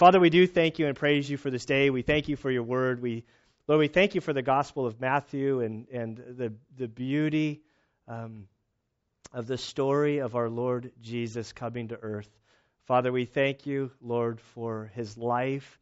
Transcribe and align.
Father, 0.00 0.18
we 0.18 0.30
do 0.30 0.46
thank 0.46 0.78
you 0.78 0.86
and 0.86 0.96
praise 0.96 1.28
you 1.28 1.36
for 1.36 1.50
this 1.50 1.66
day. 1.66 1.90
We 1.90 2.00
thank 2.00 2.26
you 2.26 2.36
for 2.36 2.50
your 2.50 2.62
word. 2.62 3.02
We, 3.02 3.26
Lord, 3.68 3.80
we 3.80 3.88
thank 3.88 4.14
you 4.14 4.22
for 4.22 4.32
the 4.32 4.40
gospel 4.40 4.86
of 4.86 4.98
Matthew 4.98 5.60
and, 5.60 5.86
and 5.88 6.16
the, 6.16 6.54
the 6.78 6.88
beauty 6.88 7.60
um, 8.08 8.46
of 9.34 9.46
the 9.46 9.58
story 9.58 10.20
of 10.20 10.36
our 10.36 10.48
Lord 10.48 10.90
Jesus 11.02 11.52
coming 11.52 11.88
to 11.88 11.98
earth. 12.00 12.30
Father, 12.86 13.12
we 13.12 13.26
thank 13.26 13.66
you, 13.66 13.90
Lord, 14.00 14.40
for 14.40 14.90
his 14.94 15.18
life. 15.18 15.78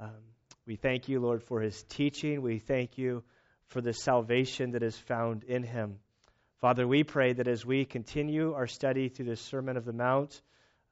Um, 0.00 0.18
we 0.66 0.74
thank 0.74 1.08
you, 1.08 1.20
Lord, 1.20 1.44
for 1.44 1.60
his 1.60 1.80
teaching. 1.84 2.42
We 2.42 2.58
thank 2.58 2.98
you 2.98 3.22
for 3.68 3.80
the 3.80 3.92
salvation 3.92 4.72
that 4.72 4.82
is 4.82 4.98
found 4.98 5.44
in 5.44 5.62
him. 5.62 6.00
Father, 6.60 6.88
we 6.88 7.04
pray 7.04 7.34
that 7.34 7.46
as 7.46 7.64
we 7.64 7.84
continue 7.84 8.52
our 8.52 8.66
study 8.66 9.08
through 9.08 9.26
the 9.26 9.36
Sermon 9.36 9.76
of 9.76 9.84
the 9.84 9.92
Mount, 9.92 10.42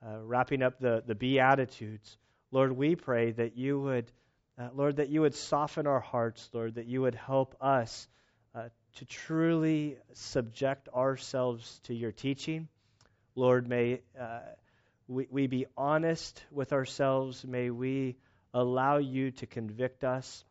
uh, 0.00 0.20
wrapping 0.22 0.62
up 0.62 0.78
the, 0.78 1.02
the 1.04 1.16
Beatitudes, 1.16 2.16
Lord, 2.50 2.72
we 2.72 2.96
pray 2.96 3.32
that 3.32 3.56
you 3.56 3.78
would, 3.78 4.10
uh, 4.58 4.68
Lord, 4.74 4.96
that 4.96 5.10
you 5.10 5.20
would 5.20 5.34
soften 5.34 5.86
our 5.86 6.00
hearts, 6.00 6.48
Lord, 6.52 6.76
that 6.76 6.86
you 6.86 7.02
would 7.02 7.14
help 7.14 7.56
us 7.60 8.08
uh, 8.54 8.68
to 8.96 9.04
truly 9.04 9.98
subject 10.14 10.88
ourselves 10.88 11.80
to 11.84 11.94
your 11.94 12.12
teaching. 12.12 12.68
Lord, 13.34 13.68
may 13.68 14.00
uh, 14.18 14.40
we, 15.06 15.26
we 15.30 15.46
be 15.46 15.66
honest 15.76 16.42
with 16.50 16.72
ourselves. 16.72 17.44
May 17.44 17.68
we 17.70 18.16
allow 18.54 18.96
you 18.96 19.30
to 19.32 19.46
convict 19.46 20.02
us. 20.02 20.44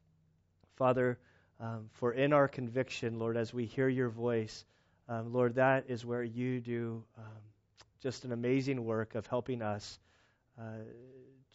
Father, 0.75 1.17
um, 1.59 1.89
for 1.93 2.13
in 2.13 2.31
our 2.31 2.47
conviction, 2.47 3.17
Lord, 3.17 3.37
as 3.37 3.51
we 3.51 3.65
hear 3.65 3.89
your 3.89 4.09
voice, 4.09 4.65
um, 5.09 5.33
Lord, 5.33 5.55
that 5.55 5.85
is 5.87 6.05
where 6.05 6.23
you 6.23 6.59
do 6.59 7.03
um, 7.17 7.23
just 8.01 8.23
an 8.23 8.31
amazing 8.31 8.85
work 8.85 9.15
of 9.15 9.25
helping 9.25 9.63
us 9.63 9.97
uh, 10.59 10.83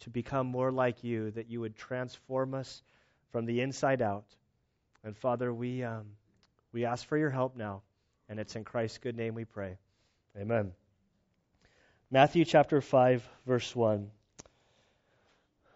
to 0.03 0.09
become 0.09 0.47
more 0.47 0.71
like 0.71 1.03
you, 1.03 1.31
that 1.31 1.49
you 1.49 1.61
would 1.61 1.75
transform 1.75 2.53
us 2.53 2.81
from 3.31 3.45
the 3.45 3.61
inside 3.61 4.01
out. 4.01 4.25
And 5.03 5.17
Father, 5.17 5.53
we, 5.53 5.83
um, 5.83 6.05
we 6.71 6.85
ask 6.85 7.05
for 7.07 7.17
your 7.17 7.29
help 7.29 7.55
now, 7.55 7.81
and 8.29 8.39
it's 8.39 8.55
in 8.55 8.63
Christ's 8.63 8.97
good 8.99 9.15
name 9.15 9.33
we 9.33 9.45
pray. 9.45 9.77
Amen. 10.37 10.73
Matthew 12.11 12.45
chapter 12.45 12.81
5, 12.81 13.27
verse 13.45 13.75
1. 13.75 14.09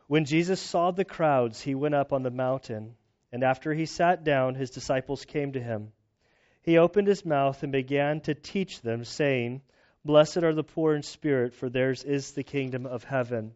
When 0.07 0.25
Jesus 0.25 0.61
saw 0.61 0.91
the 0.91 1.05
crowds, 1.05 1.61
he 1.61 1.75
went 1.75 1.95
up 1.95 2.13
on 2.13 2.23
the 2.23 2.31
mountain, 2.31 2.95
and 3.31 3.43
after 3.43 3.73
he 3.73 3.85
sat 3.85 4.23
down, 4.23 4.55
his 4.55 4.69
disciples 4.69 5.25
came 5.25 5.53
to 5.53 5.61
him. 5.61 5.91
He 6.63 6.77
opened 6.77 7.07
his 7.07 7.25
mouth 7.25 7.63
and 7.63 7.71
began 7.71 8.21
to 8.21 8.35
teach 8.35 8.81
them, 8.81 9.03
saying, 9.03 9.61
Blessed 10.03 10.43
are 10.43 10.53
the 10.53 10.63
poor 10.63 10.95
in 10.95 11.03
spirit, 11.03 11.53
for 11.53 11.69
theirs 11.69 12.03
is 12.03 12.33
the 12.33 12.43
kingdom 12.43 12.85
of 12.85 13.03
heaven. 13.03 13.55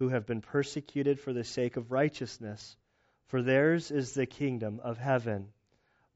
who 0.00 0.08
have 0.08 0.26
been 0.26 0.40
persecuted 0.40 1.20
for 1.20 1.34
the 1.34 1.44
sake 1.44 1.76
of 1.76 1.92
righteousness, 1.92 2.76
for 3.26 3.42
theirs 3.42 3.90
is 3.90 4.14
the 4.14 4.24
kingdom 4.24 4.80
of 4.82 4.96
heaven. 4.96 5.46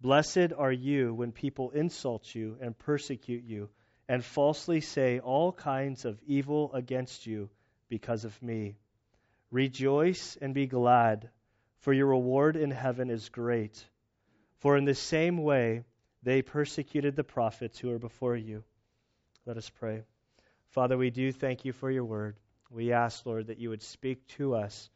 Blessed 0.01 0.55
are 0.57 0.73
you 0.73 1.13
when 1.13 1.33
people 1.33 1.71
insult 1.71 2.35
you 2.35 2.57
and 2.63 2.77
persecute 2.77 3.45
you 3.45 3.69
and 4.09 4.25
falsely 4.25 4.81
say 4.81 5.19
all 5.19 5.53
kinds 5.53 6.07
of 6.07 6.19
evil 6.27 6.73
against 6.73 7.27
you 7.27 7.51
because 7.91 8.25
of 8.25 8.43
me. 8.43 8.79
Rejoice 9.51 10.39
and 10.41 10.55
be 10.55 10.67
glad, 10.67 11.29
for 11.81 11.93
your 11.93 12.07
reward 12.07 12.57
in 12.57 12.71
heaven 12.71 13.11
is 13.11 13.29
great. 13.29 13.85
For 14.61 14.79
in 14.79 14.87
the 14.87 14.95
same 14.95 15.37
way 15.37 15.85
they 16.23 16.41
persecuted 16.41 17.17
the 17.17 17.25
prophets 17.25 17.79
who 17.79 17.91
are 17.91 17.99
before 17.99 18.35
you. 18.35 18.65
Let 19.45 19.59
us 19.59 19.69
pray. 19.69 20.05
Father, 20.71 20.97
we 20.97 21.11
do 21.11 21.33
thank 21.33 21.67
you 21.67 21.75
for 21.75 21.91
your 21.91 22.05
word. 22.05 22.37
We 22.75 22.91
ask, 22.91 23.25
Lord, 23.25 23.47
that 23.47 23.61
you 23.61 23.69
would 23.71 23.83
speak 23.83 24.27
to 24.37 24.57
us 24.57 24.91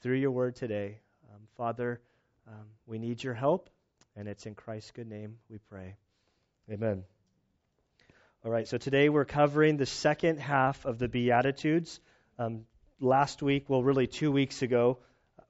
through 0.00 0.16
your 0.16 0.30
word 0.30 0.56
today. 0.56 0.98
Um, 1.30 1.42
Father, 1.58 2.00
um, 2.46 2.64
we 2.86 2.98
need 2.98 3.22
your 3.22 3.34
help, 3.34 3.68
and 4.16 4.26
it's 4.26 4.46
in 4.46 4.54
Christ's 4.54 4.92
good 4.92 5.10
name 5.10 5.36
we 5.50 5.58
pray. 5.58 5.96
Amen. 6.72 7.04
All 8.42 8.50
right, 8.50 8.66
so 8.66 8.78
today 8.78 9.10
we're 9.10 9.26
covering 9.26 9.76
the 9.76 9.84
second 9.84 10.38
half 10.38 10.86
of 10.86 10.98
the 10.98 11.06
Beatitudes. 11.06 12.00
Um, 12.38 12.64
last 12.98 13.42
week, 13.42 13.68
well, 13.68 13.82
really 13.82 14.06
two 14.06 14.32
weeks 14.32 14.62
ago, 14.62 14.96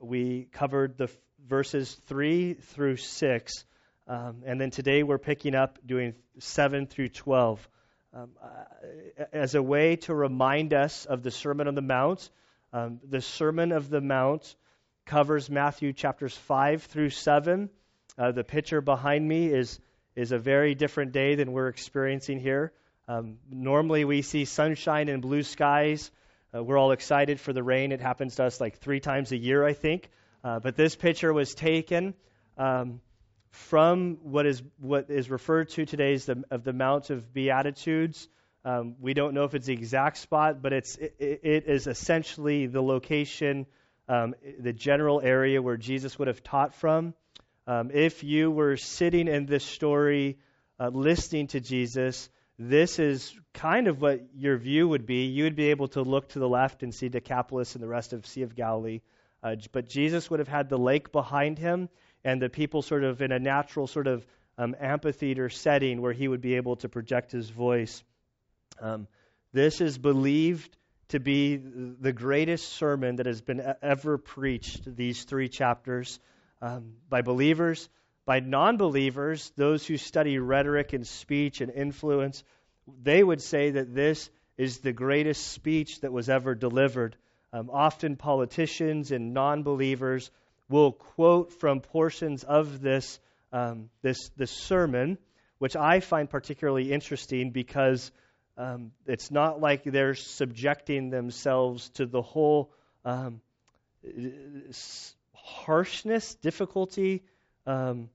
we 0.01 0.49
covered 0.51 0.99
the 0.99 1.05
f- 1.05 1.17
verses 1.47 1.95
3 2.09 2.55
through 2.55 2.97
6. 2.97 3.65
Um, 4.09 4.43
and 4.45 4.61
then 4.61 4.73
today 4.73 5.05
we're 5.05 5.19
picking 5.19 5.55
up 5.55 5.79
doing 5.87 6.15
7 6.41 6.89
through 6.89 7.11
12 7.11 7.69
um, 8.15 8.31
uh, 8.43 9.25
as 9.33 9.55
a 9.55 9.63
way 9.63 9.97
to 9.97 10.15
remind 10.15 10.73
us 10.73 11.05
of 11.05 11.23
the 11.23 11.31
Sermon 11.31 11.69
on 11.69 11.75
the 11.75 11.83
Mount. 11.83 12.31
Um, 12.73 13.01
the 13.09 13.21
Sermon 13.21 13.73
of 13.73 13.91
the 13.91 14.01
Mount 14.01 14.55
covers 15.05 15.51
Matthew 15.51 15.93
chapters 15.93 16.37
5 16.37 16.85
through 16.85 17.11
7. 17.11 17.71
Uh, 18.17 18.33
the 18.33 18.45
picture 18.45 18.81
behind 18.81 19.27
me 19.27 19.49
is, 19.49 19.79
is 20.17 20.33
a 20.33 20.39
very 20.39 20.75
different 20.75 21.13
day 21.13 21.35
than 21.35 21.53
we're 21.53 21.69
experiencing 21.69 22.41
here. 22.41 22.73
Um, 23.09 23.39
normally 23.51 24.05
we 24.05 24.23
see 24.23 24.45
sunshine 24.45 25.09
and 25.09 25.23
blue 25.23 25.43
skies. 25.43 26.11
Uh, 26.55 26.63
we're 26.63 26.79
all 26.79 26.93
excited 26.93 27.41
for 27.41 27.53
the 27.53 27.63
rain. 27.63 27.93
It 27.93 28.01
happens 28.01 28.37
to 28.37 28.45
us 28.45 28.61
like 28.61 28.79
three 28.79 29.01
times 29.01 29.33
a 29.33 29.37
year, 29.37 29.65
I 29.65 29.73
think. 29.73 30.11
Uh, 30.45 30.61
but 30.61 30.77
this 30.77 30.95
picture 30.95 31.33
was 31.33 31.55
taken 31.55 32.15
um, 32.57 33.01
from 33.51 34.19
what 34.23 34.47
is 34.47 34.63
what 34.79 35.11
is 35.11 35.31
referred 35.31 35.71
to 35.71 35.87
today 35.87 36.15
as 36.15 36.27
the, 36.27 36.45
of 36.51 36.65
the 36.65 36.73
Mount 36.73 37.11
of 37.11 37.33
Beatitudes. 37.33 38.29
Um, 38.65 38.97
we 39.01 39.15
don't 39.15 39.35
know 39.35 39.45
if 39.45 39.55
it's 39.55 39.67
the 39.67 39.73
exact 39.73 40.19
spot, 40.19 40.61
but 40.63 40.73
it's 40.73 40.97
it, 40.97 41.17
it 41.19 41.67
is 41.67 41.87
essentially 41.87 42.67
the 42.67 42.83
location, 42.83 43.67
um, 44.09 44.35
the 44.61 44.73
general 44.73 45.21
area 45.21 45.63
where 45.63 45.77
Jesus 45.77 46.19
would 46.19 46.29
have 46.29 46.43
taught 46.43 46.75
from. 46.75 47.15
Um, 47.67 47.91
if 47.93 48.25
you 48.25 48.51
were 48.51 48.77
sitting 48.77 49.29
in 49.29 49.47
this 49.47 49.65
story, 49.65 50.39
uh, 50.81 50.89
listening 50.89 51.49
to 51.49 51.61
Jesus, 51.61 52.31
this 52.59 52.99
is 52.99 53.35
kind 53.55 53.87
of 53.87 54.01
what 54.01 54.21
your 54.35 54.57
view 54.57 54.89
would 54.89 55.07
be. 55.07 55.27
You 55.27 55.45
would 55.45 55.57
be 55.57 55.71
able 55.71 55.89
to 55.89 56.03
look 56.03 56.31
to 56.31 56.39
the 56.39 56.49
left 56.49 56.83
and 56.83 56.95
see 56.95 57.09
Decapolis 57.09 57.75
and 57.75 57.83
the 57.83 57.89
rest 57.89 58.13
of 58.13 58.27
Sea 58.27 58.43
of 58.43 58.57
Galilee. 58.57 59.01
Uh, 59.43 59.57
but 59.71 59.89
Jesus 59.89 60.29
would 60.31 60.41
have 60.41 60.49
had 60.49 60.69
the 60.69 60.79
lake 60.79 61.13
behind 61.13 61.59
him, 61.59 61.89
and 62.25 62.41
the 62.43 62.49
people 62.49 62.83
sort 62.83 63.05
of 63.05 63.23
in 63.23 63.33
a 63.33 63.39
natural 63.39 63.87
sort 63.87 64.07
of 64.07 64.27
um, 64.57 64.75
amphitheater 64.81 65.49
setting 65.49 66.01
where 66.01 66.13
he 66.13 66.27
would 66.29 66.41
be 66.41 66.57
able 66.57 66.77
to 66.77 66.89
project 66.89 67.33
his 67.33 67.49
voice. 67.49 68.03
Um, 68.81 69.07
this 69.53 69.81
is 69.81 69.97
believed 69.97 70.77
to 71.09 71.21
be 71.21 71.57
the 71.57 72.13
greatest 72.13 72.69
sermon 72.75 73.17
that 73.17 73.27
has 73.27 73.41
been 73.41 73.63
ever 73.81 74.19
preached, 74.19 74.97
these 74.97 75.25
three 75.25 75.49
chapters, 75.49 76.21
um, 76.61 76.95
by 77.09 77.23
believers, 77.23 77.89
by 78.27 78.41
non 78.41 78.77
believers, 78.77 79.51
those 79.57 79.87
who 79.87 79.97
study 79.97 80.39
rhetoric 80.39 80.93
and 80.93 81.07
speech 81.07 81.61
and 81.63 81.73
influence. 81.73 82.45
They 83.03 83.23
would 83.25 83.41
say 83.41 83.71
that 83.71 83.95
this 83.95 84.29
is 84.59 84.79
the 84.79 84.93
greatest 84.93 85.47
speech 85.47 86.01
that 86.01 86.13
was 86.13 86.29
ever 86.29 86.55
delivered. 86.55 87.17
Um, 87.53 87.71
often 87.73 88.17
politicians 88.17 89.13
and 89.13 89.33
non 89.33 89.63
believers 89.63 90.31
will 90.69 90.93
quote 90.93 91.53
from 91.53 91.81
portions 91.81 92.45
of 92.45 92.81
this, 92.81 93.19
um, 93.53 93.89
this, 94.03 94.31
this 94.37 94.51
sermon, 94.51 95.19
which 95.59 95.77
I 95.77 96.01
find 96.01 96.29
particularly 96.29 96.93
interesting 96.93 97.51
because 97.51 98.13
um, 98.57 98.93
it's 99.07 99.31
not 99.31 99.61
like 99.61 99.85
they're 99.85 100.15
subjecting 100.15 101.11
themselves 101.11 101.89
to 101.91 102.07
the 102.07 102.23
whole 102.23 102.73
um, 103.05 103.41
harshness, 105.33 106.35
difficulty 106.37 107.23
um, 107.67 108.11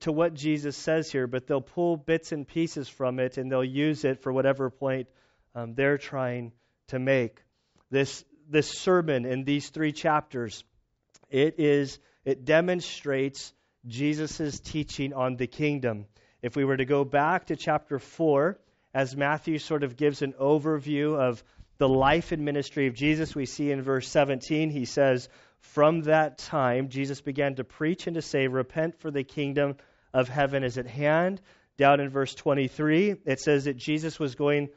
to 0.00 0.12
what 0.12 0.34
Jesus 0.34 0.76
says 0.76 1.10
here, 1.10 1.26
but 1.26 1.46
they'll 1.46 1.60
pull 1.60 1.96
bits 1.96 2.32
and 2.32 2.46
pieces 2.46 2.88
from 2.88 3.18
it 3.18 3.38
and 3.38 3.50
they'll 3.50 3.64
use 3.64 4.04
it 4.04 4.22
for 4.22 4.32
whatever 4.32 4.70
point 4.70 5.08
um, 5.54 5.74
they're 5.74 5.98
trying 5.98 6.52
to 6.88 6.98
make. 6.98 7.42
This, 7.90 8.24
this 8.48 8.68
sermon 8.78 9.24
in 9.24 9.44
these 9.44 9.70
three 9.70 9.92
chapters 9.92 10.64
it 11.34 11.58
is 11.58 11.98
it 12.24 12.44
demonstrates 12.44 13.52
Jesus' 13.86 14.60
teaching 14.60 15.12
on 15.12 15.36
the 15.36 15.48
kingdom. 15.48 16.06
If 16.42 16.54
we 16.54 16.64
were 16.64 16.76
to 16.76 16.84
go 16.84 17.04
back 17.04 17.46
to 17.46 17.56
chapter 17.56 17.98
4, 17.98 18.56
as 18.94 19.16
Matthew 19.16 19.58
sort 19.58 19.82
of 19.82 19.96
gives 19.96 20.22
an 20.22 20.34
overview 20.40 21.18
of 21.18 21.42
the 21.78 21.88
life 21.88 22.30
and 22.30 22.44
ministry 22.44 22.86
of 22.86 22.94
Jesus, 22.94 23.34
we 23.34 23.46
see 23.46 23.72
in 23.72 23.82
verse 23.82 24.08
17, 24.08 24.70
he 24.70 24.84
says, 24.84 25.28
from 25.58 26.02
that 26.02 26.38
time, 26.38 26.88
Jesus 26.88 27.20
began 27.20 27.56
to 27.56 27.64
preach 27.64 28.06
and 28.06 28.14
to 28.14 28.22
say, 28.22 28.46
Repent, 28.46 29.00
for 29.00 29.10
the 29.10 29.24
kingdom 29.24 29.76
of 30.12 30.28
heaven 30.28 30.62
is 30.62 30.78
at 30.78 30.86
hand. 30.86 31.40
Down 31.76 31.98
in 31.98 32.10
verse 32.10 32.34
23, 32.34 33.16
it 33.24 33.40
says 33.40 33.64
that 33.64 33.76
Jesus 33.76 34.20
was 34.20 34.36
going 34.36 34.68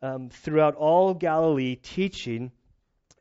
um, 0.00 0.30
throughout 0.30 0.76
all 0.76 1.12
Galilee, 1.12 1.76
teaching 1.76 2.52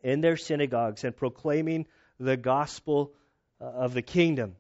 in 0.01 0.21
their 0.21 0.37
synagogues 0.37 1.03
and 1.03 1.17
proclaiming 1.17 1.87
the 2.19 2.37
gospel 2.37 3.13
uh, 3.61 3.65
of 3.65 3.93
the 3.93 4.01
kingdom. 4.01 4.55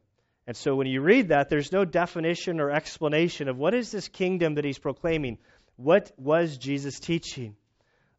And 0.47 0.55
so 0.55 0.75
when 0.75 0.87
you 0.87 1.01
read 1.01 1.29
that, 1.29 1.49
there's 1.49 1.71
no 1.71 1.85
definition 1.85 2.59
or 2.59 2.69
explanation 2.69 3.47
of 3.47 3.57
what 3.57 3.73
is 3.73 3.91
this 3.91 4.07
kingdom 4.07 4.55
that 4.55 4.65
he's 4.65 4.77
proclaiming. 4.77 5.39
What 5.75 6.11
was 6.17 6.57
Jesus 6.57 6.99
teaching? 6.99 7.55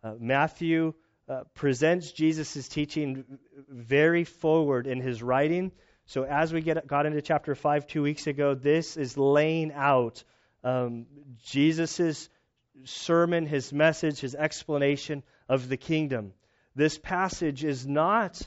Uh, 0.03 0.15
Matthew 0.19 0.94
uh, 1.29 1.44
presents 1.55 2.12
Jesus' 2.12 2.69
teaching 2.69 3.25
very 3.69 4.25
forward 4.25 4.87
in 4.87 5.00
his 5.00 5.23
writing. 5.23 5.73
So 6.06 6.25
as 6.25 6.53
we 6.53 6.61
get 6.61 6.87
got 6.87 7.06
into 7.06 7.23
chapter 7.23 7.55
five 7.55 7.87
two 7.87 8.03
weeks 8.03 8.27
ago, 8.27 8.55
this 8.55 8.97
is 8.97 9.17
laying 9.17 9.73
out 9.73 10.23
um, 10.62 11.06
Jesus' 11.44 12.29
sermon, 12.85 13.47
his 13.47 13.73
message, 13.73 14.21
his 14.21 14.35
explanation 14.35 15.23
of 15.49 15.69
the 15.69 15.77
kingdom. 15.77 16.32
This 16.75 16.99
passage 16.99 17.65
is 17.65 17.87
not 17.87 18.41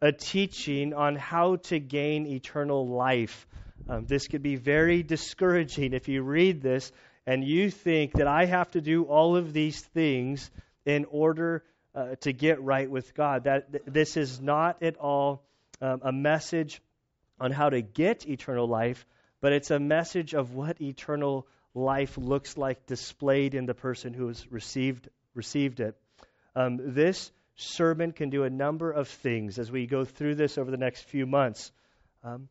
a 0.00 0.12
teaching 0.12 0.94
on 0.94 1.16
how 1.16 1.56
to 1.56 1.78
gain 1.78 2.26
eternal 2.26 2.86
life. 2.86 3.46
Um, 3.88 4.06
this 4.06 4.28
could 4.28 4.42
be 4.42 4.56
very 4.56 5.02
discouraging 5.02 5.92
if 5.92 6.08
you 6.08 6.22
read 6.22 6.60
this 6.62 6.92
and 7.26 7.42
you 7.42 7.70
think 7.70 8.12
that 8.12 8.26
I 8.26 8.44
have 8.44 8.70
to 8.72 8.80
do 8.80 9.04
all 9.04 9.36
of 9.36 9.52
these 9.52 9.80
things 9.80 10.50
in 10.84 11.06
order 11.10 11.64
uh, 11.94 12.14
to 12.20 12.32
get 12.32 12.62
right 12.62 12.90
with 12.90 13.14
God. 13.14 13.44
That 13.44 13.72
th- 13.72 13.84
this 13.86 14.16
is 14.16 14.40
not 14.40 14.82
at 14.82 14.96
all 14.98 15.42
um, 15.80 16.00
a 16.02 16.12
message 16.12 16.80
on 17.40 17.50
how 17.50 17.70
to 17.70 17.82
get 17.82 18.28
eternal 18.28 18.68
life, 18.68 19.04
but 19.40 19.52
it's 19.52 19.70
a 19.70 19.78
message 19.78 20.34
of 20.34 20.54
what 20.54 20.80
eternal 20.80 21.46
life 21.74 22.16
looks 22.16 22.56
like 22.56 22.86
displayed 22.86 23.54
in 23.54 23.66
the 23.66 23.74
person 23.74 24.14
who 24.14 24.28
has 24.28 24.50
received 24.50 25.08
received 25.34 25.80
it. 25.80 25.96
Um, 26.54 26.78
this 26.94 27.30
sermon 27.56 28.12
can 28.12 28.30
do 28.30 28.44
a 28.44 28.50
number 28.50 28.90
of 28.90 29.08
things 29.08 29.58
as 29.58 29.70
we 29.70 29.86
go 29.86 30.04
through 30.04 30.36
this 30.36 30.58
over 30.58 30.70
the 30.70 30.76
next 30.76 31.02
few 31.04 31.26
months. 31.26 31.72
Um, 32.22 32.48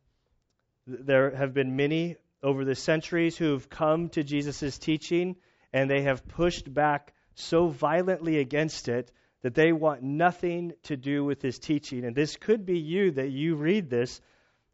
there 0.86 1.34
have 1.34 1.54
been 1.54 1.76
many 1.76 2.16
over 2.42 2.64
the 2.64 2.74
centuries 2.74 3.36
who 3.36 3.52
have 3.52 3.68
come 3.68 4.08
to 4.10 4.22
Jesus' 4.22 4.78
teaching 4.78 5.36
and 5.72 5.90
they 5.90 6.02
have 6.02 6.26
pushed 6.28 6.72
back 6.72 7.12
so 7.34 7.68
violently 7.68 8.38
against 8.38 8.88
it 8.88 9.12
that 9.42 9.54
they 9.54 9.72
want 9.72 10.02
nothing 10.02 10.72
to 10.84 10.96
do 10.96 11.24
with 11.24 11.42
his 11.42 11.58
teaching. 11.58 12.04
And 12.04 12.16
this 12.16 12.36
could 12.36 12.64
be 12.66 12.78
you 12.78 13.12
that 13.12 13.30
you 13.30 13.56
read 13.56 13.90
this, 13.90 14.20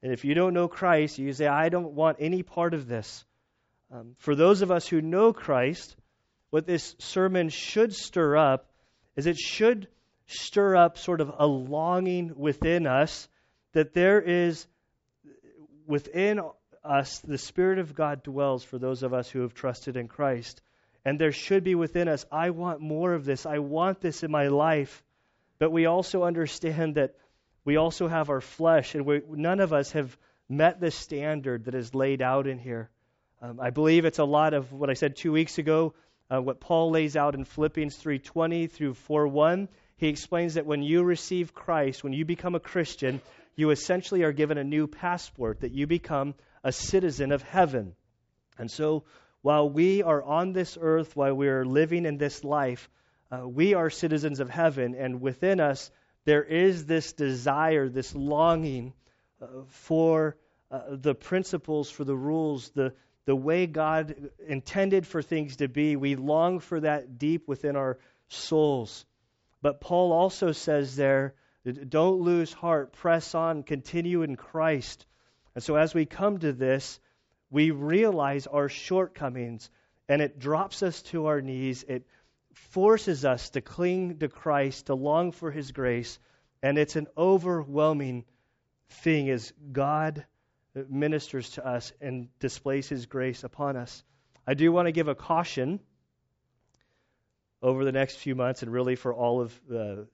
and 0.03 0.13
if 0.13 0.25
you 0.25 0.35
don't 0.35 0.55
know 0.55 0.69
Christ, 0.69 1.19
you 1.19 1.33
say, 1.33 1.47
I 1.47 1.69
don't 1.69 1.93
want 1.93 2.19
any 2.21 2.43
part 2.43 2.73
of 2.73 2.87
this. 2.87 3.25
Um, 3.91 4.15
for 4.19 4.35
those 4.35 4.63
of 4.63 4.71
us 4.71 4.87
who 4.87 5.03
know 5.03 5.33
Christ, 5.33 5.97
what 6.51 6.67
this 6.67 6.95
sermon 6.99 7.51
should 7.51 7.95
stir 7.95 8.37
up 8.37 8.71
is 9.17 9.27
it 9.27 9.37
should 9.37 9.89
stir 10.27 10.77
up 10.77 10.99
sort 10.99 11.21
of 11.21 11.33
a 11.39 11.47
longing 11.47 12.33
within 12.37 12.87
us 12.87 13.29
that 13.73 13.95
there 13.95 14.21
is 14.21 14.67
within 15.87 16.41
us, 16.85 17.21
the 17.21 17.39
Spirit 17.39 17.79
of 17.79 17.95
God 17.95 18.23
dwells 18.23 18.65
for 18.65 18.79
those 18.79 19.03
of 19.03 19.15
us 19.15 19.29
who 19.29 19.41
have 19.41 19.55
trusted 19.55 19.97
in 19.97 20.09
Christ. 20.09 20.63
And 21.05 21.19
there 21.19 21.33
should 21.33 21.65
be 21.65 21.75
within 21.75 22.09
us, 22.09 22.25
I 22.31 22.51
want 22.51 22.81
more 22.81 23.15
of 23.15 23.25
this. 23.25 23.47
I 23.47 23.59
want 23.59 24.01
this 24.01 24.23
in 24.23 24.31
my 24.31 24.49
life. 24.49 25.03
But 25.59 25.71
we 25.71 25.87
also 25.87 26.23
understand 26.23 26.97
that 26.97 27.15
we 27.65 27.77
also 27.77 28.09
have 28.09 28.31
our 28.31 28.41
flesh, 28.41 28.95
and 28.95 29.07
we, 29.07 29.23
none 29.29 29.61
of 29.61 29.73
us 29.73 29.93
have 29.93 30.17
met 30.49 30.81
the 30.81 30.91
standard 30.91 31.65
that 31.65 31.75
is 31.75 31.95
laid 31.95 32.21
out 32.21 32.47
in 32.47 32.59
here. 32.59 32.91
Um, 33.41 33.61
I 33.61 33.71
believe 33.71 34.05
it's 34.05 34.19
a 34.19 34.25
lot 34.25 34.55
of 34.55 34.73
what 34.73 34.91
I 34.91 34.95
said 34.95 35.17
two 35.17 35.33
weeks 35.33 35.59
ago, 35.59 35.95
uh, 36.33 36.41
what 36.41 36.61
Paul 36.61 36.91
lays 36.91 37.17
out 37.17 37.35
in 37.35 37.45
Philippians 37.45 37.97
3:20 37.97 38.67
through 38.69 38.95
4:1. 38.95 39.69
He 40.03 40.09
explains 40.09 40.55
that 40.55 40.67
when 40.67 40.83
you 40.83 41.05
receive 41.05 41.55
Christ, 41.55 42.03
when 42.03 42.13
you 42.13 42.25
become 42.25 42.57
a 42.57 42.61
Christian, 42.61 43.21
you 43.55 43.71
essentially 43.71 44.25
are 44.25 44.33
given 44.33 44.59
a 44.59 44.65
new 44.65 44.89
passport, 44.89 45.61
that 45.61 45.71
you 45.71 45.87
become 45.87 46.35
a 46.65 46.73
citizen 46.73 47.31
of 47.31 47.45
heaven. 47.45 47.95
And 48.59 48.69
so, 48.69 49.05
while 49.43 49.71
we 49.71 50.03
are 50.03 50.21
on 50.21 50.55
this 50.55 50.77
earth, 50.81 51.15
while 51.15 51.35
we 51.35 51.47
are 51.47 51.65
living 51.65 52.05
in 52.05 52.19
this 52.19 52.43
life, 52.43 52.91
uh, 53.31 53.47
we 53.47 53.75
are 53.75 53.91
citizens 53.91 54.41
of 54.41 54.51
heaven, 54.51 54.97
and 54.97 55.21
within 55.21 55.61
us 55.61 55.93
there 56.25 56.43
is 56.43 56.85
this 56.85 57.13
desire, 57.13 57.89
this 57.89 58.13
longing 58.13 58.95
uh, 59.41 59.47
for 59.69 60.37
uh, 60.73 60.81
the 60.97 61.15
principles, 61.15 61.89
for 61.89 62.03
the 62.03 62.17
rules, 62.17 62.71
the, 62.71 62.93
the 63.25 63.37
way 63.37 63.69
God 63.69 64.17
intended 64.49 65.07
for 65.07 65.23
things 65.23 65.59
to 65.59 65.69
be. 65.69 65.95
We 65.95 66.17
long 66.17 66.59
for 66.59 66.81
that 66.81 67.21
deep 67.21 67.47
within 67.47 67.77
our 67.77 68.01
souls. 68.27 69.07
But 69.63 69.81
Paul 69.81 70.13
also 70.13 70.53
says 70.53 70.97
there, 70.97 71.35
don't 71.89 72.21
lose 72.21 72.53
heart, 72.53 72.93
press 72.93 73.35
on, 73.35 73.63
continue 73.63 74.23
in 74.23 74.37
Christ. 74.37 75.07
And 75.55 75.63
so 75.63 75.77
as 75.77 75.95
we 75.95 76.05
come 76.05 76.39
to 76.39 76.53
this, 76.53 76.99
we 77.51 77.71
realize 77.71 78.49
our 78.49 78.69
shortcomings 78.69 79.71
and 80.09 80.21
it 80.21 80.39
drops 80.39 80.83
us 80.83 81.03
to 81.03 81.27
our 81.27 81.41
knees. 81.41 81.85
It 81.87 82.07
forces 82.53 83.25
us 83.25 83.51
to 83.51 83.61
cling 83.61 84.19
to 84.19 84.29
Christ, 84.29 84.87
to 84.87 84.95
long 84.95 85.31
for 85.31 85.51
His 85.51 85.71
grace. 85.71 86.19
And 86.63 86.77
it's 86.77 86.97
an 86.97 87.07
overwhelming 87.17 88.25
thing 88.89 89.31
as 89.31 89.53
God 89.71 90.25
ministers 90.89 91.51
to 91.51 91.67
us 91.67 91.93
and 92.01 92.29
displays 92.41 92.89
His 92.89 93.07
grace 93.07 93.45
upon 93.45 93.77
us. 93.77 94.03
I 94.47 94.55
do 94.55 94.73
want 94.73 94.89
to 94.89 94.93
give 94.93 95.09
a 95.09 95.15
caution 95.15 95.81
over 97.63 97.85
the 97.85 97.93
next 97.93 98.17
few 98.17 98.35
months 98.35 98.63
and 98.63 98.73
really 98.73 98.97
for 98.97 99.15
all 99.15 99.41
of 99.41 99.59
the, 99.69 100.09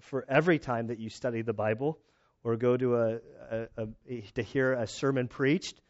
for 0.00 0.24
every 0.28 0.58
time 0.58 0.88
that 0.88 0.98
you 0.98 1.08
study 1.08 1.42
the 1.42 1.52
Bible 1.52 1.98
or 2.42 2.56
go 2.56 2.76
to 2.76 2.96
a, 2.96 3.18
a, 3.50 3.68
a 4.08 4.20
to 4.34 4.42
hear 4.42 4.72
a 4.72 4.86
sermon 4.86 5.28
preached. 5.28 5.80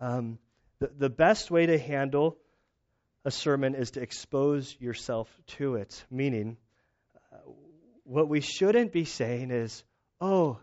Um, 0.00 0.38
the, 0.80 0.90
the 0.98 1.10
best 1.10 1.50
way 1.50 1.66
to 1.66 1.78
handle 1.78 2.36
a 3.24 3.30
sermon 3.30 3.74
is 3.74 3.92
to 3.92 4.02
expose 4.02 4.76
yourself 4.80 5.28
to 5.46 5.76
it. 5.76 6.04
Meaning, 6.10 6.56
uh, 7.32 7.36
what 8.04 8.28
we 8.28 8.40
shouldn't 8.40 8.92
be 8.92 9.04
saying 9.04 9.52
is, 9.52 9.84
"Oh, 10.20 10.58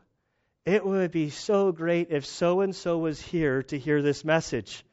it 0.66 0.86
would 0.86 1.12
be 1.12 1.30
so 1.30 1.72
great 1.72 2.12
if 2.12 2.26
so 2.26 2.62
and 2.62 2.76
so 2.76 2.98
was 2.98 3.22
here 3.22 3.64
to 3.64 3.80
hear 3.80 4.02
this 4.02 4.26
message." 4.26 4.84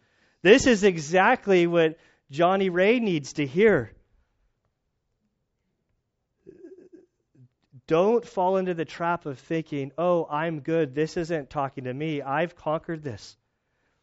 This 0.42 0.68
is 0.68 0.84
exactly 0.84 1.66
what 1.66 1.98
Johnny 2.30 2.68
Ray 2.68 3.00
needs 3.00 3.32
to 3.34 3.46
hear. 3.46 3.90
Don't 7.86 8.26
fall 8.26 8.56
into 8.56 8.74
the 8.74 8.84
trap 8.84 9.26
of 9.26 9.38
thinking, 9.38 9.92
oh, 9.96 10.26
I'm 10.28 10.60
good. 10.60 10.94
This 10.94 11.16
isn't 11.16 11.50
talking 11.50 11.84
to 11.84 11.94
me. 11.94 12.20
I've 12.20 12.56
conquered 12.56 13.02
this. 13.02 13.36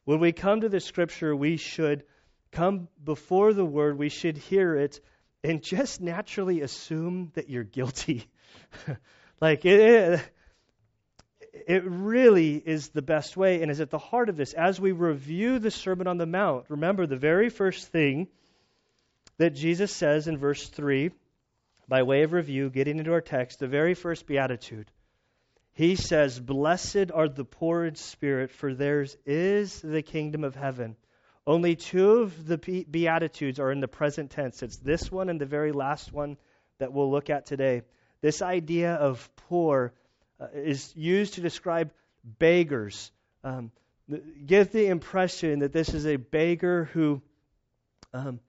When 0.05 0.19
we 0.19 0.31
come 0.31 0.61
to 0.61 0.69
the 0.69 0.79
scripture, 0.79 1.35
we 1.35 1.57
should 1.57 2.03
come 2.51 2.87
before 3.03 3.53
the 3.53 3.65
word, 3.65 3.97
we 3.97 4.09
should 4.09 4.37
hear 4.37 4.75
it, 4.75 5.01
and 5.43 5.61
just 5.61 5.99
naturally 5.99 6.61
assume 6.61 7.31
that 7.33 7.49
you're 7.49 7.63
guilty. 7.63 8.27
like, 9.41 9.65
it, 9.65 10.21
it 11.67 11.83
really 11.83 12.55
is 12.55 12.89
the 12.89 13.01
best 13.01 13.35
way 13.35 13.61
and 13.61 13.69
is 13.69 13.81
at 13.81 13.89
the 13.89 13.97
heart 13.97 14.29
of 14.29 14.37
this. 14.37 14.53
As 14.53 14.79
we 14.79 14.91
review 14.93 15.59
the 15.59 15.71
Sermon 15.71 16.07
on 16.07 16.17
the 16.17 16.25
Mount, 16.25 16.65
remember 16.69 17.05
the 17.05 17.17
very 17.17 17.49
first 17.49 17.87
thing 17.87 18.27
that 19.37 19.51
Jesus 19.51 19.91
says 19.91 20.27
in 20.27 20.37
verse 20.37 20.67
3 20.69 21.11
by 21.87 22.03
way 22.03 22.23
of 22.23 22.33
review, 22.33 22.69
getting 22.69 22.99
into 22.99 23.13
our 23.13 23.21
text, 23.21 23.59
the 23.59 23.67
very 23.67 23.93
first 23.93 24.25
beatitude. 24.25 24.89
He 25.73 25.95
says, 25.95 26.39
Blessed 26.39 27.11
are 27.13 27.27
the 27.27 27.45
poor 27.45 27.85
in 27.85 27.95
spirit, 27.95 28.51
for 28.51 28.73
theirs 28.73 29.17
is 29.25 29.81
the 29.81 30.01
kingdom 30.01 30.43
of 30.43 30.55
heaven. 30.55 30.95
Only 31.45 31.75
two 31.75 32.21
of 32.21 32.45
the 32.45 32.57
Beatitudes 32.57 33.59
are 33.59 33.71
in 33.71 33.81
the 33.81 33.87
present 33.87 34.31
tense. 34.31 34.63
It's 34.63 34.77
this 34.77 35.11
one 35.11 35.29
and 35.29 35.41
the 35.41 35.45
very 35.45 35.73
last 35.73 36.13
one 36.13 36.37
that 36.77 36.93
we'll 36.93 37.11
look 37.11 37.29
at 37.29 37.45
today. 37.45 37.81
This 38.21 38.41
idea 38.41 38.93
of 38.93 39.29
poor 39.49 39.93
uh, 40.39 40.47
is 40.53 40.93
used 40.95 41.33
to 41.33 41.41
describe 41.41 41.91
beggars. 42.23 43.11
Um, 43.43 43.71
give 44.45 44.71
the 44.71 44.87
impression 44.87 45.59
that 45.59 45.73
this 45.73 45.93
is 45.93 46.05
a 46.05 46.15
beggar 46.15 46.85
who 46.85 47.21
um, 48.13 48.39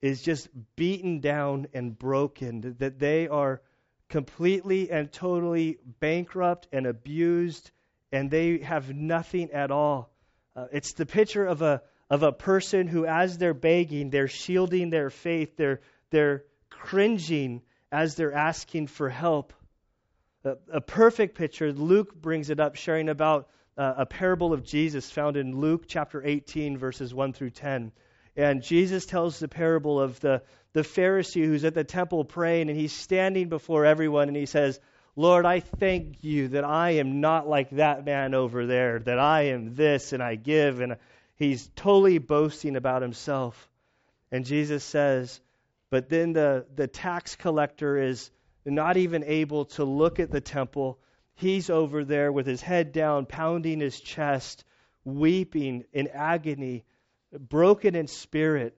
is 0.00 0.22
just 0.22 0.48
beaten 0.76 1.20
down 1.20 1.66
and 1.74 1.98
broken, 1.98 2.76
that 2.78 2.98
they 2.98 3.28
are 3.28 3.60
completely 4.08 4.90
and 4.90 5.12
totally 5.12 5.78
bankrupt 6.00 6.68
and 6.72 6.86
abused, 6.86 7.70
and 8.12 8.30
they 8.30 8.58
have 8.58 8.94
nothing 8.94 9.50
at 9.52 9.70
all. 9.70 10.10
Uh, 10.56 10.66
it's 10.72 10.94
the 10.94 11.06
picture 11.06 11.44
of 11.44 11.62
a 11.62 11.82
of 12.10 12.22
a 12.22 12.32
person 12.32 12.86
who, 12.86 13.04
as 13.04 13.36
they're 13.36 13.52
begging, 13.52 14.08
they're 14.08 14.28
shielding 14.28 14.90
their 14.90 15.10
faith, 15.10 15.56
they're 15.56 15.80
they're 16.10 16.44
cringing 16.70 17.62
as 17.92 18.14
they're 18.14 18.32
asking 18.32 18.86
for 18.86 19.08
help. 19.08 19.52
a, 20.44 20.56
a 20.72 20.80
perfect 20.80 21.36
picture. 21.36 21.72
Luke 21.72 22.14
brings 22.14 22.50
it 22.50 22.60
up, 22.60 22.76
sharing 22.76 23.08
about 23.08 23.48
uh, 23.76 23.94
a 23.98 24.06
parable 24.06 24.52
of 24.52 24.64
Jesus 24.64 25.10
found 25.10 25.36
in 25.36 25.56
Luke 25.56 25.84
chapter 25.86 26.24
18, 26.24 26.78
verses 26.78 27.14
1 27.14 27.32
through 27.32 27.50
10. 27.50 27.92
And 28.38 28.62
Jesus 28.62 29.04
tells 29.04 29.40
the 29.40 29.48
parable 29.48 30.00
of 30.00 30.20
the, 30.20 30.42
the 30.72 30.82
Pharisee 30.82 31.44
who's 31.44 31.64
at 31.64 31.74
the 31.74 31.82
temple 31.82 32.24
praying, 32.24 32.70
and 32.70 32.78
he's 32.78 32.92
standing 32.92 33.48
before 33.48 33.84
everyone, 33.84 34.28
and 34.28 34.36
he 34.36 34.46
says, 34.46 34.78
Lord, 35.16 35.44
I 35.44 35.58
thank 35.58 36.22
you 36.22 36.46
that 36.48 36.62
I 36.62 36.92
am 36.92 37.20
not 37.20 37.48
like 37.48 37.70
that 37.70 38.04
man 38.04 38.34
over 38.34 38.64
there, 38.64 39.00
that 39.00 39.18
I 39.18 39.46
am 39.46 39.74
this 39.74 40.12
and 40.12 40.22
I 40.22 40.36
give. 40.36 40.80
And 40.80 40.98
he's 41.34 41.68
totally 41.74 42.18
boasting 42.18 42.76
about 42.76 43.02
himself. 43.02 43.68
And 44.30 44.44
Jesus 44.44 44.84
says, 44.84 45.40
but 45.90 46.08
then 46.08 46.32
the, 46.32 46.64
the 46.76 46.86
tax 46.86 47.34
collector 47.34 47.96
is 47.96 48.30
not 48.64 48.96
even 48.96 49.24
able 49.24 49.64
to 49.64 49.82
look 49.82 50.20
at 50.20 50.30
the 50.30 50.40
temple. 50.40 51.00
He's 51.34 51.70
over 51.70 52.04
there 52.04 52.30
with 52.30 52.46
his 52.46 52.62
head 52.62 52.92
down, 52.92 53.26
pounding 53.26 53.80
his 53.80 53.98
chest, 53.98 54.62
weeping 55.04 55.82
in 55.92 56.06
agony, 56.06 56.84
broken 57.32 57.94
in 57.94 58.06
spirit, 58.06 58.76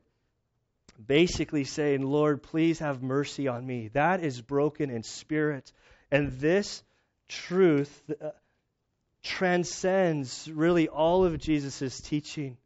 basically 1.05 1.65
saying, 1.65 2.03
Lord, 2.03 2.43
please 2.43 2.79
have 2.81 3.03
mercy 3.03 3.49
on 3.49 3.67
me. 3.67 3.89
That 3.89 4.25
is 4.25 4.41
broken 4.41 4.91
in 4.91 5.03
spirit. 5.03 5.73
And 6.11 6.33
this 6.41 6.83
truth 7.29 8.03
uh, 8.11 8.31
transcends 9.23 10.51
really 10.53 10.89
all 10.89 11.25
of 11.25 11.39
Jesus' 11.39 12.01
teaching. 12.01 12.57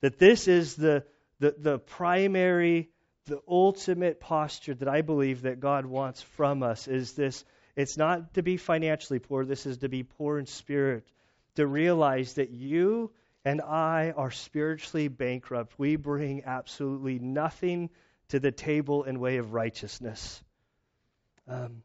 That 0.00 0.18
this 0.18 0.48
is 0.48 0.76
the, 0.76 1.04
the, 1.40 1.54
the 1.58 1.78
primary 1.78 2.90
the 3.28 3.40
ultimate 3.46 4.20
posture 4.20 4.74
that 4.74 4.88
I 4.88 5.02
believe 5.02 5.42
that 5.42 5.60
God 5.60 5.86
wants 5.86 6.22
from 6.22 6.62
us 6.62 6.88
is 6.88 7.12
this 7.12 7.44
it's 7.76 7.96
not 7.96 8.34
to 8.34 8.42
be 8.42 8.56
financially 8.56 9.20
poor, 9.20 9.44
this 9.44 9.64
is 9.64 9.78
to 9.78 9.88
be 9.88 10.02
poor 10.02 10.38
in 10.38 10.46
spirit, 10.46 11.06
to 11.54 11.66
realize 11.66 12.34
that 12.34 12.50
you 12.50 13.12
and 13.48 13.62
I 13.62 14.12
are 14.14 14.30
spiritually 14.30 15.08
bankrupt. 15.08 15.78
We 15.78 15.96
bring 15.96 16.42
absolutely 16.44 17.18
nothing 17.18 17.88
to 18.28 18.38
the 18.38 18.52
table 18.52 19.04
in 19.04 19.20
way 19.20 19.38
of 19.38 19.54
righteousness. 19.54 20.44
Um, 21.48 21.82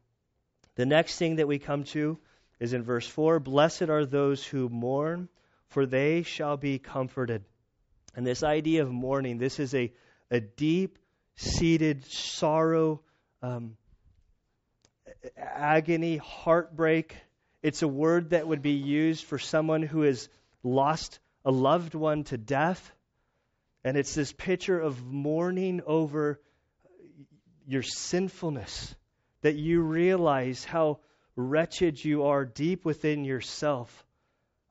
the 0.74 0.84
next 0.84 1.16
thing 1.16 1.36
that 1.36 1.48
we 1.48 1.58
come 1.58 1.84
to 1.84 2.18
is 2.60 2.74
in 2.74 2.82
verse 2.82 3.06
4 3.06 3.40
Blessed 3.40 3.88
are 3.88 4.04
those 4.04 4.44
who 4.44 4.68
mourn, 4.68 5.30
for 5.68 5.86
they 5.86 6.22
shall 6.22 6.58
be 6.58 6.78
comforted. 6.78 7.42
And 8.14 8.26
this 8.26 8.42
idea 8.42 8.82
of 8.82 8.92
mourning, 8.92 9.38
this 9.38 9.58
is 9.58 9.74
a, 9.74 9.90
a 10.30 10.40
deep 10.40 10.98
seated 11.36 12.04
sorrow, 12.04 13.00
um, 13.40 13.78
agony, 15.38 16.18
heartbreak. 16.18 17.16
It's 17.62 17.80
a 17.80 17.88
word 17.88 18.30
that 18.30 18.46
would 18.46 18.60
be 18.60 18.72
used 18.72 19.24
for 19.24 19.38
someone 19.38 19.80
who 19.80 20.02
has 20.02 20.28
lost 20.62 21.20
a 21.44 21.50
loved 21.50 21.94
one 21.94 22.24
to 22.24 22.38
death. 22.38 22.92
And 23.84 23.96
it's 23.96 24.14
this 24.14 24.32
picture 24.32 24.78
of 24.78 25.04
mourning 25.04 25.82
over 25.86 26.40
your 27.66 27.82
sinfulness, 27.82 28.94
that 29.42 29.56
you 29.56 29.80
realize 29.80 30.64
how 30.64 31.00
wretched 31.36 32.02
you 32.02 32.24
are 32.24 32.44
deep 32.44 32.84
within 32.84 33.24
yourself. 33.24 34.06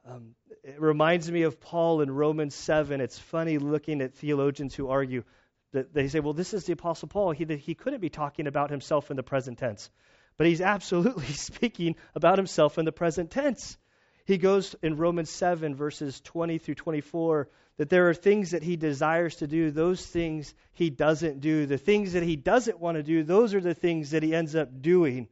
Um, 0.07 0.35
it 0.63 0.79
reminds 0.79 1.31
me 1.31 1.43
of 1.43 1.59
Paul 1.59 2.01
in 2.01 2.11
Romans 2.11 2.55
7. 2.55 3.01
It's 3.01 3.19
funny 3.19 3.57
looking 3.57 4.01
at 4.01 4.15
theologians 4.15 4.73
who 4.75 4.89
argue 4.89 5.23
that 5.71 5.93
they 5.93 6.07
say, 6.07 6.19
well, 6.19 6.33
this 6.33 6.53
is 6.53 6.65
the 6.65 6.73
Apostle 6.73 7.07
Paul. 7.07 7.31
He, 7.31 7.45
he 7.57 7.75
couldn't 7.75 7.99
be 7.99 8.09
talking 8.09 8.47
about 8.47 8.69
himself 8.69 9.11
in 9.11 9.17
the 9.17 9.23
present 9.23 9.57
tense. 9.57 9.89
But 10.37 10.47
he's 10.47 10.61
absolutely 10.75 11.33
speaking 11.33 11.95
about 12.15 12.37
himself 12.37 12.77
in 12.77 12.85
the 12.85 12.91
present 12.91 13.31
tense. 13.31 13.77
He 14.25 14.37
goes 14.37 14.75
in 14.81 14.95
Romans 14.95 15.29
7, 15.29 15.75
verses 15.75 16.21
20 16.21 16.57
through 16.57 16.75
24, 16.75 17.49
that 17.77 17.89
there 17.89 18.09
are 18.09 18.13
things 18.13 18.51
that 18.51 18.63
he 18.63 18.77
desires 18.77 19.37
to 19.37 19.47
do, 19.47 19.69
those 19.69 20.05
things 20.05 20.53
he 20.73 20.89
doesn't 20.89 21.41
do. 21.41 21.65
The 21.65 21.77
things 21.77 22.13
that 22.13 22.23
he 22.23 22.35
doesn't 22.35 22.79
want 22.79 22.95
to 22.95 23.03
do, 23.03 23.23
those 23.23 23.53
are 23.53 23.61
the 23.61 23.73
things 23.73 24.11
that 24.11 24.23
he 24.23 24.33
ends 24.33 24.55
up 24.55 24.81
doing. 24.81 25.27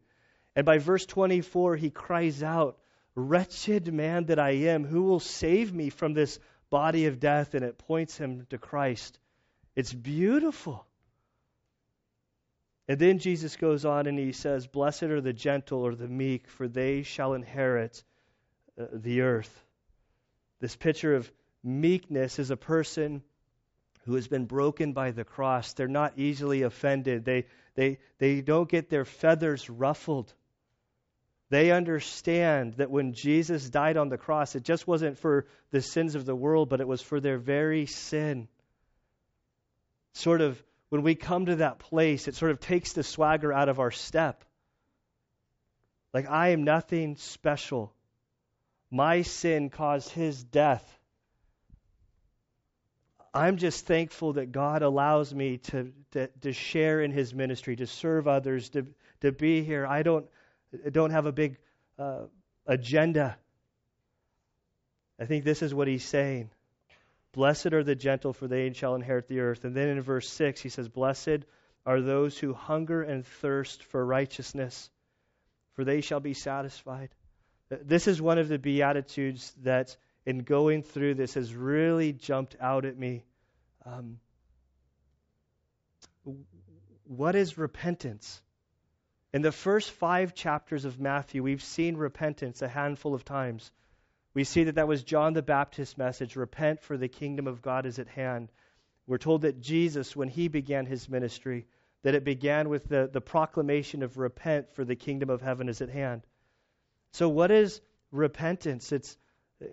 And 0.56 0.66
by 0.66 0.80
verse 0.80 1.06
24, 1.06 1.78
he 1.78 1.90
cries 1.90 2.44
out, 2.44 2.78
Wretched 3.16 3.94
man 3.94 4.26
that 4.26 4.40
I 4.40 4.52
am, 4.52 4.86
who 4.86 5.04
will 5.04 5.20
save 5.20 5.74
me 5.74 5.90
from 5.90 6.14
this 6.14 6.40
body 6.70 7.06
of 7.06 7.20
death? 7.20 7.54
And 7.54 7.64
it 7.64 7.78
points 7.78 8.18
him 8.18 8.46
to 8.50 8.58
Christ. 8.58 9.20
It's 9.76 9.94
beautiful. 9.94 10.86
And 12.88 13.00
then 13.00 13.20
Jesus 13.20 13.56
goes 13.56 13.86
on 13.86 14.08
and 14.08 14.20
he 14.20 14.34
says, 14.34 14.68
Blessed 14.68 15.04
are 15.04 15.22
the 15.22 15.34
gentle 15.34 15.86
or 15.86 15.96
the 15.96 16.08
meek, 16.08 16.50
for 16.50 16.68
they 16.68 17.04
shall 17.04 17.34
inherit 17.34 18.04
uh, 18.82 18.88
the 18.94 19.22
earth. 19.22 19.64
This 20.60 20.76
picture 20.76 21.16
of 21.16 21.32
meekness 21.64 22.40
is 22.40 22.52
a 22.52 22.58
person 22.58 23.22
who 24.06 24.16
has 24.16 24.28
been 24.28 24.46
broken 24.46 24.94
by 24.94 25.12
the 25.12 25.24
cross. 25.24 25.74
They're 25.74 25.88
not 25.88 26.18
easily 26.18 26.64
offended, 26.64 27.26
they, 27.26 27.46
they, 27.76 28.00
they 28.18 28.42
don't 28.42 28.70
get 28.70 28.90
their 28.90 29.06
feathers 29.06 29.70
ruffled. 29.70 30.34
They 31.50 31.72
understand 31.72 32.76
that 32.76 32.90
when 32.90 33.14
Jesus 33.14 33.70
died 33.70 33.98
on 33.98 34.08
the 34.08 34.18
cross, 34.18 34.56
it 34.56 34.64
just 34.64 34.88
wasn't 34.88 35.18
for 35.18 35.46
the 35.72 35.82
sins 35.82 36.16
of 36.16 36.26
the 36.26 36.36
world, 36.36 36.70
but 36.70 36.80
it 36.80 36.88
was 36.88 37.02
for 37.02 37.20
their 37.20 37.38
very 37.38 37.86
sin 37.86 38.48
sort 40.14 40.42
of, 40.42 40.62
when 40.90 41.04
we 41.04 41.16
come 41.16 41.46
to 41.46 41.58
that 41.58 41.80
place, 41.80 42.28
it 42.28 42.36
sort 42.36 42.52
of 42.52 42.60
takes 42.60 42.94
the 42.94 43.04
swagger 43.04 43.54
out 43.54 43.70
of 43.70 43.80
our 43.80 43.92
step. 43.92 44.44
Like, 46.14 46.30
I 46.30 46.50
am 46.50 46.64
nothing 46.64 47.16
special. 47.16 47.94
My 48.92 49.22
sin 49.22 49.70
caused 49.70 50.10
his 50.10 50.44
death. 50.44 50.86
I'm 53.34 53.56
just 53.56 53.86
thankful 53.86 54.34
that 54.34 54.52
God 54.52 54.82
allows 54.82 55.34
me 55.34 55.58
to, 55.58 55.94
to, 56.12 56.28
to 56.42 56.52
share 56.52 57.02
in 57.02 57.12
his 57.12 57.34
ministry, 57.34 57.78
to 57.78 57.88
serve 57.88 58.28
others, 58.28 58.70
to, 58.72 58.86
to 59.22 59.32
be 59.32 59.64
here. 59.64 59.88
I 59.88 60.04
don't, 60.04 60.26
don't 60.92 61.12
have 61.12 61.26
a 61.26 61.32
big 61.32 61.58
uh, 61.98 62.24
agenda. 62.68 63.38
I 65.18 65.26
think 65.26 65.46
this 65.46 65.62
is 65.62 65.74
what 65.74 65.88
he's 65.88 66.04
saying. 66.04 66.50
Blessed 67.32 67.68
are 67.68 67.86
the 67.86 67.96
gentle, 67.96 68.34
for 68.34 68.50
they 68.50 68.74
shall 68.74 68.96
inherit 68.96 69.30
the 69.30 69.40
earth. 69.40 69.64
And 69.64 69.74
then 69.74 69.88
in 69.88 70.02
verse 70.02 70.28
6, 70.28 70.60
he 70.60 70.68
says, 70.68 70.90
Blessed 70.90 71.46
are 71.86 72.02
those 72.02 72.38
who 72.38 72.54
hunger 72.54 73.02
and 73.02 73.26
thirst 73.26 73.84
for 73.86 74.06
righteousness, 74.06 74.90
for 75.74 75.86
they 75.86 76.02
shall 76.02 76.20
be 76.20 76.34
satisfied. 76.34 77.10
This 77.72 78.08
is 78.08 78.22
one 78.22 78.38
of 78.38 78.50
the 78.50 78.60
Beatitudes 78.60 79.54
that, 79.64 79.96
in 80.26 80.40
going 80.40 80.84
through 80.84 81.16
this, 81.16 81.36
has 81.36 81.56
really 81.56 82.12
jumped 82.12 82.58
out 82.60 82.84
at 82.84 82.98
me. 82.98 83.24
Um, 83.86 84.20
what 87.06 87.36
is 87.36 87.58
repentance? 87.58 88.42
In 89.34 89.42
the 89.42 89.54
first 89.54 89.90
five 89.92 90.34
chapters 90.36 90.84
of 90.84 91.00
Matthew, 91.00 91.42
we've 91.42 91.64
seen 91.64 91.96
repentance 91.96 92.62
a 92.62 92.68
handful 92.68 93.14
of 93.14 93.24
times. 93.24 93.72
We 94.34 94.44
see 94.44 94.66
that 94.66 94.76
that 94.76 94.90
was 94.90 95.04
John 95.04 95.34
the 95.34 95.42
Baptist's 95.42 95.98
message 95.98 96.36
repent, 96.36 96.82
for 96.82 96.98
the 96.98 97.08
kingdom 97.08 97.48
of 97.48 97.62
God 97.62 97.86
is 97.86 98.00
at 98.00 98.10
hand. 98.10 98.50
We're 99.08 99.18
told 99.18 99.44
that 99.44 99.62
Jesus, 99.62 100.14
when 100.14 100.28
he 100.28 100.50
began 100.50 100.86
his 100.86 101.08
ministry, 101.08 101.68
that 102.04 102.16
it 102.16 102.26
began 102.26 102.68
with 102.68 102.90
the, 102.90 103.10
the 103.12 103.22
proclamation 103.22 104.04
of 104.04 104.18
repent, 104.18 104.74
for 104.76 104.84
the 104.84 104.96
kingdom 104.96 105.30
of 105.30 105.42
heaven 105.42 105.70
is 105.70 105.82
at 105.82 105.90
hand. 105.90 106.26
So, 107.12 107.30
what 107.30 107.52
is 107.52 107.82
repentance? 108.12 108.92
It's 108.92 109.18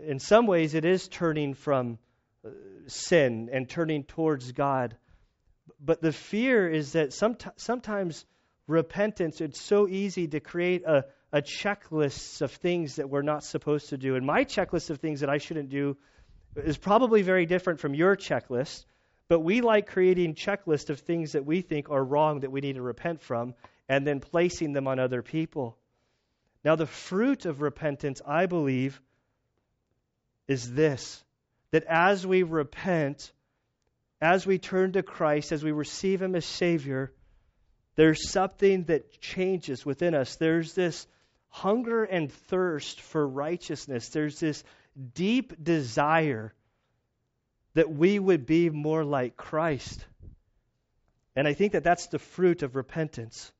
in 0.06 0.18
some 0.18 0.46
ways 0.46 0.74
it 0.74 0.84
is 0.84 1.08
turning 1.08 1.54
from 1.54 1.98
uh, 2.44 2.50
sin 2.86 3.48
and 3.52 3.68
turning 3.68 4.04
towards 4.04 4.52
God. 4.52 4.96
But 5.80 6.02
the 6.02 6.12
fear 6.12 6.68
is 6.68 6.92
that 6.92 7.12
sometimes 7.12 8.24
repentance, 8.66 9.40
it's 9.40 9.60
so 9.60 9.86
easy 9.88 10.26
to 10.28 10.40
create 10.40 10.84
a, 10.84 11.04
a 11.32 11.40
checklist 11.40 12.42
of 12.42 12.50
things 12.52 12.96
that 12.96 13.08
we're 13.08 13.22
not 13.22 13.44
supposed 13.44 13.90
to 13.90 13.98
do. 13.98 14.16
And 14.16 14.26
my 14.26 14.44
checklist 14.44 14.90
of 14.90 14.98
things 14.98 15.20
that 15.20 15.30
I 15.30 15.38
shouldn't 15.38 15.68
do 15.68 15.96
is 16.56 16.76
probably 16.76 17.22
very 17.22 17.46
different 17.46 17.80
from 17.80 17.94
your 17.94 18.16
checklist. 18.16 18.84
But 19.28 19.40
we 19.40 19.60
like 19.60 19.86
creating 19.86 20.34
checklists 20.34 20.90
of 20.90 21.00
things 21.00 21.32
that 21.32 21.44
we 21.44 21.60
think 21.60 21.90
are 21.90 22.02
wrong 22.02 22.40
that 22.40 22.50
we 22.50 22.60
need 22.60 22.76
to 22.76 22.82
repent 22.82 23.20
from 23.20 23.54
and 23.88 24.06
then 24.06 24.20
placing 24.20 24.72
them 24.72 24.88
on 24.88 24.98
other 24.98 25.22
people. 25.22 25.76
Now, 26.68 26.76
the 26.76 26.84
fruit 26.84 27.46
of 27.46 27.62
repentance, 27.62 28.20
I 28.26 28.44
believe, 28.44 29.00
is 30.48 30.70
this 30.70 31.24
that 31.70 31.84
as 31.84 32.26
we 32.26 32.42
repent, 32.42 33.32
as 34.20 34.46
we 34.46 34.58
turn 34.58 34.92
to 34.92 35.02
Christ, 35.02 35.50
as 35.50 35.64
we 35.64 35.72
receive 35.72 36.20
Him 36.20 36.34
as 36.34 36.44
Savior, 36.44 37.10
there's 37.94 38.30
something 38.30 38.84
that 38.84 39.18
changes 39.18 39.86
within 39.86 40.14
us. 40.14 40.36
There's 40.36 40.74
this 40.74 41.06
hunger 41.48 42.04
and 42.04 42.30
thirst 42.30 43.00
for 43.00 43.26
righteousness. 43.26 44.10
There's 44.10 44.38
this 44.38 44.62
deep 45.14 45.54
desire 45.64 46.52
that 47.72 47.90
we 47.90 48.18
would 48.18 48.44
be 48.44 48.68
more 48.68 49.04
like 49.04 49.38
Christ. 49.38 50.04
And 51.34 51.48
I 51.48 51.54
think 51.54 51.72
that 51.72 51.82
that's 51.84 52.08
the 52.08 52.18
fruit 52.18 52.62
of 52.62 52.76
repentance. 52.76 53.50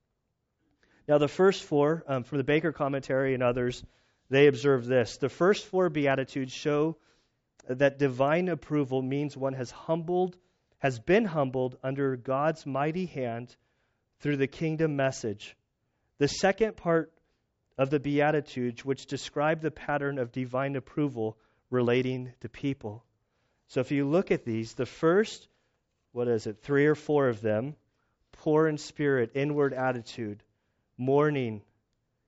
Now, 1.08 1.16
the 1.16 1.26
first 1.26 1.64
four, 1.64 2.04
um, 2.06 2.22
from 2.22 2.36
the 2.36 2.44
Baker 2.44 2.70
commentary 2.70 3.32
and 3.32 3.42
others, 3.42 3.82
they 4.28 4.46
observe 4.46 4.84
this. 4.84 5.16
The 5.16 5.30
first 5.30 5.64
four 5.64 5.88
Beatitudes 5.88 6.52
show 6.52 6.98
that 7.66 7.98
divine 7.98 8.50
approval 8.50 9.00
means 9.00 9.34
one 9.34 9.54
has 9.54 9.70
humbled, 9.70 10.36
has 10.78 10.98
been 10.98 11.24
humbled 11.24 11.78
under 11.82 12.16
God's 12.16 12.66
mighty 12.66 13.06
hand 13.06 13.56
through 14.20 14.36
the 14.36 14.46
kingdom 14.46 14.96
message. 14.96 15.56
The 16.18 16.28
second 16.28 16.76
part 16.76 17.10
of 17.78 17.88
the 17.88 18.00
Beatitudes, 18.00 18.84
which 18.84 19.06
describe 19.06 19.62
the 19.62 19.70
pattern 19.70 20.18
of 20.18 20.30
divine 20.30 20.76
approval 20.76 21.38
relating 21.70 22.32
to 22.40 22.50
people. 22.50 23.02
So 23.68 23.80
if 23.80 23.92
you 23.92 24.06
look 24.06 24.30
at 24.30 24.44
these, 24.44 24.74
the 24.74 24.86
first, 24.86 25.48
what 26.12 26.28
is 26.28 26.46
it, 26.46 26.58
three 26.62 26.86
or 26.86 26.94
four 26.94 27.28
of 27.28 27.40
them, 27.40 27.76
poor 28.32 28.66
in 28.68 28.76
spirit, 28.76 29.30
inward 29.34 29.72
attitude, 29.72 30.42
mourning, 30.98 31.62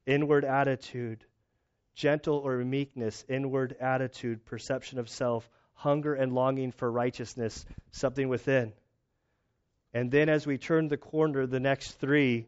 inward 0.07 0.45
attitude, 0.45 1.25
gentle 1.95 2.37
or 2.37 2.57
meekness, 2.65 3.25
inward 3.29 3.77
attitude, 3.81 4.47
perception 4.47 4.99
of 4.99 5.09
self, 5.09 5.49
hunger 5.75 6.15
and 6.15 6.33
longing 6.33 6.73
for 6.73 6.91
righteousness, 6.91 7.67
something 7.91 8.29
within. 8.29 8.73
And 9.93 10.11
then 10.11 10.29
as 10.29 10.47
we 10.47 10.57
turn 10.57 10.89
the 10.89 10.97
corner, 10.97 11.47
the 11.47 11.61
next 11.61 11.93
three, 11.93 12.47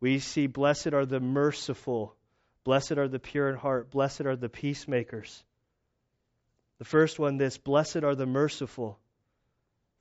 we 0.00 0.18
see 0.18 0.46
blessed 0.46 0.92
are 0.92 1.06
the 1.06 1.20
merciful, 1.20 2.14
blessed 2.62 2.92
are 2.92 3.08
the 3.08 3.18
pure 3.18 3.48
in 3.48 3.56
heart, 3.56 3.90
blessed 3.90 4.22
are 4.22 4.36
the 4.36 4.48
peacemakers. 4.48 5.42
The 6.78 6.84
first 6.84 7.18
one, 7.18 7.36
this 7.36 7.56
blessed 7.56 8.02
are 8.04 8.14
the 8.14 8.26
merciful, 8.26 8.98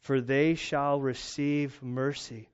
for 0.01 0.19
they 0.19 0.55
shall 0.55 0.99
receive 0.99 1.81
mercy. 1.81 2.49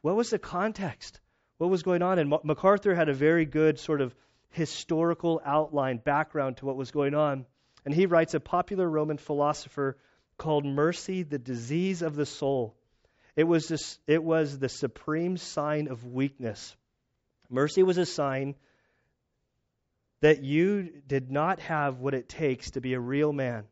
What 0.00 0.16
was 0.16 0.30
the 0.30 0.38
context? 0.38 1.20
What 1.62 1.70
was 1.70 1.84
going 1.84 2.02
on? 2.02 2.18
And 2.18 2.28
MacArthur 2.42 2.92
had 2.92 3.08
a 3.08 3.14
very 3.14 3.44
good 3.44 3.78
sort 3.78 4.00
of 4.00 4.12
historical 4.50 5.40
outline, 5.44 5.98
background 5.98 6.56
to 6.56 6.66
what 6.66 6.74
was 6.74 6.90
going 6.90 7.14
on. 7.14 7.46
And 7.84 7.94
he 7.94 8.06
writes 8.06 8.34
a 8.34 8.40
popular 8.40 8.90
Roman 8.90 9.16
philosopher 9.16 9.96
called 10.36 10.64
Mercy, 10.64 11.22
the 11.22 11.38
disease 11.38 12.02
of 12.02 12.16
the 12.16 12.26
soul. 12.26 12.74
It 13.36 13.44
was, 13.44 13.68
this, 13.68 14.00
it 14.08 14.24
was 14.24 14.58
the 14.58 14.68
supreme 14.68 15.36
sign 15.36 15.86
of 15.86 16.04
weakness. 16.04 16.74
Mercy 17.48 17.84
was 17.84 17.96
a 17.96 18.06
sign 18.06 18.56
that 20.18 20.42
you 20.42 20.90
did 21.06 21.30
not 21.30 21.60
have 21.60 22.00
what 22.00 22.14
it 22.14 22.28
takes 22.28 22.72
to 22.72 22.80
be 22.80 22.94
a 22.94 23.00
real 23.00 23.32
man, 23.32 23.66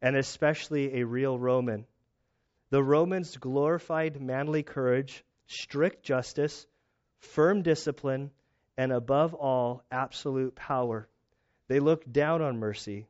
and 0.00 0.16
especially 0.16 1.00
a 1.00 1.06
real 1.06 1.38
Roman. 1.38 1.84
The 2.70 2.82
Romans 2.82 3.36
glorified 3.36 4.22
manly 4.22 4.62
courage, 4.62 5.22
strict 5.48 6.02
justice, 6.02 6.66
firm 7.18 7.62
discipline, 7.62 8.30
and 8.76 8.92
above 8.92 9.34
all, 9.34 9.82
absolute 9.90 10.54
power. 10.54 11.08
They 11.68 11.80
looked 11.80 12.12
down 12.12 12.42
on 12.42 12.58
mercy 12.58 13.06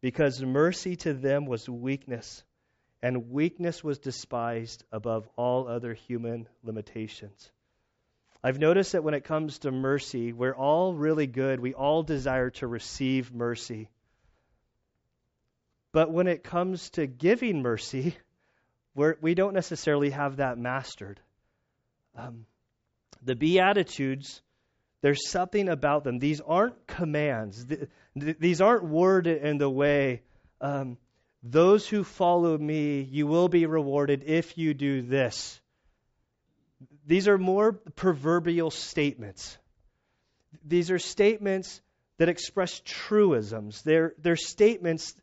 because 0.00 0.42
mercy 0.42 0.96
to 0.96 1.14
them 1.14 1.46
was 1.46 1.68
weakness, 1.68 2.44
and 3.02 3.30
weakness 3.30 3.82
was 3.82 3.98
despised 3.98 4.84
above 4.92 5.28
all 5.36 5.66
other 5.66 5.94
human 5.94 6.48
limitations. 6.62 7.50
I've 8.42 8.60
noticed 8.60 8.92
that 8.92 9.02
when 9.02 9.14
it 9.14 9.24
comes 9.24 9.60
to 9.60 9.72
mercy, 9.72 10.32
we're 10.32 10.54
all 10.54 10.94
really 10.94 11.26
good. 11.26 11.58
We 11.58 11.74
all 11.74 12.04
desire 12.04 12.50
to 12.50 12.68
receive 12.68 13.34
mercy. 13.34 13.88
But 15.90 16.12
when 16.12 16.28
it 16.28 16.44
comes 16.44 16.90
to 16.90 17.06
giving 17.06 17.62
mercy, 17.62 18.16
we're, 18.94 19.16
we 19.20 19.34
do 19.34 19.46
not 19.46 19.54
necessarily 19.54 20.10
have 20.10 20.36
that 20.36 20.58
mastered. 20.58 21.20
Um, 22.16 22.46
the 23.22 23.34
Beatitudes, 23.34 24.42
there's 25.00 25.28
something 25.28 25.68
about 25.68 26.04
them. 26.04 26.18
These 26.18 26.40
aren't 26.40 26.86
commands, 26.86 27.66
these 28.14 28.60
aren't 28.60 28.84
worded 28.84 29.42
in 29.42 29.58
the 29.58 29.70
way, 29.70 30.22
um, 30.60 30.98
those 31.42 31.86
who 31.86 32.02
follow 32.02 32.58
me, 32.58 33.02
you 33.02 33.26
will 33.26 33.48
be 33.48 33.66
rewarded 33.66 34.24
if 34.26 34.58
you 34.58 34.74
do 34.74 35.02
this. 35.02 35.60
These 37.06 37.28
are 37.28 37.38
more 37.38 37.72
proverbial 37.72 38.70
statements. 38.70 39.56
These 40.64 40.90
are 40.90 40.98
statements 40.98 41.80
that 42.18 42.28
express 42.28 42.82
truisms. 42.84 43.82
They're, 43.82 44.14
they're 44.18 44.36
statements 44.36 45.14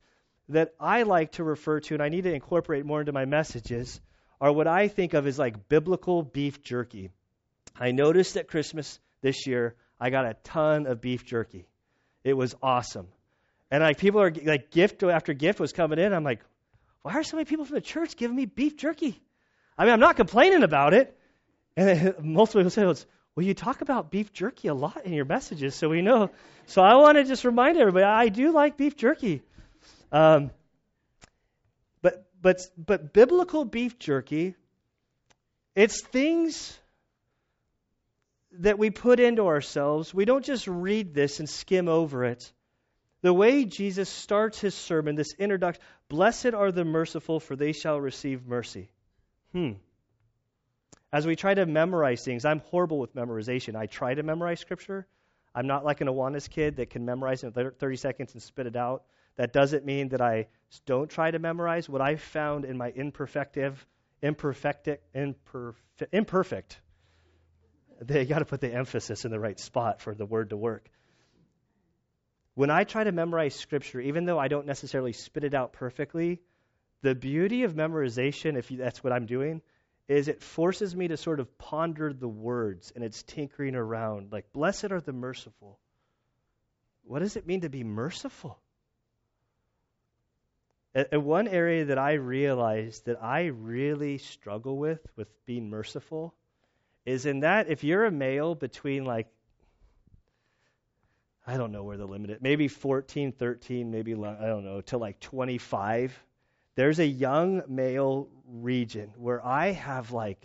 that 0.50 0.74
I 0.80 1.04
like 1.04 1.34
to 1.34 1.43
refer 1.43 1.82
to, 1.82 1.96
and 1.96 2.04
I 2.04 2.10
need 2.10 2.24
to 2.24 2.34
incorporate 2.34 2.86
more 2.86 3.02
into 3.02 3.12
my 3.12 3.26
messages, 3.26 4.00
are 4.39 4.52
what 4.52 4.67
I 4.67 4.88
think 4.88 5.13
of 5.13 5.28
as 5.28 5.38
like 5.38 5.67
biblical 5.67 6.24
beef 6.24 6.62
jerky. 6.62 7.12
I 7.80 7.92
noticed 7.92 8.38
at 8.38 8.48
Christmas 8.48 9.00
this 9.22 9.48
year, 9.48 9.76
I 10.00 10.10
got 10.10 10.26
a 10.26 10.36
ton 10.44 10.88
of 10.88 11.02
beef 11.02 11.26
jerky. 11.26 11.68
It 12.24 12.34
was 12.34 12.56
awesome. 12.62 13.08
And 13.72 13.84
like 13.84 13.98
people 13.98 14.22
are 14.22 14.32
like 14.32 14.72
gift 14.72 15.04
after 15.04 15.34
gift 15.34 15.60
was 15.60 15.74
coming 15.74 16.00
in. 16.00 16.14
I'm 16.14 16.24
like, 16.24 16.42
why 17.02 17.14
are 17.14 17.24
so 17.24 17.38
many 17.38 17.46
people 17.46 17.66
from 17.66 17.76
the 17.76 17.82
church 17.82 18.16
giving 18.16 18.36
me 18.36 18.46
beef 18.46 18.78
jerky? 18.78 19.22
I 19.78 19.86
mean, 19.86 19.94
I'm 19.94 20.00
not 20.00 20.16
complaining 20.16 20.64
about 20.64 20.94
it. 20.94 21.18
And 21.76 22.16
multiple 22.24 22.62
people 22.62 22.72
say, 22.72 23.06
well, 23.36 23.46
you 23.46 23.54
talk 23.54 23.82
about 23.82 24.12
beef 24.12 24.32
jerky 24.32 24.70
a 24.70 24.74
lot 24.74 25.06
in 25.06 25.14
your 25.14 25.26
messages, 25.26 25.76
so 25.76 25.90
we 25.90 26.02
know. 26.02 26.30
So 26.68 26.82
I 26.82 26.96
want 26.96 27.18
to 27.18 27.26
just 27.26 27.44
remind 27.44 27.78
everybody, 27.78 28.06
I 28.06 28.30
do 28.30 28.52
like 28.54 28.78
beef 28.78 28.96
jerky. 28.96 29.42
Um, 30.12 30.52
but 32.02 32.26
but 32.42 32.62
but 32.78 33.12
biblical 33.12 33.66
beef 33.66 34.00
jerky, 34.00 34.56
it's 35.76 36.02
things 36.02 36.80
that 38.60 38.80
we 38.80 38.89
put 38.89 39.20
into 39.20 39.48
ourselves. 39.48 40.13
We 40.13 40.26
don't 40.26 40.46
just 40.46 40.68
read 40.68 41.13
this 41.13 41.39
and 41.39 41.50
skim 41.50 41.88
over 41.88 42.26
it. 42.26 42.52
The 43.22 43.34
way 43.34 43.65
Jesus 43.65 44.10
starts 44.10 44.60
his 44.60 44.76
sermon, 44.76 45.15
this 45.15 45.34
introduction, 45.34 45.84
blessed 46.10 46.54
are 46.54 46.72
the 46.72 46.86
merciful, 46.86 47.39
for 47.39 47.56
they 47.56 47.72
shall 47.72 48.00
receive 48.00 48.46
mercy. 48.46 48.91
Hmm. 49.52 49.72
As 51.12 51.26
we 51.26 51.36
try 51.36 51.54
to 51.54 51.65
memorize 51.65 52.24
things, 52.24 52.46
I'm 52.46 52.60
horrible 52.60 53.00
with 53.00 53.15
memorization. 53.15 53.76
I 53.76 53.86
try 53.88 54.13
to 54.13 54.22
memorize 54.22 54.60
scripture. 54.60 55.08
I'm 55.56 55.65
not 55.65 55.86
like 55.86 56.02
an 56.02 56.08
Awanas 56.08 56.50
kid 56.50 56.76
that 56.76 56.89
can 56.89 57.06
memorize 57.06 57.44
in 57.44 57.52
30 57.52 57.96
seconds 57.96 58.34
and 58.34 58.44
spit 58.44 58.68
it 58.68 58.76
out. 58.76 59.06
That 59.38 59.54
doesn't 59.54 59.86
mean 59.86 60.10
that 60.10 60.22
I 60.22 60.48
don't 60.86 61.10
try 61.10 61.32
to 61.32 61.39
memorize. 61.39 61.89
What 61.89 62.02
I've 62.02 62.22
found 62.22 62.65
in 62.65 62.78
my 62.78 62.91
imperfective, 62.91 63.76
imperfect, 64.22 64.89
imperfect, 65.13 66.13
imperfect 66.13 66.82
they 68.01 68.25
got 68.25 68.39
to 68.39 68.45
put 68.45 68.62
the 68.62 68.73
emphasis 68.73 69.25
in 69.25 69.31
the 69.31 69.39
right 69.39 69.60
spot 69.60 70.01
for 70.01 70.13
the 70.13 70.25
word 70.25 70.49
to 70.49 70.58
work. 70.58 70.89
When 72.53 72.69
I 72.69 72.86
try 72.86 73.03
to 73.03 73.12
memorize 73.12 73.53
scripture, 73.53 73.99
even 73.99 74.25
though 74.25 74.39
I 74.39 74.47
don't 74.47 74.65
necessarily 74.65 75.12
spit 75.12 75.43
it 75.43 75.53
out 75.53 75.73
perfectly, 75.73 76.41
the 77.01 77.13
beauty 77.13 77.63
of 77.63 77.73
memorization, 77.73 78.58
if 78.58 78.69
that's 78.69 79.03
what 79.03 79.12
I'm 79.12 79.25
doing, 79.25 79.62
is 80.08 80.27
it 80.27 80.41
forces 80.41 80.95
me 80.95 81.10
to 81.10 81.17
sort 81.17 81.39
of 81.39 81.58
ponder 81.58 82.13
the 82.13 82.27
words 82.27 82.91
and 82.95 83.03
it's 83.03 83.23
tinkering 83.23 83.75
around. 83.75 84.31
Like, 84.31 84.53
blessed 84.53 84.91
are 84.91 85.01
the 85.01 85.13
merciful. 85.13 85.79
What 87.03 87.19
does 87.19 87.36
it 87.36 87.45
mean 87.45 87.62
to 87.62 87.69
be 87.69 87.84
merciful? 87.84 88.60
And 90.93 91.25
one 91.25 91.49
area 91.49 91.86
that 91.86 91.97
I 91.97 92.13
realized 92.13 93.05
that 93.05 93.21
I 93.21 93.47
really 93.47 94.17
struggle 94.17 94.77
with, 94.77 95.05
with 95.17 95.27
being 95.45 95.69
merciful, 95.69 96.34
is 97.06 97.26
in 97.26 97.41
that 97.41 97.70
if 97.70 97.84
you're 97.84 98.06
a 98.06 98.12
male 98.12 98.56
between 98.56 99.06
like 99.06 99.28
I 101.48 101.58
don't 101.58 101.72
know 101.72 101.84
where 101.84 101.98
the 101.98 102.08
limit 102.08 102.32
is. 102.32 102.38
Maybe 102.41 102.68
14, 102.68 103.32
13, 103.32 103.91
maybe 103.91 104.13
I 104.13 104.48
don't 104.48 104.65
know, 104.65 104.82
to 104.82 104.98
like 104.98 105.20
25. 105.20 106.18
There's 106.74 106.98
a 106.98 107.06
young 107.06 107.62
male 107.68 108.30
region 108.48 109.12
where 109.18 109.46
I 109.46 109.72
have 109.72 110.12
like 110.12 110.41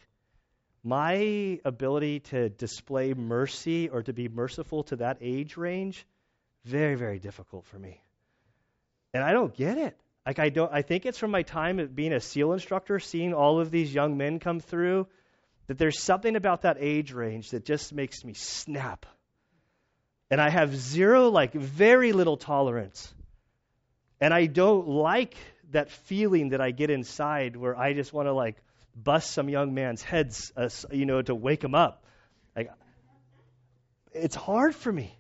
my 0.85 1.59
ability 1.65 2.21
to 2.21 2.51
display 2.51 3.15
mercy 3.15 3.89
or 3.89 4.03
to 4.03 4.13
be 4.13 4.29
merciful 4.29 4.85
to 4.85 4.97
that 4.97 5.19
age 5.21 5.57
range 5.57 6.07
very 6.65 6.95
very 6.95 7.19
difficult 7.19 7.67
for 7.67 7.79
me. 7.79 8.03
And 9.13 9.25
I 9.25 9.33
don't 9.33 9.55
get 9.55 9.79
it. 9.79 9.97
Like 10.27 10.39
I 10.39 10.51
don't 10.51 10.73
I 10.73 10.83
think 10.83 11.07
it's 11.07 11.19
from 11.19 11.31
my 11.31 11.43
time 11.43 11.79
of 11.79 11.95
being 11.95 12.13
a 12.13 12.21
SEAL 12.21 12.53
instructor 12.53 13.01
seeing 13.01 13.35
all 13.35 13.61
of 13.61 13.71
these 13.71 13.93
young 13.93 14.17
men 14.17 14.39
come 14.39 14.61
through 14.61 15.07
that 15.71 15.79
there's 15.79 16.01
something 16.01 16.35
about 16.35 16.63
that 16.63 16.79
age 16.81 17.13
range 17.13 17.51
that 17.51 17.65
just 17.65 17.93
makes 17.93 18.25
me 18.25 18.35
snap. 18.35 19.07
And 20.29 20.41
I 20.41 20.51
have 20.51 20.75
zero, 20.75 21.29
like 21.29 21.53
very 21.53 22.13
little 22.13 22.37
tolerance. 22.37 23.15
And 24.21 24.35
I 24.35 24.47
don't 24.47 24.89
like 24.89 25.37
that 25.71 25.93
feeling 25.93 26.49
that 26.49 26.61
I 26.61 26.73
get 26.73 26.91
inside 26.91 27.55
where 27.55 27.79
I 27.79 27.93
just 27.93 28.13
want 28.13 28.27
to 28.27 28.33
like 28.33 28.57
bust 28.97 29.31
some 29.31 29.49
young 29.49 29.73
man's 29.73 30.03
heads, 30.03 30.53
uh, 30.57 30.71
you 30.91 31.07
know, 31.07 31.23
to 31.23 31.37
wake 31.37 31.63
him 31.63 31.77
up. 31.77 32.05
Like, 32.57 32.73
it's 34.13 34.35
hard 34.35 34.75
for 34.75 34.91
me. 34.91 35.17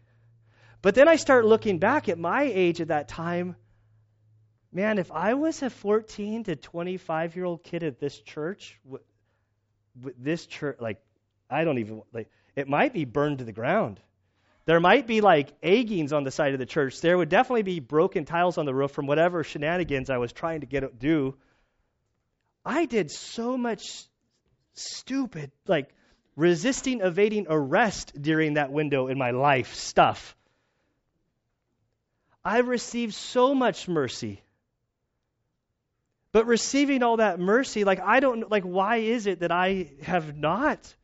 But 0.82 0.96
then 0.96 1.06
I 1.06 1.14
start 1.14 1.44
looking 1.44 1.78
back 1.78 2.08
at 2.08 2.18
my 2.18 2.42
age 2.42 2.80
at 2.80 2.88
that 2.88 3.06
time. 3.06 3.54
Man, 4.72 4.98
if 4.98 5.12
I 5.12 5.34
was 5.34 5.62
a 5.62 5.70
14 5.70 6.42
to 6.42 6.56
25 6.56 7.36
year 7.36 7.44
old 7.44 7.62
kid 7.62 7.84
at 7.84 8.00
this 8.00 8.18
church, 8.18 8.80
this 9.94 10.46
church, 10.46 10.78
like, 10.80 11.00
I 11.48 11.64
don't 11.64 11.78
even, 11.78 12.02
like, 12.12 12.30
it 12.56 12.68
might 12.68 12.92
be 12.92 13.04
burned 13.04 13.38
to 13.38 13.44
the 13.44 13.52
ground. 13.52 14.00
There 14.66 14.80
might 14.80 15.06
be 15.06 15.20
like 15.20 15.60
eggings 15.62 16.12
on 16.12 16.24
the 16.24 16.30
side 16.30 16.52
of 16.52 16.58
the 16.58 16.66
church. 16.66 17.00
There 17.00 17.16
would 17.16 17.28
definitely 17.28 17.62
be 17.62 17.80
broken 17.80 18.24
tiles 18.24 18.58
on 18.58 18.66
the 18.66 18.74
roof 18.74 18.92
from 18.92 19.06
whatever 19.06 19.42
shenanigans 19.42 20.10
I 20.10 20.18
was 20.18 20.32
trying 20.32 20.60
to 20.60 20.66
get 20.66 20.98
do. 20.98 21.36
I 22.64 22.84
did 22.86 23.10
so 23.10 23.56
much 23.56 23.82
stupid, 24.74 25.50
like 25.66 25.88
resisting 26.36 27.00
evading 27.00 27.46
arrest 27.48 28.12
during 28.20 28.54
that 28.54 28.70
window 28.70 29.08
in 29.08 29.18
my 29.18 29.30
life 29.30 29.74
stuff. 29.74 30.36
I 32.44 32.58
received 32.58 33.14
so 33.14 33.54
much 33.54 33.88
mercy. 33.88 34.42
But 36.32 36.46
receiving 36.46 37.02
all 37.02 37.16
that 37.16 37.40
mercy, 37.40 37.84
like 37.84 38.00
I 38.00 38.20
don't 38.20 38.50
like 38.50 38.62
why 38.62 38.96
is 38.98 39.26
it 39.26 39.40
that 39.40 39.50
I 39.50 39.90
have 40.02 40.36
not 40.36 40.94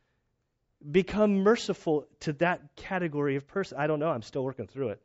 become 0.89 1.39
merciful 1.39 2.07
to 2.21 2.33
that 2.35 2.77
category 2.77 3.37
of 3.37 3.47
person? 3.47 3.79
I 3.79 3.87
don't 3.89 3.99
know. 3.99 4.11
I'm 4.11 4.23
still 4.23 4.45
working 4.45 4.69
through 4.69 4.91
it. 4.91 5.03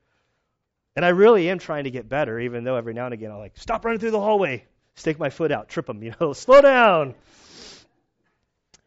And 0.95 1.05
I 1.05 1.09
really 1.09 1.49
am 1.49 1.57
trying 1.57 1.85
to 1.85 1.91
get 1.91 2.07
better, 2.07 2.39
even 2.39 2.63
though 2.63 2.75
every 2.75 2.93
now 2.93 3.05
and 3.05 3.13
again 3.13 3.31
I'll 3.31 3.39
like 3.39 3.57
stop 3.57 3.83
running 3.83 3.99
through 3.99 4.11
the 4.11 4.19
hallway, 4.19 4.65
stick 4.95 5.17
my 5.17 5.29
foot 5.29 5.51
out, 5.51 5.69
trip 5.69 5.87
them, 5.87 6.03
you 6.03 6.13
know, 6.19 6.33
slow 6.33 6.61
down. 6.61 7.15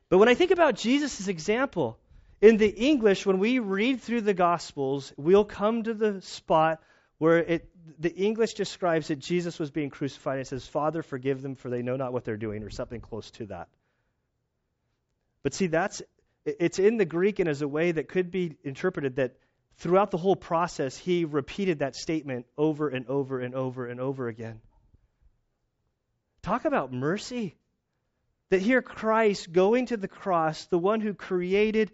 But 0.09 0.19
when 0.19 0.29
I 0.29 0.35
think 0.35 0.53
about 0.53 0.77
Jesus' 0.77 1.27
example, 1.27 1.99
in 2.41 2.59
the 2.59 2.69
English, 2.69 3.27
when 3.27 3.39
we 3.39 3.59
read 3.59 4.03
through 4.03 4.21
the 4.21 4.35
Gospels, 4.35 5.13
we'll 5.17 5.47
come 5.47 5.83
to 5.83 5.95
the 5.95 6.21
spot 6.21 6.81
where 7.19 7.39
it, 7.39 7.69
the 7.99 8.15
English 8.15 8.55
describes 8.55 9.09
that 9.09 9.19
Jesus 9.19 9.59
was 9.59 9.71
being 9.71 9.91
crucified. 9.91 10.39
It 10.39 10.47
says, 10.47 10.67
Father, 10.67 11.03
forgive 11.03 11.43
them, 11.43 11.55
for 11.55 11.69
they 11.69 11.83
know 11.83 11.97
not 11.97 12.13
what 12.13 12.25
they're 12.25 12.37
doing, 12.37 12.63
or 12.63 12.71
something 12.71 13.01
close 13.01 13.31
to 13.33 13.47
that. 13.47 13.69
But 15.43 15.55
see, 15.55 15.67
that's 15.67 16.03
it's 16.45 16.79
in 16.79 16.97
the 16.97 17.05
Greek 17.05 17.39
and 17.39 17.49
as 17.49 17.63
a 17.63 17.69
way 17.69 17.93
that 17.93 18.09
could 18.09 18.31
be 18.31 18.57
interpreted 18.65 19.17
that 19.17 19.37
throughout 19.79 20.11
the 20.11 20.19
whole 20.19 20.37
process, 20.37 20.97
he 20.97 21.25
repeated 21.25 21.79
that 21.79 21.97
statement 21.97 22.47
over 22.57 22.89
and 22.89 23.07
over 23.09 23.41
and 23.41 23.55
over 23.55 23.87
and 23.87 24.01
over 24.01 24.29
again. 24.29 24.61
Talk 26.43 26.65
about 26.65 26.93
mercy. 26.93 27.55
That 28.51 28.61
here 28.61 28.83
Christ 28.83 29.53
going 29.53 29.87
to 29.87 29.97
the 29.97 30.09
cross, 30.09 30.67
the 30.67 30.79
one 30.79 31.01
who 31.01 31.15
created 31.15 31.91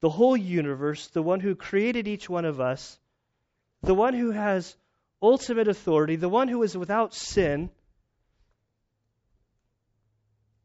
the 0.00 0.10
whole 0.10 0.36
universe, 0.36 1.08
the 1.08 1.22
one 1.22 1.40
who 1.40 1.54
created 1.54 2.06
each 2.06 2.28
one 2.28 2.44
of 2.44 2.60
us, 2.60 2.98
the 3.82 3.94
one 3.94 4.14
who 4.14 4.30
has 4.30 4.76
ultimate 5.22 5.68
authority, 5.68 6.16
the 6.16 6.28
one 6.28 6.48
who 6.48 6.62
is 6.62 6.76
without 6.76 7.14
sin, 7.14 7.70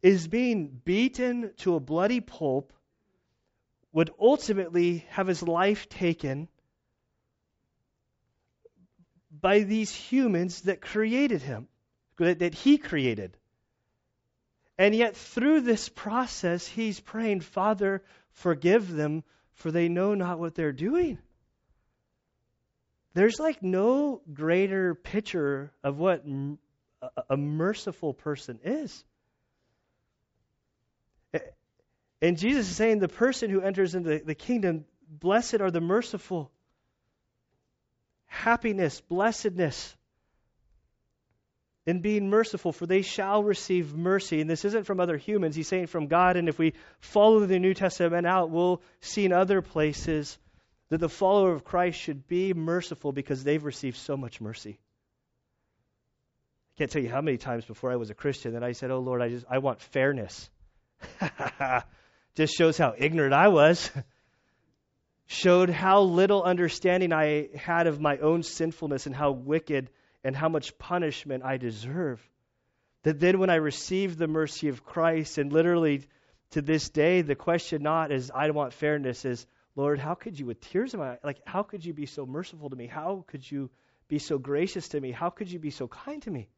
is 0.02 0.28
being 0.28 0.82
beaten 0.84 1.52
to 1.58 1.76
a 1.76 1.80
bloody 1.80 2.22
pulp, 2.22 2.74
would 3.92 4.12
ultimately 4.20 5.06
have 5.10 5.28
his 5.28 5.42
life 5.42 5.88
taken 5.90 6.48
by 9.32 9.60
these 9.60 9.94
humans 9.94 10.62
that 10.62 10.82
created 10.82 11.42
him, 11.42 11.68
that 12.18 12.54
he 12.54 12.78
created. 12.78 13.38
And 14.78 14.94
yet, 14.94 15.16
through 15.16 15.62
this 15.62 15.90
process, 15.90 16.68
he's 16.68 17.00
praying, 17.00 17.42
Father, 17.42 18.04
forgive 18.32 18.92
them, 18.92 19.24
for 19.54 19.72
they 19.72 19.90
know 19.90 20.14
not 20.14 20.40
what 20.40 20.54
they're 20.54 20.72
doing. 20.72 21.18
There's 23.18 23.40
like 23.40 23.64
no 23.64 24.22
greater 24.32 24.94
picture 24.94 25.72
of 25.84 25.98
what 25.98 26.24
a 27.32 27.36
merciful 27.36 28.14
person 28.14 28.60
is. 28.64 29.04
And 32.22 32.38
Jesus 32.38 32.70
is 32.70 32.76
saying 32.76 33.00
the 33.00 33.08
person 33.08 33.50
who 33.50 33.62
enters 33.62 33.96
into 33.96 34.20
the 34.20 34.36
kingdom, 34.36 34.86
blessed 35.10 35.62
are 35.62 35.72
the 35.72 35.82
merciful. 35.82 36.52
Happiness, 38.28 39.02
blessedness 39.02 39.96
in 41.88 42.02
being 42.02 42.30
merciful, 42.30 42.72
for 42.72 42.86
they 42.86 43.02
shall 43.02 43.44
receive 43.44 43.96
mercy. 43.96 44.42
And 44.42 44.50
this 44.50 44.64
isn't 44.64 44.86
from 44.86 45.00
other 45.00 45.18
humans, 45.18 45.56
he's 45.56 45.68
saying 45.68 45.88
from 45.88 46.06
God. 46.06 46.38
And 46.38 46.48
if 46.48 46.60
we 46.60 46.74
follow 47.00 47.40
the 47.40 47.58
New 47.58 47.74
Testament 47.74 48.28
out, 48.28 48.52
we'll 48.52 48.80
see 49.02 49.26
in 49.26 49.34
other 49.34 49.64
places 49.64 50.38
that 50.90 51.00
the 51.00 51.10
follower 51.10 51.52
of 51.52 51.64
Christ 51.64 52.00
should 52.00 52.28
be 52.28 52.54
merciful 52.54 53.12
because 53.12 53.44
they've 53.44 53.64
received 53.64 53.98
so 53.98 54.16
much 54.16 54.40
mercy. 54.40 54.80
I 56.72 56.78
can't 56.78 56.92
tell 56.92 57.02
you 57.02 57.10
how 57.10 57.22
many 57.22 57.38
times 57.38 57.66
before 57.66 57.92
I 57.92 57.96
was 57.96 58.10
a 58.10 58.14
Christian 58.14 58.54
that 58.54 58.64
I 58.64 58.72
said, 58.72 58.92
"Oh 58.92 59.00
Lord, 59.00 59.22
I 59.22 59.30
just 59.30 59.46
I 59.50 59.58
want 59.58 59.82
fairness." 59.82 60.50
just 62.36 62.56
shows 62.56 62.78
how 62.78 62.94
ignorant 62.98 63.34
I 63.34 63.48
was. 63.48 63.90
Showed 65.30 65.70
how 65.70 66.04
little 66.04 66.42
understanding 66.42 67.12
I 67.12 67.50
had 67.54 67.88
of 67.88 68.00
my 68.00 68.18
own 68.20 68.44
sinfulness 68.44 69.08
and 69.08 69.16
how 69.16 69.32
wicked 69.32 69.90
and 70.24 70.36
how 70.36 70.48
much 70.48 70.78
punishment 70.78 71.44
I 71.44 71.58
deserve. 71.58 72.26
That 73.04 73.20
then 73.20 73.40
when 73.40 73.50
I 73.50 73.56
received 73.56 74.18
the 74.18 74.28
mercy 74.28 74.70
of 74.70 74.86
Christ, 74.86 75.38
and 75.38 75.52
literally 75.52 76.04
to 76.52 76.62
this 76.62 76.90
day, 76.90 77.24
the 77.24 77.36
question 77.36 77.84
not 77.84 78.12
is 78.14 78.32
I 78.34 78.50
want 78.52 78.72
fairness, 78.72 79.26
is 79.26 79.46
Lord, 79.78 80.00
how 80.00 80.16
could 80.16 80.40
you, 80.40 80.48
with 80.48 80.60
tears 80.60 80.96
in 80.96 81.00
my 81.00 81.12
eyes, 81.12 81.20
like, 81.24 81.40
how 81.46 81.62
could 81.62 81.86
you 81.86 81.94
be 81.94 82.08
so 82.08 82.26
merciful 82.26 82.72
to 82.72 82.76
me? 82.76 82.88
How 82.88 83.24
could 83.28 83.50
you 83.50 83.70
be 84.08 84.18
so 84.18 84.40
gracious 84.40 84.90
to 84.90 85.00
me? 85.00 85.12
How 85.12 85.30
could 85.30 85.52
you 85.52 85.60
be 85.60 85.70
so 85.70 85.88
kind 85.88 86.20
to 86.24 86.32
me? 86.32 86.50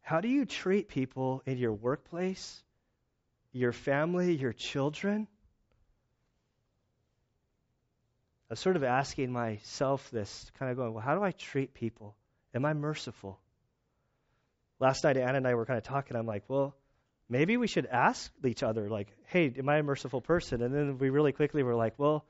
How 0.00 0.22
do 0.22 0.28
you 0.28 0.46
treat 0.46 0.88
people 0.88 1.42
in 1.44 1.58
your 1.58 1.74
workplace, 1.74 2.62
your 3.52 3.72
family, 3.72 4.34
your 4.34 4.54
children? 4.54 5.28
I 8.48 8.54
was 8.54 8.60
sort 8.60 8.76
of 8.76 8.84
asking 8.84 9.30
myself 9.30 10.10
this, 10.10 10.50
kind 10.58 10.70
of 10.70 10.78
going, 10.78 10.94
well, 10.94 11.04
how 11.04 11.14
do 11.16 11.22
I 11.22 11.32
treat 11.32 11.74
people? 11.74 12.16
Am 12.54 12.64
I 12.64 12.72
merciful? 12.72 13.38
Last 14.80 15.04
night, 15.04 15.18
Anna 15.18 15.36
and 15.36 15.46
I 15.46 15.54
were 15.54 15.66
kind 15.66 15.76
of 15.76 15.84
talking. 15.84 16.16
I'm 16.16 16.26
like, 16.26 16.44
well, 16.48 16.74
maybe 17.28 17.56
we 17.56 17.66
should 17.66 17.86
ask 17.86 18.32
each 18.44 18.62
other, 18.62 18.88
like, 18.88 19.08
hey, 19.26 19.52
am 19.58 19.68
I 19.68 19.78
a 19.78 19.82
merciful 19.82 20.20
person? 20.20 20.62
And 20.62 20.74
then 20.74 20.98
we 20.98 21.10
really 21.10 21.32
quickly 21.32 21.62
were 21.62 21.74
like, 21.74 21.94
well, 21.98 22.24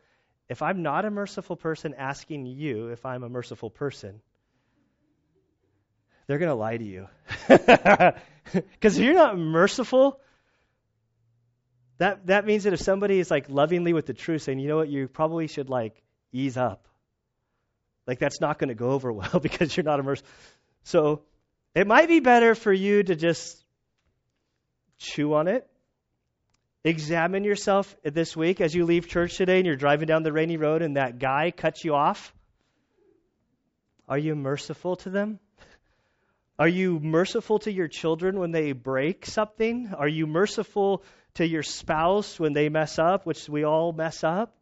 if 0.48 0.62
I'm 0.62 0.82
not 0.82 1.04
a 1.04 1.10
merciful 1.10 1.56
person 1.56 1.94
asking 1.96 2.46
you 2.46 2.88
if 2.88 3.06
I'm 3.06 3.22
a 3.22 3.28
merciful 3.28 3.70
person, 3.70 4.20
they're 6.26 6.38
going 6.38 6.50
to 6.50 6.54
lie 6.54 6.76
to 6.76 6.84
you. 6.84 7.08
Because 8.52 8.98
if 8.98 9.04
you're 9.04 9.14
not 9.14 9.38
merciful, 9.38 10.20
that, 11.98 12.26
that 12.26 12.44
means 12.44 12.64
that 12.64 12.74
if 12.74 12.80
somebody 12.80 13.18
is 13.18 13.30
like 13.30 13.48
lovingly 13.48 13.92
with 13.92 14.06
the 14.06 14.12
truth, 14.12 14.42
saying, 14.42 14.58
you 14.58 14.68
know 14.68 14.76
what, 14.76 14.88
you 14.88 15.08
probably 15.08 15.46
should 15.46 15.70
like 15.70 16.02
ease 16.32 16.56
up. 16.56 16.86
Like 18.06 18.18
that's 18.18 18.40
not 18.40 18.58
going 18.58 18.68
to 18.68 18.74
go 18.74 18.90
over 18.90 19.12
well 19.12 19.40
because 19.40 19.76
you're 19.76 19.84
not 19.84 20.00
a 20.00 20.02
merciful. 20.02 20.30
So 20.82 21.22
it 21.74 21.86
might 21.86 22.08
be 22.08 22.20
better 22.20 22.54
for 22.54 22.72
you 22.72 23.02
to 23.02 23.16
just 23.16 23.63
chew 25.04 25.34
on 25.34 25.48
it. 25.48 25.68
Examine 26.82 27.44
yourself 27.44 27.96
this 28.02 28.36
week 28.36 28.60
as 28.60 28.74
you 28.74 28.84
leave 28.84 29.08
church 29.08 29.36
today 29.36 29.58
and 29.58 29.66
you're 29.66 29.76
driving 29.76 30.06
down 30.06 30.22
the 30.22 30.32
rainy 30.32 30.56
road 30.56 30.82
and 30.82 30.96
that 30.96 31.18
guy 31.18 31.50
cuts 31.50 31.84
you 31.84 31.94
off. 31.94 32.34
Are 34.08 34.18
you 34.18 34.34
merciful 34.34 34.96
to 34.96 35.10
them? 35.10 35.38
Are 36.58 36.68
you 36.68 37.00
merciful 37.00 37.58
to 37.60 37.72
your 37.72 37.88
children 37.88 38.38
when 38.38 38.52
they 38.52 38.72
break 38.72 39.26
something? 39.26 39.92
Are 39.96 40.08
you 40.08 40.26
merciful 40.26 41.02
to 41.34 41.46
your 41.46 41.62
spouse 41.62 42.38
when 42.38 42.52
they 42.52 42.68
mess 42.68 42.98
up, 42.98 43.26
which 43.26 43.48
we 43.48 43.64
all 43.64 43.92
mess 43.92 44.22
up? 44.22 44.54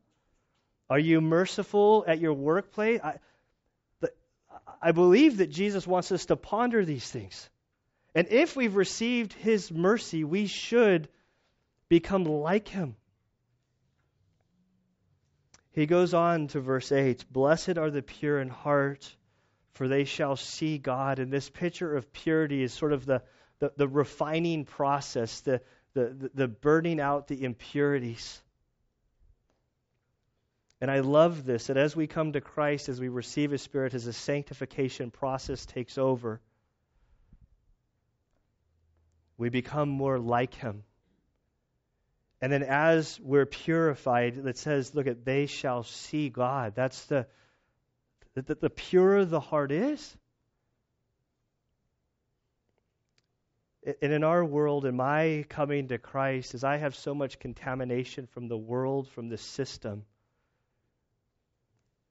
Are 0.88 0.98
you 0.98 1.20
merciful 1.20 2.04
at 2.06 2.20
your 2.20 2.34
workplace? 2.34 3.00
I, 3.02 3.16
I 4.80 4.92
believe 4.92 5.38
that 5.38 5.50
Jesus 5.50 5.86
wants 5.86 6.12
us 6.12 6.26
to 6.26 6.36
ponder 6.36 6.84
these 6.84 7.08
things. 7.08 7.48
And 8.14 8.28
if 8.30 8.56
we've 8.56 8.76
received 8.76 9.32
his 9.32 9.70
mercy, 9.70 10.24
we 10.24 10.46
should 10.46 11.08
become 11.88 12.24
like 12.24 12.68
him. 12.68 12.96
He 15.72 15.86
goes 15.86 16.12
on 16.12 16.48
to 16.48 16.60
verse 16.60 16.92
8 16.92 17.24
Blessed 17.30 17.78
are 17.78 17.90
the 17.90 18.02
pure 18.02 18.38
in 18.38 18.48
heart, 18.48 19.16
for 19.72 19.88
they 19.88 20.04
shall 20.04 20.36
see 20.36 20.76
God. 20.76 21.18
And 21.18 21.32
this 21.32 21.48
picture 21.48 21.96
of 21.96 22.12
purity 22.12 22.62
is 22.62 22.72
sort 22.74 22.92
of 22.92 23.06
the, 23.06 23.22
the, 23.58 23.72
the 23.76 23.88
refining 23.88 24.66
process, 24.66 25.40
the, 25.40 25.62
the, 25.94 26.30
the 26.34 26.48
burning 26.48 27.00
out 27.00 27.28
the 27.28 27.42
impurities. 27.42 28.42
And 30.82 30.90
I 30.90 31.00
love 31.00 31.46
this 31.46 31.68
that 31.68 31.76
as 31.78 31.96
we 31.96 32.06
come 32.06 32.32
to 32.32 32.40
Christ, 32.40 32.90
as 32.90 33.00
we 33.00 33.08
receive 33.08 33.52
His 33.52 33.62
Spirit, 33.62 33.94
as 33.94 34.04
the 34.04 34.12
sanctification 34.12 35.10
process 35.10 35.64
takes 35.64 35.96
over, 35.96 36.40
we 39.42 39.48
become 39.48 39.88
more 39.88 40.20
like 40.20 40.54
him. 40.54 40.84
And 42.40 42.52
then 42.52 42.62
as 42.62 43.18
we're 43.20 43.44
purified, 43.44 44.38
it 44.38 44.56
says, 44.56 44.94
look 44.94 45.08
at, 45.08 45.24
they 45.24 45.46
shall 45.46 45.82
see 45.82 46.28
God. 46.28 46.74
That's 46.76 47.06
the, 47.06 47.26
the, 48.34 48.54
the 48.54 48.70
purer 48.70 49.24
the 49.24 49.40
heart 49.40 49.72
is. 49.72 50.16
and 53.84 54.12
in 54.12 54.22
our 54.22 54.44
world, 54.44 54.84
in 54.86 54.94
my 54.94 55.44
coming 55.48 55.88
to 55.88 55.98
Christ, 55.98 56.54
is 56.54 56.62
I 56.62 56.76
have 56.76 56.94
so 56.94 57.12
much 57.12 57.40
contamination 57.40 58.28
from 58.28 58.46
the 58.46 58.56
world, 58.56 59.08
from 59.08 59.28
the 59.28 59.38
system, 59.38 60.04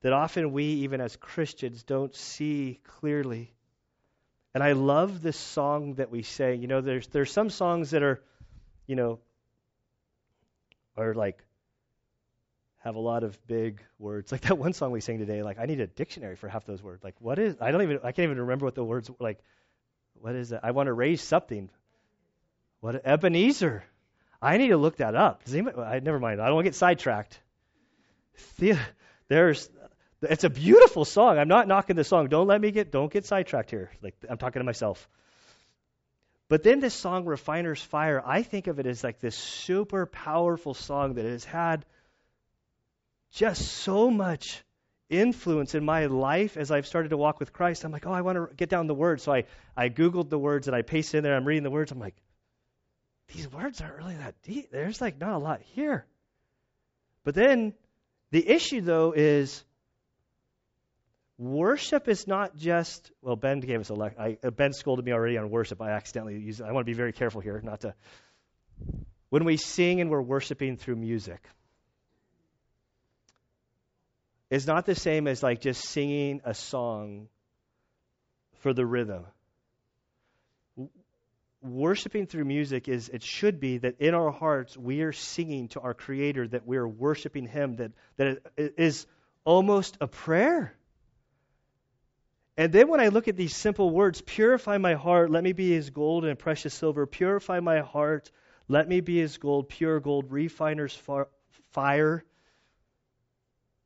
that 0.02 0.12
often 0.12 0.52
we, 0.52 0.66
even 0.66 1.00
as 1.00 1.16
Christians, 1.16 1.84
don't 1.84 2.14
see 2.14 2.82
clearly. 2.84 3.54
And 4.54 4.64
I 4.64 4.74
love 4.74 5.22
this 5.22 5.38
song 5.38 5.96
that 5.96 6.12
we 6.12 6.24
sing. 6.24 6.62
You 6.62 6.68
know, 6.68 6.82
there's 6.82 7.08
there's 7.08 7.32
some 7.32 7.50
songs 7.50 7.92
that 7.92 8.04
are, 8.04 8.22
you 8.86 8.96
know, 8.96 9.20
are 10.98 11.14
like 11.14 11.40
have 12.80 12.96
a 12.96 13.00
lot 13.00 13.24
of 13.24 13.38
big 13.48 13.82
words. 14.00 14.32
Like 14.32 14.42
that 14.42 14.58
one 14.58 14.74
song 14.74 14.92
we 14.92 15.02
sang 15.02 15.20
today, 15.20 15.44
like 15.44 15.60
I 15.60 15.66
need 15.66 15.80
a 15.80 15.88
dictionary 15.88 16.36
for 16.36 16.50
half 16.50 16.66
those 16.66 16.84
words. 16.84 17.04
Like 17.04 17.16
what 17.20 17.40
is 17.40 17.56
I 17.62 17.72
don't 17.72 17.84
even 17.84 18.00
I 18.04 18.12
can't 18.12 18.26
even 18.26 18.40
remember 18.40 18.66
what 18.66 18.76
the 18.76 18.84
words 18.84 19.10
were 19.10 19.16
like 19.20 19.40
what 20.16 20.36
is 20.36 20.52
it? 20.52 20.60
I 20.62 20.72
want 20.72 20.88
to 20.88 20.94
raise 20.94 21.22
something. 21.22 21.70
What 22.80 23.06
Ebenezer? 23.06 23.84
I 24.42 24.58
need 24.58 24.70
to 24.70 24.78
look 24.78 24.98
that 24.98 25.16
up. 25.16 25.44
Does 25.44 25.54
anybody, 25.54 25.78
I 25.80 26.00
never 26.00 26.20
mind. 26.20 26.42
I 26.42 26.46
don't 26.46 26.56
want 26.56 26.66
to 26.66 26.70
get 26.72 26.76
sidetracked. 26.76 27.40
The, 28.58 28.78
there's 29.28 29.70
it's 30.22 30.44
a 30.44 30.50
beautiful 30.50 31.06
song. 31.06 31.38
I'm 31.38 31.48
not 31.48 31.68
knocking 31.68 31.96
the 31.96 32.04
song. 32.04 32.28
Don't 32.28 32.48
let 32.48 32.62
me 32.62 32.72
get 32.72 32.92
don't 32.92 33.12
get 33.12 33.26
sidetracked 33.26 33.72
here. 33.72 33.92
Like 34.02 34.16
I'm 34.30 34.38
talking 34.38 34.60
to 34.60 34.64
myself. 34.64 35.08
But 36.48 36.64
then 36.64 36.82
this 36.82 36.94
song 36.94 37.26
Refiner's 37.26 37.82
Fire, 37.82 38.22
I 38.26 38.44
think 38.44 38.68
of 38.68 38.80
it 38.80 38.86
as 38.86 39.04
like 39.04 39.20
this 39.20 39.36
super 39.36 40.06
powerful 40.06 40.74
song 40.74 41.14
that 41.14 41.26
has 41.26 41.46
had 41.46 41.86
just 43.32 43.66
so 43.66 44.12
much 44.12 44.62
influence 45.10 45.76
in 45.76 45.86
my 45.86 46.08
life 46.08 46.58
as 46.58 46.72
I've 46.72 46.88
started 46.88 47.10
to 47.10 47.18
walk 47.18 47.40
with 47.40 47.54
Christ. 47.54 47.84
I'm 47.84 47.92
like, 47.92 48.06
oh, 48.06 48.12
I 48.12 48.22
want 48.22 48.38
to 48.38 48.56
get 48.56 48.70
down 48.70 48.88
the 48.88 48.94
words. 48.94 49.24
So 49.24 49.34
I, 49.34 49.46
I 49.78 49.90
Googled 49.90 50.30
the 50.30 50.40
words 50.40 50.68
and 50.68 50.76
I 50.76 50.82
pasted 50.82 51.20
in 51.20 51.24
there. 51.24 51.36
I'm 51.36 51.46
reading 51.46 51.64
the 51.64 51.72
words. 51.72 51.92
I'm 51.92 52.00
like, 52.00 52.16
these 53.34 53.52
words 53.52 53.80
aren't 53.82 53.98
really 53.98 54.16
that 54.16 54.36
deep. 54.44 54.72
There's 54.72 55.00
like 55.00 55.20
not 55.20 55.34
a 55.34 55.38
lot 55.38 55.62
here. 55.74 56.06
But 57.24 57.36
then 57.36 57.74
the 58.32 58.48
issue, 58.48 58.82
though, 58.82 59.14
is 59.16 59.64
worship 61.42 62.08
is 62.08 62.28
not 62.28 62.56
just, 62.56 63.12
well, 63.22 63.36
Ben 63.36 63.60
gave 63.62 63.80
us 63.80 63.90
a, 63.90 63.96
le- 63.96 64.12
I, 64.18 64.38
uh, 64.44 64.52
Ben 64.52 64.74
scolded 64.74 65.04
me 65.04 65.12
already 65.12 65.38
on 65.38 65.50
worship. 65.50 65.82
I 65.82 65.90
accidentally 65.90 66.40
used 66.40 66.62
I 66.62 66.72
want 66.72 66.86
to 66.86 66.92
be 66.92 66.96
very 66.96 67.14
careful 67.14 67.42
here 67.42 67.60
not 67.64 67.82
to. 67.82 67.96
When 69.30 69.44
we 69.44 69.58
sing 69.58 70.02
and 70.02 70.10
we're 70.10 70.22
worshiping 70.22 70.78
through 70.78 70.98
music, 70.98 71.42
is 74.52 74.68
not 74.68 74.86
the 74.86 74.96
same 74.96 75.28
as 75.28 75.42
like 75.42 75.62
just 75.62 75.84
singing 75.84 76.42
a 76.44 76.54
song 76.54 77.28
for 78.60 78.74
the 78.74 78.86
rhythm. 78.86 79.26
Worshipping 81.64 82.28
through 82.28 82.46
music 82.46 82.88
is, 82.88 83.10
it 83.10 83.24
should 83.24 83.60
be 83.60 83.80
that 83.80 84.00
in 84.00 84.14
our 84.14 84.32
hearts 84.32 84.78
we 84.78 85.02
are 85.02 85.14
singing 85.14 85.70
to 85.70 85.80
our 85.80 85.94
Creator, 85.94 86.50
that 86.50 86.68
we 86.68 86.78
are 86.78 86.88
worshiping 86.88 87.48
Him, 87.48 87.78
that, 87.78 87.92
that 88.18 88.40
it 88.58 88.74
is 88.78 89.08
almost 89.44 89.98
a 90.02 90.08
prayer. 90.08 90.76
And 92.62 92.72
then 92.72 92.90
when 92.90 93.00
I 93.00 93.08
look 93.08 93.28
at 93.28 93.36
these 93.36 93.56
simple 93.56 93.90
words, 93.90 94.22
purify 94.22 94.78
my 94.78 94.94
heart, 94.94 95.32
let 95.32 95.44
me 95.44 95.52
be 95.52 95.76
as 95.78 95.90
gold 95.90 96.26
and 96.26 96.38
precious 96.38 96.76
silver, 96.76 97.08
purify 97.08 97.60
my 97.60 97.80
heart, 97.80 98.30
let 98.68 98.88
me 98.88 99.02
be 99.02 99.20
as 99.22 99.40
gold, 99.40 99.68
pure 99.68 100.00
gold, 100.00 100.32
refiner's 100.32 100.96
fire, 101.72 102.24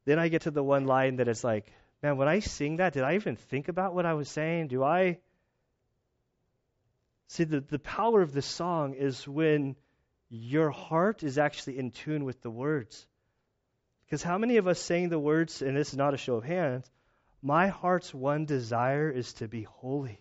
then 0.03 0.19
I 0.19 0.27
get 0.27 0.41
to 0.41 0.51
the 0.51 0.61
one 0.61 0.83
line 0.87 1.15
that 1.15 1.29
is 1.29 1.41
like, 1.41 1.71
man, 2.03 2.17
when 2.17 2.27
I 2.27 2.39
sing 2.39 2.75
that, 2.75 2.91
did 2.91 3.03
I 3.03 3.15
even 3.15 3.37
think 3.37 3.69
about 3.69 3.95
what 3.95 4.05
I 4.05 4.13
was 4.13 4.27
saying? 4.27 4.67
Do 4.67 4.83
I. 4.83 5.19
See, 7.29 7.45
the, 7.45 7.61
the 7.61 7.79
power 7.79 8.21
of 8.21 8.33
the 8.33 8.41
song 8.41 8.93
is 8.93 9.25
when 9.25 9.77
your 10.27 10.69
heart 10.69 11.23
is 11.23 11.37
actually 11.37 11.79
in 11.79 11.91
tune 11.91 12.25
with 12.25 12.41
the 12.41 12.51
words. 12.51 13.07
Because 14.05 14.21
how 14.21 14.37
many 14.37 14.57
of 14.57 14.67
us 14.67 14.81
saying 14.81 15.07
the 15.07 15.17
words, 15.17 15.61
and 15.61 15.77
this 15.77 15.91
is 15.91 15.97
not 15.97 16.13
a 16.13 16.17
show 16.17 16.35
of 16.35 16.43
hands, 16.43 16.91
my 17.45 17.67
heart's 17.67 18.11
one 18.11 18.45
desire 18.45 19.07
is 19.07 19.33
to 19.33 19.47
be 19.47 19.61
holy, 19.61 20.19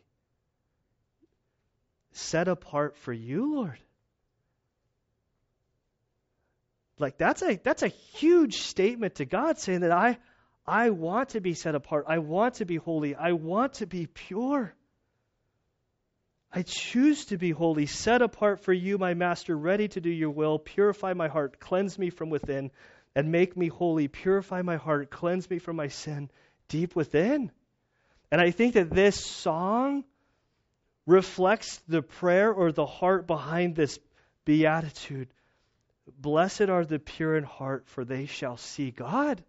set 2.13 2.49
apart 2.49 2.99
for 2.99 3.15
you, 3.15 3.55
Lord. 3.55 3.79
Like 6.99 7.17
that's 7.17 7.43
a 7.43 7.57
that's 7.57 7.83
a 7.83 7.89
huge 7.89 8.57
statement 8.59 9.15
to 9.15 9.25
God 9.25 9.59
saying 9.59 9.81
that 9.81 9.91
I 9.91 10.19
I 10.67 10.91
want 10.91 11.31
to 11.31 11.41
be 11.41 11.55
set 11.55 11.75
apart. 11.75 12.05
I 12.09 12.19
want 12.19 12.57
to 12.57 12.67
be 12.67 12.77
holy. 12.77 13.15
I 13.15 13.33
want 13.33 13.75
to 13.75 13.87
be 13.87 14.07
pure. 14.07 14.75
I 16.53 16.63
choose 16.63 17.25
to 17.27 17.39
be 17.39 17.53
holy, 17.53 17.87
set 17.87 18.21
apart 18.21 18.61
for 18.61 18.73
you, 18.75 18.99
my 18.99 19.15
master, 19.15 19.57
ready 19.57 19.89
to 19.89 20.01
do 20.03 20.11
your 20.11 20.31
will. 20.31 20.59
Purify 20.59 21.15
my 21.15 21.29
heart, 21.29 21.59
cleanse 21.59 21.99
me 21.99 22.11
from 22.11 22.29
within, 22.29 22.71
and 23.17 23.33
make 23.33 23.57
me 23.57 23.69
holy. 23.69 24.09
Purify 24.09 24.61
my 24.61 24.77
heart, 24.77 25.11
cleanse 25.11 25.49
me 25.49 25.59
from 25.59 25.77
my 25.77 25.89
sin 25.89 26.29
deep 26.69 26.97
within. 26.97 27.51
And 28.31 28.41
I 28.41 28.51
think 28.51 28.75
that 28.75 28.91
this 28.91 29.23
song 29.23 30.05
reflects 31.07 31.79
the 31.89 32.03
prayer 32.03 32.53
or 32.53 32.73
the 32.73 32.87
heart 32.87 33.27
behind 33.27 33.77
this 33.77 33.99
beatitude 34.45 35.29
Blessed 36.07 36.69
are 36.69 36.85
the 36.85 36.99
pure 36.99 37.37
in 37.37 37.45
heart, 37.45 37.89
for 37.89 38.05
they 38.05 38.27
shall 38.27 38.57
see 38.57 38.91
God. 38.91 39.43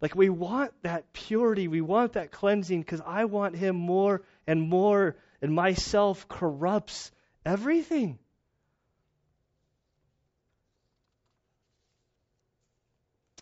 Like 0.00 0.14
we 0.14 0.28
want 0.28 0.72
that 0.82 1.12
purity, 1.12 1.68
we 1.68 1.80
want 1.80 2.14
that 2.14 2.30
cleansing 2.30 2.80
because 2.80 3.00
I 3.00 3.24
want 3.24 3.56
Him 3.56 3.76
more 3.76 4.22
and 4.46 4.60
more, 4.60 5.16
and 5.40 5.54
myself 5.54 6.28
corrupts 6.28 7.10
everything. 7.46 8.18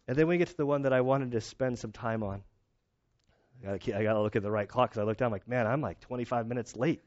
And 0.07 0.17
then 0.17 0.29
we 0.29 0.39
get 0.39 0.49
to 0.49 0.57
the 0.57 0.67
one 0.67 0.83
that 0.83 0.93
I 0.93 1.01
wanted 1.01 1.33
to 1.33 1.41
spend 1.41 1.79
some 1.79 1.91
time 1.91 2.23
on. 2.23 2.43
I 3.67 3.79
got 3.79 4.15
to 4.15 4.23
look 4.23 4.37
at 4.37 4.43
the 4.43 4.51
right 4.51 4.69
clock 4.69 4.91
because 4.91 5.01
I 5.01 5.05
looked 5.05 5.21
down, 5.21 5.27
I'm 5.27 5.33
like, 5.33 5.49
man, 5.49 5.67
I'm 5.67 5.81
like 5.81 6.01
25 6.01 6.47
minutes 6.47 6.77
late. 6.77 7.03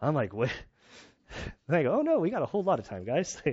I'm 0.00 0.14
like, 0.14 0.32
wait. 0.32 0.50
I 1.68 1.82
go, 1.82 1.98
oh 1.98 2.02
no, 2.02 2.18
we 2.18 2.30
got 2.30 2.42
a 2.42 2.46
whole 2.46 2.62
lot 2.62 2.78
of 2.78 2.88
time, 2.88 3.04
guys. 3.04 3.40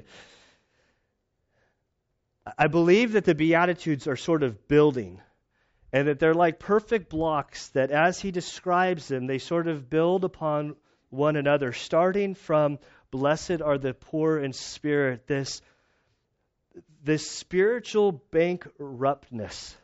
I 2.57 2.67
believe 2.67 3.13
that 3.13 3.25
the 3.25 3.35
Beatitudes 3.35 4.07
are 4.07 4.15
sort 4.15 4.43
of 4.43 4.67
building, 4.67 5.21
and 5.93 6.07
that 6.07 6.19
they're 6.19 6.33
like 6.33 6.59
perfect 6.59 7.09
blocks 7.09 7.69
that, 7.69 7.91
as 7.91 8.19
he 8.19 8.31
describes 8.31 9.07
them, 9.07 9.27
they 9.27 9.37
sort 9.37 9.67
of 9.67 9.89
build 9.89 10.23
upon 10.23 10.75
one 11.09 11.35
another, 11.35 11.73
starting 11.73 12.35
from 12.35 12.79
blessed 13.11 13.61
are 13.61 13.77
the 13.77 13.93
poor 13.93 14.37
in 14.37 14.53
spirit, 14.53 15.27
this, 15.27 15.61
this 17.03 17.29
spiritual 17.29 18.23
bankruptness, 18.31 19.75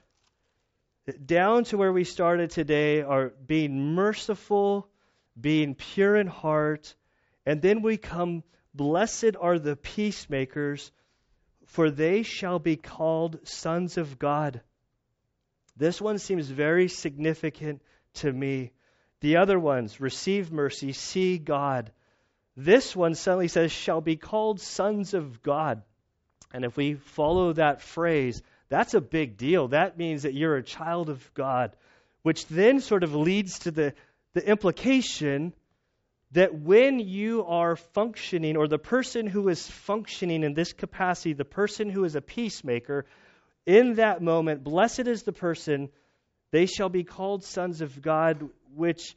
down 1.25 1.63
to 1.65 1.77
where 1.77 1.93
we 1.93 2.03
started 2.03 2.49
today, 2.49 3.01
are 3.01 3.29
being 3.45 3.93
merciful, 3.93 4.87
being 5.39 5.75
pure 5.75 6.15
in 6.15 6.27
heart, 6.27 6.95
and 7.45 7.61
then 7.61 7.81
we 7.81 7.97
come, 7.97 8.43
blessed 8.73 9.35
are 9.39 9.59
the 9.59 9.75
peacemakers 9.75 10.91
for 11.65 11.89
they 11.89 12.23
shall 12.23 12.59
be 12.59 12.75
called 12.75 13.45
sons 13.47 13.97
of 13.97 14.19
God. 14.19 14.61
This 15.75 16.01
one 16.01 16.19
seems 16.19 16.49
very 16.49 16.87
significant 16.87 17.81
to 18.15 18.31
me. 18.31 18.71
The 19.21 19.37
other 19.37 19.59
ones, 19.59 19.99
receive 19.99 20.51
mercy, 20.51 20.93
see 20.93 21.37
God. 21.37 21.91
This 22.55 22.95
one 22.95 23.15
suddenly 23.15 23.47
says, 23.47 23.71
shall 23.71 23.99
be 23.99 24.15
called 24.15 24.61
sons 24.61 25.13
of 25.13 25.41
God. 25.41 25.81
And 26.53 26.63
if 26.63 26.77
we 26.77 26.93
follow 26.93 27.53
that 27.53 27.81
phrase, 27.81 28.41
that's 28.69 28.93
a 28.93 29.01
big 29.01 29.37
deal. 29.37 29.69
That 29.69 29.97
means 29.97 30.23
that 30.23 30.33
you're 30.33 30.55
a 30.55 30.63
child 30.63 31.09
of 31.09 31.33
God, 31.33 31.75
which 32.23 32.47
then 32.47 32.79
sort 32.79 33.03
of 33.03 33.13
leads 33.15 33.59
to 33.59 33.71
the, 33.71 33.93
the 34.33 34.47
implication 34.47 35.53
that 36.31 36.53
when 36.53 36.99
you 36.99 37.45
are 37.45 37.75
functioning, 37.75 38.57
or 38.57 38.67
the 38.67 38.77
person 38.77 39.27
who 39.27 39.47
is 39.47 39.65
functioning 39.67 40.43
in 40.43 40.53
this 40.53 40.73
capacity, 40.73 41.33
the 41.33 41.45
person 41.45 41.89
who 41.89 42.03
is 42.03 42.15
a 42.15 42.21
peacemaker, 42.21 43.05
in 43.65 43.95
that 43.95 44.21
moment, 44.21 44.63
blessed 44.63 45.07
is 45.07 45.23
the 45.23 45.31
person, 45.31 45.89
they 46.51 46.65
shall 46.65 46.89
be 46.89 47.03
called 47.03 47.43
sons 47.43 47.81
of 47.81 48.01
God, 48.01 48.49
which 48.75 49.15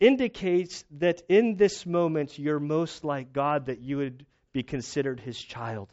indicates 0.00 0.84
that 0.98 1.22
in 1.28 1.56
this 1.56 1.86
moment 1.86 2.38
you're 2.38 2.60
most 2.60 3.04
like 3.04 3.32
God, 3.32 3.66
that 3.66 3.80
you 3.80 3.98
would 3.98 4.26
be 4.52 4.62
considered 4.62 5.20
his 5.20 5.38
child. 5.38 5.92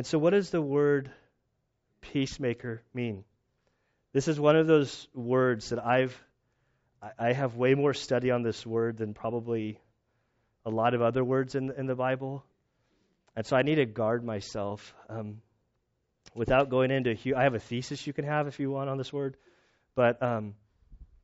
And 0.00 0.06
so, 0.06 0.18
what 0.18 0.30
does 0.30 0.48
the 0.48 0.62
word 0.62 1.10
peacemaker 2.00 2.80
mean? 2.94 3.22
This 4.14 4.28
is 4.28 4.40
one 4.40 4.56
of 4.56 4.66
those 4.66 5.06
words 5.12 5.68
that 5.68 5.78
I've 5.78 6.18
I 7.18 7.34
have 7.34 7.56
way 7.56 7.74
more 7.74 7.92
study 7.92 8.30
on 8.30 8.42
this 8.42 8.64
word 8.64 8.96
than 8.96 9.12
probably 9.12 9.78
a 10.64 10.70
lot 10.70 10.94
of 10.94 11.02
other 11.02 11.22
words 11.22 11.54
in 11.54 11.70
in 11.76 11.84
the 11.84 11.94
Bible, 11.94 12.42
and 13.36 13.44
so 13.44 13.58
I 13.58 13.60
need 13.60 13.74
to 13.74 13.84
guard 13.84 14.24
myself. 14.24 14.94
Um, 15.10 15.42
without 16.34 16.70
going 16.70 16.90
into, 16.90 17.14
I 17.36 17.42
have 17.42 17.52
a 17.54 17.58
thesis 17.58 18.06
you 18.06 18.14
can 18.14 18.24
have 18.24 18.46
if 18.46 18.58
you 18.58 18.70
want 18.70 18.88
on 18.88 18.96
this 18.96 19.12
word, 19.12 19.36
but 19.94 20.22
um, 20.22 20.54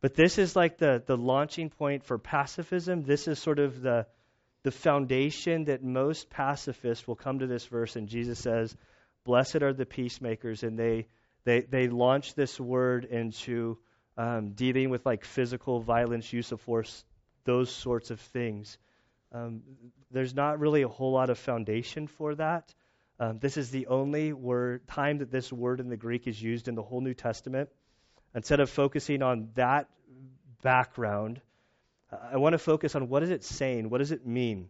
But 0.03 0.15
this 0.15 0.39
is 0.39 0.55
like 0.55 0.79
the, 0.79 1.03
the 1.05 1.17
launching 1.17 1.71
point 1.71 2.05
for 2.05 2.19
pacifism. 2.19 3.03
This 3.03 3.27
is 3.27 3.39
sort 3.39 3.59
of 3.59 3.81
the, 3.81 4.07
the 4.67 4.73
foundation 4.73 5.67
that 5.67 5.85
most 5.85 6.29
pacifists 6.29 7.07
will 7.07 7.15
come 7.15 7.39
to 7.39 7.47
this 7.47 7.65
verse, 7.67 7.95
and 7.95 8.09
Jesus 8.09 8.41
says, 8.41 8.77
Blessed 9.23 9.63
are 9.63 9.73
the 9.73 9.87
peacemakers, 9.87 10.65
and 10.65 10.77
they, 10.77 11.07
they, 11.45 11.61
they 11.61 11.87
launch 11.87 12.35
this 12.35 12.59
word 12.59 13.05
into 13.05 13.79
um, 14.17 14.55
dealing 14.55 14.91
with 14.91 15.07
like 15.07 15.25
physical 15.25 15.79
violence, 15.79 16.33
use 16.33 16.51
of 16.51 16.61
force, 16.63 17.05
those 17.45 17.71
sorts 17.71 18.11
of 18.11 18.19
things. 18.21 18.77
Um, 19.31 19.63
there's 20.11 20.35
not 20.35 20.59
really 20.59 20.83
a 20.83 20.89
whole 20.89 21.13
lot 21.13 21.31
of 21.31 21.39
foundation 21.39 22.09
for 22.09 22.35
that. 22.35 22.75
Um, 23.21 23.39
this 23.39 23.57
is 23.57 23.71
the 23.71 23.87
only 23.87 24.33
word 24.33 24.89
time 24.89 25.19
that 25.19 25.31
this 25.31 25.53
word 25.53 25.79
in 25.79 25.91
the 25.91 25.97
Greek 25.97 26.27
is 26.27 26.43
used 26.43 26.67
in 26.67 26.75
the 26.75 26.83
whole 26.83 27.01
New 27.01 27.15
Testament. 27.15 27.69
Instead 28.35 28.59
of 28.59 28.69
focusing 28.69 29.23
on 29.23 29.51
that 29.55 29.89
background, 30.61 31.41
I 32.33 32.37
want 32.37 32.55
to 32.55 32.59
focus 32.59 32.95
on 32.95 33.09
what 33.09 33.23
is 33.23 33.31
it 33.31 33.45
saying? 33.45 33.91
What 33.91 33.99
does 33.99 34.13
it 34.13 34.27
mean? 34.27 34.69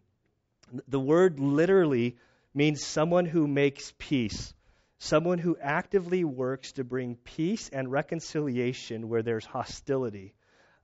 The 0.89 1.01
word 1.01 1.39
literally 1.39 2.17
means 2.55 2.85
someone 2.85 3.27
who 3.27 3.47
makes 3.47 3.93
peace, 3.99 4.55
someone 4.99 5.39
who 5.39 5.57
actively 5.61 6.25
works 6.25 6.73
to 6.73 6.85
bring 6.85 7.17
peace 7.17 7.69
and 7.69 7.91
reconciliation 7.91 9.09
where 9.09 9.23
there's 9.23 9.45
hostility. 9.45 10.35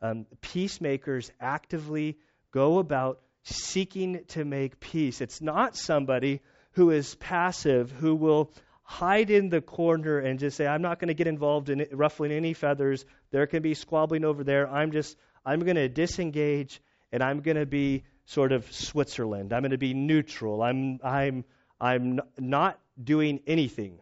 Um, 0.01 0.27
peacemakers 0.41 1.31
actively 1.41 2.19
go 2.51 2.79
about 2.79 3.21
seeking 3.45 4.25
to 4.29 4.45
make 4.45 4.81
peace. 4.81 5.21
It's 5.21 5.41
not 5.41 5.77
somebody 5.77 6.41
who 6.73 6.91
is 6.91 7.15
passive, 7.17 7.91
who 7.91 8.15
will 8.15 8.53
hide 8.83 9.31
in 9.31 9.49
the 9.49 9.61
corner 9.61 10.19
and 10.19 10.39
just 10.39 10.57
say, 10.57 10.67
I'm 10.67 10.83
not 10.83 10.99
going 10.99 11.09
to 11.09 11.15
get 11.15 11.27
involved 11.27 11.71
in 11.71 11.87
ruffling 11.93 12.33
any 12.33 12.53
feathers. 12.53 13.05
There 13.31 13.47
can 13.47 13.63
be 13.63 13.75
squabbling 13.75 14.25
over 14.25 14.45
there. 14.45 14.69
I'm 14.69 14.93
just, 14.93 15.17
I'm 15.45 15.61
going 15.61 15.77
to 15.77 15.89
disengage 15.89 16.81
and 17.11 17.23
I'm 17.23 17.41
going 17.41 17.57
to 17.57 17.67
be 17.67 18.05
sort 18.27 18.53
of 18.53 18.71
Switzerland. 18.73 19.53
I'm 19.53 19.63
going 19.63 19.73
to 19.73 19.79
be 19.79 19.95
neutral. 19.95 20.63
I'm, 20.63 21.01
I'm, 21.03 21.45
I'm 21.81 22.21
not 22.39 22.79
doing 23.03 23.41
anything. 23.47 23.99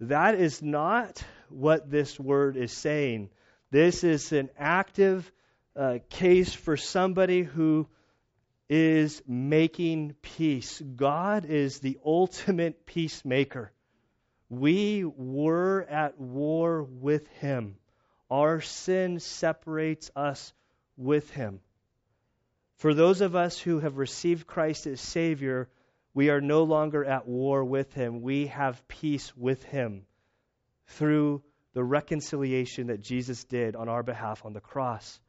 That 0.00 0.34
is 0.34 0.62
not 0.62 1.22
what 1.48 1.90
this 1.90 2.18
word 2.18 2.56
is 2.56 2.72
saying. 2.72 3.30
This 3.70 4.04
is 4.04 4.32
an 4.32 4.50
active 4.58 5.30
uh, 5.76 5.98
case 6.10 6.52
for 6.52 6.76
somebody 6.76 7.42
who 7.42 7.88
is 8.68 9.22
making 9.26 10.14
peace. 10.22 10.80
God 10.80 11.44
is 11.44 11.80
the 11.80 11.98
ultimate 12.04 12.86
peacemaker. 12.86 13.72
We 14.48 15.04
were 15.04 15.82
at 15.88 16.18
war 16.18 16.82
with 16.82 17.26
Him. 17.40 17.76
Our 18.30 18.60
sin 18.60 19.20
separates 19.20 20.10
us 20.14 20.52
with 20.96 21.30
Him. 21.30 21.60
For 22.76 22.94
those 22.94 23.20
of 23.20 23.36
us 23.36 23.58
who 23.58 23.80
have 23.80 23.96
received 23.96 24.46
Christ 24.46 24.86
as 24.86 25.00
Savior, 25.00 25.68
we 26.12 26.30
are 26.30 26.40
no 26.40 26.64
longer 26.64 27.04
at 27.04 27.26
war 27.26 27.64
with 27.64 27.92
Him. 27.94 28.22
We 28.22 28.46
have 28.48 28.86
peace 28.88 29.36
with 29.36 29.62
Him 29.64 30.06
through 30.86 31.42
the 31.72 31.82
reconciliation 31.82 32.88
that 32.88 33.00
Jesus 33.00 33.44
did 33.44 33.74
on 33.76 33.88
our 33.88 34.02
behalf 34.02 34.44
on 34.44 34.52
the 34.52 34.60
cross. 34.60 35.20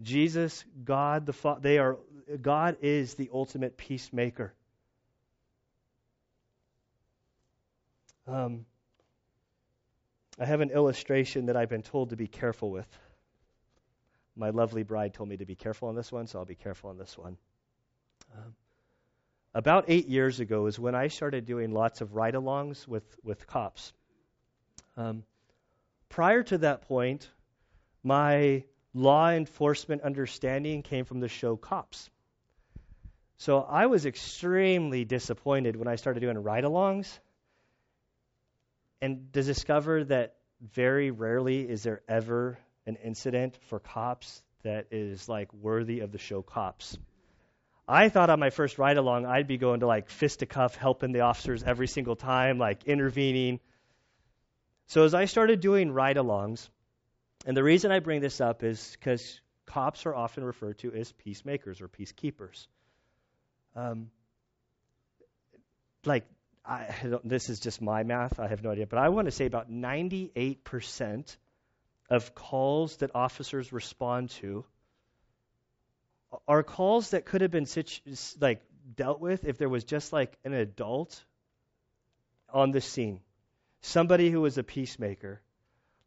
Jesus, 0.00 0.64
God 0.84 1.26
the 1.26 1.32
Father, 1.32 1.60
they 1.60 1.78
are 1.78 1.98
God 2.40 2.76
is 2.82 3.14
the 3.14 3.30
ultimate 3.32 3.76
peacemaker. 3.76 4.54
Um, 8.26 8.66
I 10.38 10.44
have 10.44 10.60
an 10.60 10.70
illustration 10.70 11.46
that 11.46 11.56
I've 11.56 11.70
been 11.70 11.82
told 11.82 12.10
to 12.10 12.16
be 12.16 12.26
careful 12.26 12.70
with. 12.70 12.86
My 14.38 14.50
lovely 14.50 14.84
bride 14.84 15.14
told 15.14 15.28
me 15.28 15.36
to 15.38 15.44
be 15.44 15.56
careful 15.56 15.88
on 15.88 15.96
this 15.96 16.12
one, 16.12 16.28
so 16.28 16.38
I'll 16.38 16.44
be 16.44 16.54
careful 16.54 16.90
on 16.90 16.96
this 16.96 17.18
one. 17.18 17.36
Um, 18.36 18.54
about 19.52 19.86
eight 19.88 20.06
years 20.06 20.38
ago 20.38 20.66
is 20.66 20.78
when 20.78 20.94
I 20.94 21.08
started 21.08 21.44
doing 21.44 21.72
lots 21.72 22.00
of 22.00 22.14
ride 22.14 22.34
alongs 22.34 22.86
with, 22.86 23.04
with 23.24 23.46
cops. 23.48 23.92
Um, 24.96 25.24
prior 26.08 26.44
to 26.44 26.58
that 26.58 26.82
point, 26.82 27.28
my 28.04 28.62
law 28.94 29.30
enforcement 29.30 30.02
understanding 30.02 30.82
came 30.82 31.04
from 31.04 31.18
the 31.18 31.28
show 31.28 31.56
Cops. 31.56 32.08
So 33.38 33.62
I 33.62 33.86
was 33.86 34.06
extremely 34.06 35.04
disappointed 35.04 35.76
when 35.76 35.88
I 35.88 35.96
started 35.96 36.20
doing 36.20 36.38
ride 36.38 36.64
alongs 36.64 37.18
and 39.00 39.32
to 39.32 39.42
discover 39.42 40.04
that 40.04 40.34
very 40.60 41.10
rarely 41.10 41.68
is 41.68 41.82
there 41.82 42.02
ever 42.08 42.58
an 42.88 42.96
incident 43.04 43.58
for 43.68 43.78
cops 43.78 44.42
that 44.62 44.86
is 44.90 45.28
like 45.28 45.52
worthy 45.52 46.00
of 46.00 46.10
the 46.10 46.18
show 46.18 46.42
Cops. 46.42 46.98
I 47.86 48.08
thought 48.08 48.30
on 48.30 48.40
my 48.40 48.50
first 48.50 48.78
ride 48.78 48.96
along 48.96 49.26
I'd 49.26 49.46
be 49.46 49.58
going 49.58 49.80
to 49.80 49.86
like 49.86 50.08
fisticuff 50.08 50.74
helping 50.74 51.12
the 51.12 51.20
officers 51.20 51.62
every 51.62 51.86
single 51.86 52.16
time, 52.16 52.58
like 52.58 52.84
intervening. 52.84 53.60
So 54.86 55.04
as 55.04 55.14
I 55.14 55.26
started 55.26 55.60
doing 55.60 55.92
ride 55.92 56.16
alongs, 56.16 56.68
and 57.46 57.56
the 57.56 57.62
reason 57.62 57.92
I 57.92 58.00
bring 58.00 58.20
this 58.20 58.40
up 58.40 58.64
is 58.64 58.96
because 58.98 59.40
cops 59.66 60.06
are 60.06 60.14
often 60.14 60.42
referred 60.42 60.78
to 60.78 60.92
as 60.92 61.12
peacemakers 61.12 61.80
or 61.80 61.88
peacekeepers. 61.88 62.66
Um, 63.76 64.10
like, 66.04 66.24
I, 66.64 66.94
this 67.24 67.50
is 67.50 67.60
just 67.60 67.82
my 67.82 68.02
math, 68.02 68.40
I 68.40 68.48
have 68.48 68.62
no 68.62 68.70
idea, 68.70 68.86
but 68.86 68.98
I 68.98 69.10
want 69.10 69.26
to 69.26 69.30
say 69.30 69.46
about 69.46 69.70
98% 69.70 71.36
of 72.08 72.34
calls 72.34 72.96
that 72.98 73.10
officers 73.14 73.72
respond 73.72 74.30
to 74.30 74.64
are 76.46 76.62
calls 76.62 77.10
that 77.10 77.24
could 77.24 77.40
have 77.40 77.50
been 77.50 77.66
situ- 77.66 78.14
like 78.40 78.62
dealt 78.96 79.20
with 79.20 79.44
if 79.44 79.58
there 79.58 79.68
was 79.68 79.84
just 79.84 80.12
like 80.12 80.36
an 80.44 80.52
adult 80.52 81.24
on 82.50 82.70
the 82.70 82.80
scene, 82.80 83.20
somebody 83.80 84.30
who 84.30 84.40
was 84.40 84.58
a 84.58 84.62
peacemaker 84.62 85.42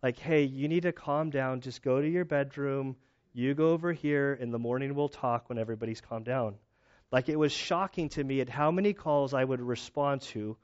like, 0.03 0.17
hey, 0.17 0.43
you 0.43 0.67
need 0.67 0.83
to 0.83 0.91
calm 0.91 1.29
down. 1.29 1.61
Just 1.61 1.83
go 1.83 2.01
to 2.01 2.09
your 2.09 2.25
bedroom. 2.25 2.95
You 3.33 3.53
go 3.53 3.69
over 3.69 3.93
here. 3.93 4.33
In 4.33 4.51
the 4.51 4.59
morning, 4.59 4.95
we'll 4.95 5.09
talk 5.09 5.47
when 5.47 5.59
everybody's 5.59 6.01
calmed 6.01 6.25
down. 6.25 6.55
Like, 7.11 7.29
it 7.29 7.37
was 7.37 7.51
shocking 7.51 8.09
to 8.09 8.23
me 8.23 8.41
at 8.41 8.49
how 8.49 8.71
many 8.71 8.93
calls 8.93 9.33
I 9.33 9.43
would 9.43 9.61
respond 9.61 10.21
to 10.21 10.57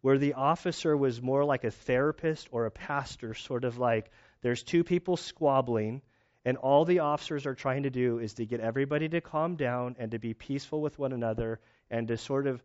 where 0.00 0.18
the 0.18 0.34
officer 0.34 0.96
was 0.96 1.22
more 1.22 1.44
like 1.44 1.62
a 1.64 1.70
therapist 1.70 2.48
or 2.50 2.66
a 2.66 2.70
pastor, 2.70 3.34
sort 3.34 3.64
of 3.64 3.78
like 3.78 4.10
there's 4.42 4.62
two 4.62 4.84
people 4.84 5.16
squabbling, 5.16 6.02
and 6.44 6.56
all 6.56 6.84
the 6.84 7.00
officers 7.00 7.46
are 7.46 7.54
trying 7.54 7.82
to 7.82 7.90
do 7.90 8.18
is 8.18 8.34
to 8.34 8.46
get 8.46 8.60
everybody 8.60 9.08
to 9.08 9.20
calm 9.20 9.56
down 9.56 9.96
and 9.98 10.12
to 10.12 10.18
be 10.18 10.34
peaceful 10.34 10.80
with 10.80 10.98
one 10.98 11.12
another 11.12 11.60
and 11.90 12.08
to 12.08 12.16
sort 12.16 12.46
of 12.46 12.62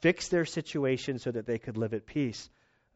fix 0.00 0.28
their 0.28 0.44
situation 0.44 1.18
so 1.18 1.30
that 1.30 1.46
they 1.46 1.58
could 1.58 1.76
live 1.76 1.94
at 1.94 2.06
peace 2.06 2.48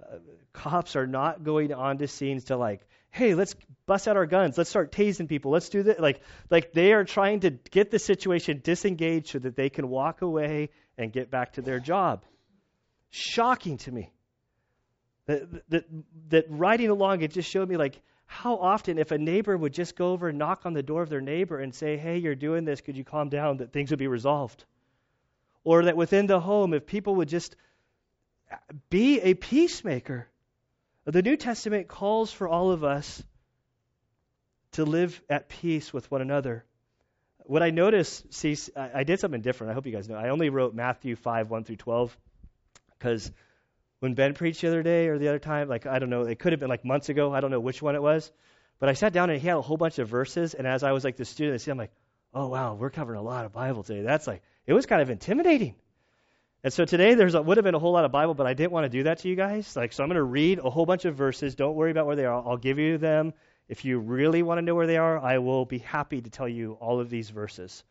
uh, 0.02 0.18
cops 0.52 0.96
are 0.96 1.06
not 1.06 1.42
going 1.42 1.72
on 1.72 1.98
to 1.98 2.06
scenes 2.06 2.44
to 2.44 2.56
like, 2.56 2.86
hey, 3.10 3.34
let's 3.34 3.54
bust 3.86 4.06
out 4.06 4.16
our 4.16 4.26
guns, 4.26 4.56
let's 4.56 4.70
start 4.70 4.92
tasing 4.92 5.28
people, 5.28 5.50
let's 5.50 5.68
do 5.68 5.82
that. 5.84 6.00
Like, 6.00 6.20
like 6.50 6.72
they 6.72 6.92
are 6.92 7.04
trying 7.04 7.40
to 7.40 7.50
get 7.50 7.90
the 7.90 7.98
situation 7.98 8.60
disengaged 8.62 9.28
so 9.28 9.38
that 9.38 9.56
they 9.56 9.70
can 9.70 9.88
walk 9.88 10.22
away 10.22 10.70
and 10.96 11.12
get 11.12 11.30
back 11.30 11.54
to 11.54 11.62
their 11.62 11.80
job. 11.80 12.24
Shocking 13.10 13.78
to 13.78 13.92
me. 13.92 14.12
That, 15.28 15.70
that, 15.70 15.84
that 16.30 16.46
riding 16.48 16.88
along, 16.88 17.20
it 17.20 17.32
just 17.32 17.48
showed 17.48 17.68
me 17.68 17.76
like 17.76 18.00
how 18.24 18.56
often 18.56 18.98
if 18.98 19.10
a 19.10 19.18
neighbor 19.18 19.56
would 19.56 19.74
just 19.74 19.94
go 19.94 20.12
over 20.12 20.28
and 20.28 20.38
knock 20.38 20.64
on 20.64 20.72
the 20.72 20.82
door 20.82 21.02
of 21.02 21.10
their 21.10 21.20
neighbor 21.20 21.60
and 21.60 21.74
say, 21.74 21.98
hey, 21.98 22.18
you're 22.18 22.34
doing 22.34 22.64
this, 22.64 22.80
could 22.80 22.96
you 22.96 23.04
calm 23.04 23.28
down, 23.28 23.58
that 23.58 23.72
things 23.72 23.90
would 23.90 23.98
be 23.98 24.06
resolved. 24.06 24.64
Or 25.64 25.84
that 25.84 25.96
within 25.96 26.26
the 26.26 26.40
home, 26.40 26.72
if 26.72 26.86
people 26.86 27.16
would 27.16 27.28
just 27.28 27.56
be 28.88 29.20
a 29.20 29.34
peacemaker. 29.34 30.26
The 31.04 31.22
New 31.22 31.36
Testament 31.36 31.88
calls 31.88 32.32
for 32.32 32.48
all 32.48 32.70
of 32.70 32.82
us 32.82 33.22
to 34.72 34.84
live 34.84 35.20
at 35.29 35.48
peace 35.48 35.92
with 35.92 36.10
one 36.10 36.22
another. 36.22 36.64
What 37.44 37.62
I 37.62 37.70
noticed, 37.70 38.33
see, 38.33 38.56
I 38.76 39.04
did 39.04 39.20
something 39.20 39.40
different. 39.40 39.70
I 39.70 39.74
hope 39.74 39.87
you 39.87 39.92
guys 39.92 40.08
know. 40.08 40.16
I 40.16 40.31
only 40.31 40.50
wrote 40.50 40.74
Matthew 40.74 41.16
5, 41.16 41.50
1 41.50 41.64
through 41.64 41.76
12, 41.76 42.16
because 42.98 43.31
when 44.01 44.15
Ben 44.15 44.35
preached 44.35 44.61
the 44.61 44.69
other 44.69 44.83
day 44.83 45.09
or 45.09 45.19
the 45.19 45.29
other 45.29 45.38
time, 45.38 45.69
like, 45.69 45.87
I 45.87 45.99
don't 45.99 46.11
know, 46.11 46.23
it 46.23 46.38
could 46.38 46.53
have 46.53 46.61
been 46.61 46.69
like 46.69 46.85
months 46.85 47.09
ago. 47.09 47.33
I 47.33 47.40
don't 47.40 47.51
know 47.51 47.61
which 47.61 47.83
one 47.83 47.94
it 47.94 48.03
was. 48.03 48.31
But 48.79 48.88
I 48.88 48.92
sat 48.92 49.13
down 49.13 49.31
and 49.31 49.40
he 49.40 49.49
had 49.49 49.57
a 49.57 49.63
whole 49.63 49.77
bunch 49.77 49.99
of 49.99 50.09
verses. 50.09 50.55
And 50.55 50.67
as 50.67 50.85
I 50.85 50.92
was 50.92 51.03
like 51.03 51.17
the 51.17 51.25
student, 51.25 51.67
I'm 51.67 51.79
like, 51.79 51.90
oh, 52.33 52.46
wow, 52.46 52.75
we're 52.75 52.90
covering 52.90 53.19
a 53.19 53.23
lot 53.23 53.44
of 53.44 53.53
Bible 53.53 53.83
today. 53.83 54.03
That's 54.03 54.27
like, 54.27 54.42
it 54.67 54.73
was 54.73 54.87
kind 54.87 55.03
of 55.03 55.11
intimidating. 55.11 55.75
And 56.63 56.73
so 56.73 56.85
today 56.85 57.15
there's 57.15 57.35
a, 57.35 57.42
would 57.42 57.57
have 57.57 57.65
been 57.65 57.75
a 57.75 57.81
whole 57.81 57.92
lot 57.92 58.05
of 58.05 58.13
Bible, 58.13 58.35
but 58.35 58.46
I 58.46 58.55
didn't 58.55 58.73
want 58.73 58.85
to 58.85 58.88
do 58.88 59.05
that 59.05 59.19
to 59.21 59.29
you 59.29 59.37
guys. 59.37 59.75
Like, 59.77 59.92
so 59.92 60.03
I'm 60.03 60.09
going 60.09 60.17
to 60.17 60.23
read 60.23 60.59
a 60.59 60.71
whole 60.71 60.87
bunch 60.87 61.05
of 61.05 61.17
verses. 61.17 61.55
Don't 61.55 61.75
worry 61.75 61.90
about 61.90 62.07
where 62.07 62.17
they 62.17 62.25
are. 62.25 62.35
I'll 62.35 62.57
give 62.57 62.79
you 62.79 62.99
them. 62.99 63.33
If 63.69 63.85
you 63.85 63.99
really 63.99 64.42
want 64.42 64.59
to 64.59 64.63
know 64.63 64.75
where 64.75 64.87
they 64.87 64.96
are, 64.96 65.19
I 65.19 65.38
will 65.38 65.67
be 65.67 65.79
happy 65.79 66.21
to 66.21 66.31
tell 66.31 66.49
you 66.49 66.73
all 66.81 67.01
of 67.01 67.11
these 67.11 67.31
verses. 67.31 67.85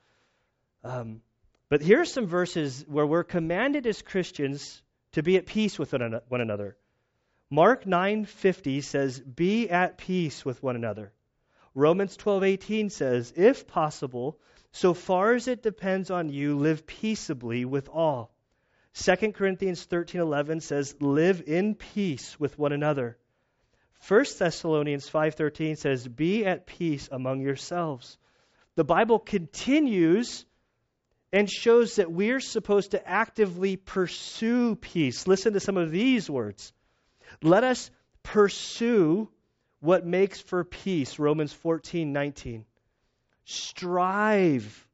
Um, 0.84 1.22
but 1.70 1.82
here 1.82 2.01
are 2.01 2.05
some 2.05 2.28
verses 2.28 2.86
where 2.88 3.05
we're 3.05 3.24
commanded 3.24 3.86
as 3.88 4.01
Christians 4.01 4.82
to 5.18 5.24
be 5.24 5.36
at 5.36 5.47
peace 5.47 5.80
with 5.80 5.93
one 5.93 6.41
another. 6.41 6.78
Mark 7.49 7.86
9:50 7.86 8.84
says, 8.84 9.20
"Be 9.20 9.68
at 9.68 9.97
peace 9.97 10.45
with 10.45 10.61
one 10.61 10.76
another." 10.76 11.11
Romans 11.74 12.15
12:18 12.18 12.91
says, 12.91 13.34
"If 13.36 13.65
possible, 13.65 14.39
so 14.72 14.93
far 14.93 15.34
as 15.34 15.47
it 15.47 15.63
depends 15.63 16.11
on 16.11 16.30
you, 16.30 16.55
live 16.55 16.86
peaceably 16.86 17.65
with 17.65 17.89
all." 17.89 18.32
2 18.93 19.34
Corinthians 19.34 19.88
13:11 19.88 20.61
says, 20.61 20.95
"Live 21.01 21.41
in 21.47 21.74
peace 21.74 22.39
with 22.39 22.59
one 22.59 22.72
another." 22.72 23.18
1 23.99 24.38
Thessalonians 24.38 25.09
5:13 25.09 25.78
says, 25.78 26.07
"Be 26.07 26.45
at 26.45 26.68
peace 26.68 27.09
among 27.11 27.41
yourselves." 27.41 28.20
The 28.76 28.84
Bible 28.84 29.18
continues 29.18 30.45
and 31.32 31.49
shows 31.49 31.95
that 31.97 32.11
we're 32.11 32.39
supposed 32.39 32.91
to 32.91 33.07
actively 33.07 33.75
pursue 33.75 34.75
peace. 34.75 35.28
Listen 35.28 35.53
to 35.53 35.59
some 35.59 35.78
of 35.78 35.91
these 35.91 36.30
words. 36.30 36.71
Let 37.41 37.63
us 37.63 37.91
pursue 38.23 39.30
what 39.80 40.05
makes 40.05 40.39
for 40.39 40.63
peace? 40.63 41.19
Romans 41.19 41.53
14, 41.53 42.11
19. 42.13 42.65
Strive 43.45 44.88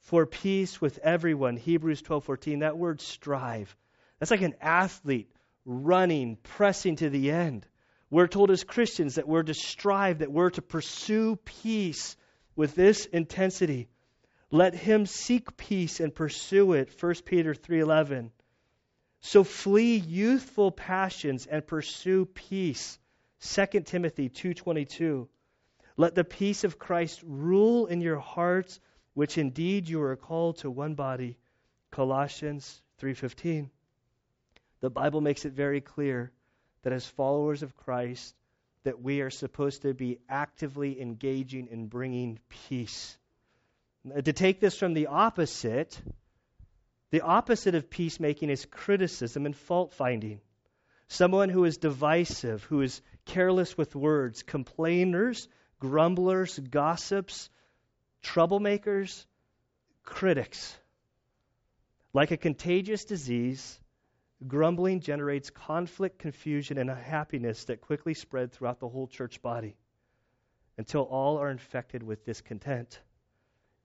for 0.00 0.26
peace 0.26 0.80
with 0.80 0.98
everyone. 0.98 1.56
Hebrews 1.56 2.02
12, 2.02 2.24
14. 2.24 2.58
That 2.60 2.78
word 2.78 3.00
strive. 3.00 3.76
That's 4.18 4.30
like 4.30 4.42
an 4.42 4.54
athlete 4.60 5.30
running, 5.64 6.36
pressing 6.36 6.96
to 6.96 7.10
the 7.10 7.30
end. 7.30 7.66
We're 8.10 8.26
told 8.26 8.50
as 8.50 8.64
Christians 8.64 9.14
that 9.14 9.28
we're 9.28 9.42
to 9.42 9.54
strive, 9.54 10.18
that 10.18 10.32
we're 10.32 10.50
to 10.50 10.62
pursue 10.62 11.36
peace 11.36 12.16
with 12.54 12.74
this 12.74 13.06
intensity. 13.06 13.88
Let 14.54 14.74
him 14.74 15.06
seek 15.06 15.56
peace 15.56 15.98
and 15.98 16.14
pursue 16.14 16.74
it. 16.74 17.02
1 17.02 17.14
Peter 17.24 17.54
3:11. 17.54 18.32
So 19.20 19.44
flee 19.44 19.96
youthful 19.96 20.70
passions 20.70 21.46
and 21.46 21.66
pursue 21.66 22.26
peace 22.26 22.98
2 23.40 23.86
Timothy 23.86 24.28
2:22 24.28 25.26
Let 25.96 26.14
the 26.14 26.24
peace 26.24 26.64
of 26.64 26.78
Christ 26.78 27.22
rule 27.22 27.86
in 27.86 28.02
your 28.02 28.18
hearts 28.18 28.78
which 29.14 29.38
indeed 29.38 29.88
you 29.88 30.02
are 30.02 30.16
called 30.16 30.58
to 30.58 30.70
one 30.70 30.96
body 30.96 31.38
Colossians 31.90 32.82
3:15 33.00 33.70
The 34.80 34.90
Bible 34.90 35.22
makes 35.22 35.46
it 35.46 35.54
very 35.54 35.80
clear 35.80 36.30
that 36.82 36.92
as 36.92 37.06
followers 37.06 37.62
of 37.62 37.74
Christ 37.74 38.36
that 38.82 39.00
we 39.00 39.22
are 39.22 39.30
supposed 39.30 39.80
to 39.80 39.94
be 39.94 40.18
actively 40.28 41.00
engaging 41.00 41.68
in 41.68 41.86
bringing 41.86 42.38
peace. 42.50 43.16
To 44.04 44.32
take 44.32 44.58
this 44.58 44.76
from 44.76 44.94
the 44.94 45.06
opposite, 45.06 46.00
the 47.10 47.20
opposite 47.20 47.74
of 47.74 47.88
peacemaking 47.88 48.50
is 48.50 48.66
criticism 48.66 49.46
and 49.46 49.56
fault 49.56 49.92
finding. 49.92 50.40
Someone 51.06 51.50
who 51.50 51.64
is 51.64 51.76
divisive, 51.76 52.64
who 52.64 52.80
is 52.80 53.00
careless 53.26 53.76
with 53.76 53.94
words, 53.94 54.42
complainers, 54.42 55.46
grumblers, 55.78 56.58
gossips, 56.58 57.48
troublemakers, 58.22 59.24
critics. 60.04 60.76
Like 62.12 62.30
a 62.30 62.36
contagious 62.36 63.04
disease, 63.04 63.78
grumbling 64.46 65.00
generates 65.00 65.50
conflict, 65.50 66.18
confusion, 66.18 66.78
and 66.78 66.90
unhappiness 66.90 67.64
that 67.64 67.80
quickly 67.80 68.14
spread 68.14 68.52
throughout 68.52 68.80
the 68.80 68.88
whole 68.88 69.06
church 69.06 69.40
body 69.42 69.76
until 70.76 71.02
all 71.02 71.38
are 71.38 71.50
infected 71.50 72.02
with 72.02 72.24
discontent. 72.24 73.00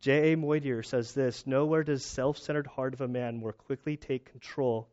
J.A. 0.01 0.37
Motyer 0.37 0.83
says 0.83 1.13
this 1.13 1.45
Nowhere 1.47 1.83
does 1.83 2.05
self 2.05 2.37
centered 2.37 2.67
heart 2.67 2.93
of 2.93 3.01
a 3.01 3.07
man 3.07 3.37
more 3.37 3.53
quickly 3.53 3.97
take 3.97 4.31
control 4.31 4.87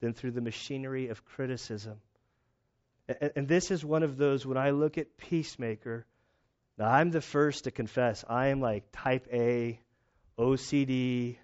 than 0.00 0.12
through 0.12 0.32
the 0.32 0.40
machinery 0.40 1.08
of 1.08 1.24
criticism. 1.24 2.00
And, 3.08 3.32
and 3.36 3.48
this 3.48 3.70
is 3.70 3.84
one 3.84 4.02
of 4.02 4.16
those, 4.16 4.46
when 4.46 4.58
I 4.58 4.70
look 4.70 4.98
at 4.98 5.16
Peacemaker, 5.16 6.06
now 6.78 6.88
I'm 6.88 7.10
the 7.10 7.20
first 7.20 7.64
to 7.64 7.70
confess, 7.70 8.24
I 8.28 8.48
am 8.48 8.60
like 8.60 8.84
type 8.92 9.26
A, 9.32 9.80
OCD, 10.38 11.36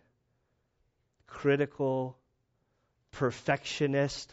critical, 1.27 2.17
perfectionist. 3.13 4.33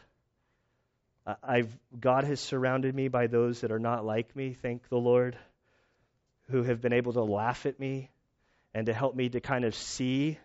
I've, 1.43 1.78
God 1.99 2.23
has 2.23 2.39
surrounded 2.39 2.95
me 2.95 3.09
by 3.09 3.28
those 3.28 3.61
that 3.61 3.71
are 3.71 3.80
not 3.80 4.05
like 4.05 4.36
me, 4.36 4.53
thank 4.53 4.88
the 4.88 4.97
Lord, 4.97 5.38
who 6.49 6.63
have 6.63 6.82
been 6.82 6.93
able 6.93 7.13
to 7.13 7.23
laugh 7.23 7.65
at 7.65 7.80
me 7.80 8.09
and 8.78 8.86
to 8.86 8.93
help 8.93 9.15
me 9.15 9.28
to 9.28 9.39
kind 9.39 9.65
of 9.65 9.73
see 9.73 10.38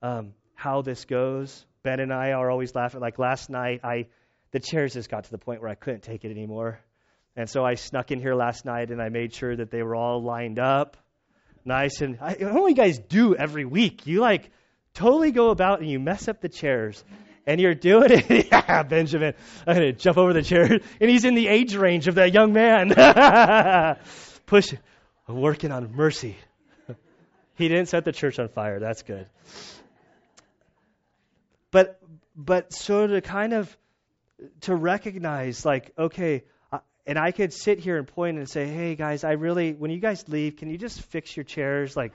um, 0.00 0.34
how 0.54 0.82
this 0.82 1.04
goes. 1.04 1.66
Ben 1.82 1.98
and 1.98 2.12
I 2.12 2.30
are 2.30 2.48
always 2.48 2.74
laughing. 2.76 3.00
Like 3.00 3.18
last 3.18 3.50
night, 3.50 3.80
I 3.82 4.06
the 4.52 4.60
chairs 4.60 4.94
just 4.94 5.10
got 5.10 5.24
to 5.24 5.30
the 5.30 5.38
point 5.38 5.60
where 5.60 5.70
I 5.70 5.74
couldn't 5.74 6.04
take 6.04 6.24
it 6.24 6.30
anymore. 6.30 6.78
And 7.34 7.50
so 7.50 7.64
I 7.64 7.74
snuck 7.74 8.12
in 8.12 8.20
here 8.20 8.36
last 8.36 8.64
night 8.64 8.90
and 8.90 9.02
I 9.02 9.08
made 9.08 9.34
sure 9.34 9.54
that 9.56 9.72
they 9.72 9.82
were 9.82 9.96
all 9.96 10.22
lined 10.22 10.60
up 10.60 10.96
nice. 11.64 12.00
And 12.02 12.18
I, 12.20 12.36
what 12.38 12.52
do 12.52 12.68
you 12.68 12.74
guys 12.74 12.98
do 12.98 13.34
every 13.34 13.64
week? 13.64 14.06
You 14.06 14.20
like 14.20 14.48
totally 14.94 15.32
go 15.32 15.50
about 15.50 15.80
and 15.80 15.90
you 15.90 15.98
mess 15.98 16.28
up 16.28 16.40
the 16.40 16.48
chairs. 16.48 17.04
And 17.48 17.60
you're 17.60 17.74
doing 17.74 18.10
it. 18.10 18.48
yeah, 18.52 18.82
Benjamin. 18.84 19.34
I'm 19.66 19.76
to 19.76 19.92
jump 19.92 20.18
over 20.18 20.32
the 20.32 20.42
chair. 20.42 20.68
And 21.00 21.10
he's 21.10 21.24
in 21.24 21.34
the 21.34 21.48
age 21.48 21.74
range 21.74 22.08
of 22.08 22.16
that 22.16 22.32
young 22.32 22.52
man. 22.52 22.92
Push, 24.46 24.74
working 25.28 25.72
on 25.72 25.92
mercy. 25.94 26.36
He 27.56 27.68
didn't 27.68 27.88
set 27.88 28.04
the 28.04 28.12
church 28.12 28.38
on 28.38 28.48
fire. 28.48 28.78
That's 28.78 29.02
good. 29.02 29.26
But 31.70 32.00
but 32.36 32.72
so 32.72 33.06
to 33.06 33.20
kind 33.20 33.52
of 33.52 33.76
to 34.62 34.74
recognize 34.74 35.64
like 35.64 35.92
okay, 35.98 36.44
and 37.06 37.18
I 37.18 37.32
could 37.32 37.52
sit 37.52 37.78
here 37.78 37.96
and 37.96 38.06
point 38.06 38.38
and 38.38 38.48
say, 38.48 38.66
hey 38.66 38.94
guys, 38.94 39.24
I 39.24 39.32
really 39.32 39.72
when 39.72 39.90
you 39.90 39.98
guys 39.98 40.28
leave, 40.28 40.56
can 40.56 40.70
you 40.70 40.78
just 40.78 41.00
fix 41.00 41.36
your 41.36 41.44
chairs 41.44 41.96
like 41.96 42.12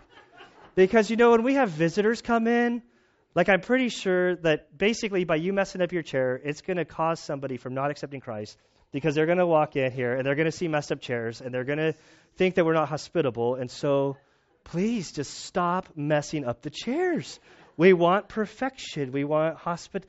because 0.76 1.10
you 1.10 1.18
know 1.18 1.32
when 1.32 1.44
we 1.44 1.56
have 1.56 1.70
visitors 1.70 2.22
come 2.22 2.48
in, 2.48 2.82
like 3.34 3.50
I'm 3.50 3.62
pretty 3.62 3.89
sure 3.89 4.36
that 4.38 4.78
basically 4.78 5.24
by 5.24 5.36
you 5.36 5.54
messing 5.54 5.82
up 5.82 5.92
your 5.92 6.04
chair, 6.04 6.39
it's 6.44 6.62
going 6.62 6.78
to 6.78 6.86
cause 6.86 7.20
somebody 7.20 7.58
from 7.58 7.74
not 7.74 7.92
accepting 7.92 8.22
Christ 8.22 8.58
because 8.92 9.16
they're 9.16 9.26
going 9.26 9.38
to 9.38 9.48
walk 9.48 9.76
in 9.76 9.92
here 9.92 10.14
and 10.14 10.26
they're 10.26 10.36
going 10.36 10.46
to 10.46 10.52
see 10.52 10.68
messed 10.68 10.92
up 10.92 11.02
chairs 11.02 11.42
and 11.42 11.54
they're 11.54 11.64
going 11.64 11.80
to 11.80 11.94
think 12.36 12.56
that 12.56 12.66
we're 12.66 12.74
not 12.74 12.89
hospitable 12.89 13.56
and 13.56 13.72
so 13.72 14.18
please 14.64 15.12
just 15.12 15.32
stop 15.45 15.89
messing 15.95 16.45
up 16.45 16.62
the 16.62 16.70
chairs. 16.70 17.39
We 17.78 17.93
want 17.93 18.30
perfection. 18.30 19.12
We 19.12 19.24
want 19.24 19.57
hospit. 19.57 20.05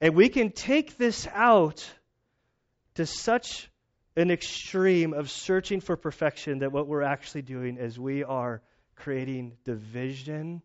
And 0.00 0.14
we 0.14 0.28
can 0.28 0.50
take 0.50 0.96
this 0.96 1.26
out 1.32 1.88
to 2.94 3.06
such 3.06 3.70
an 4.16 4.30
extreme 4.30 5.12
of 5.12 5.30
searching 5.30 5.80
for 5.80 5.96
perfection 5.96 6.60
that 6.60 6.72
what 6.72 6.86
we're 6.86 7.02
actually 7.02 7.42
doing 7.42 7.76
is 7.78 7.98
we 7.98 8.22
are 8.22 8.62
creating 8.96 9.56
division. 9.64 10.62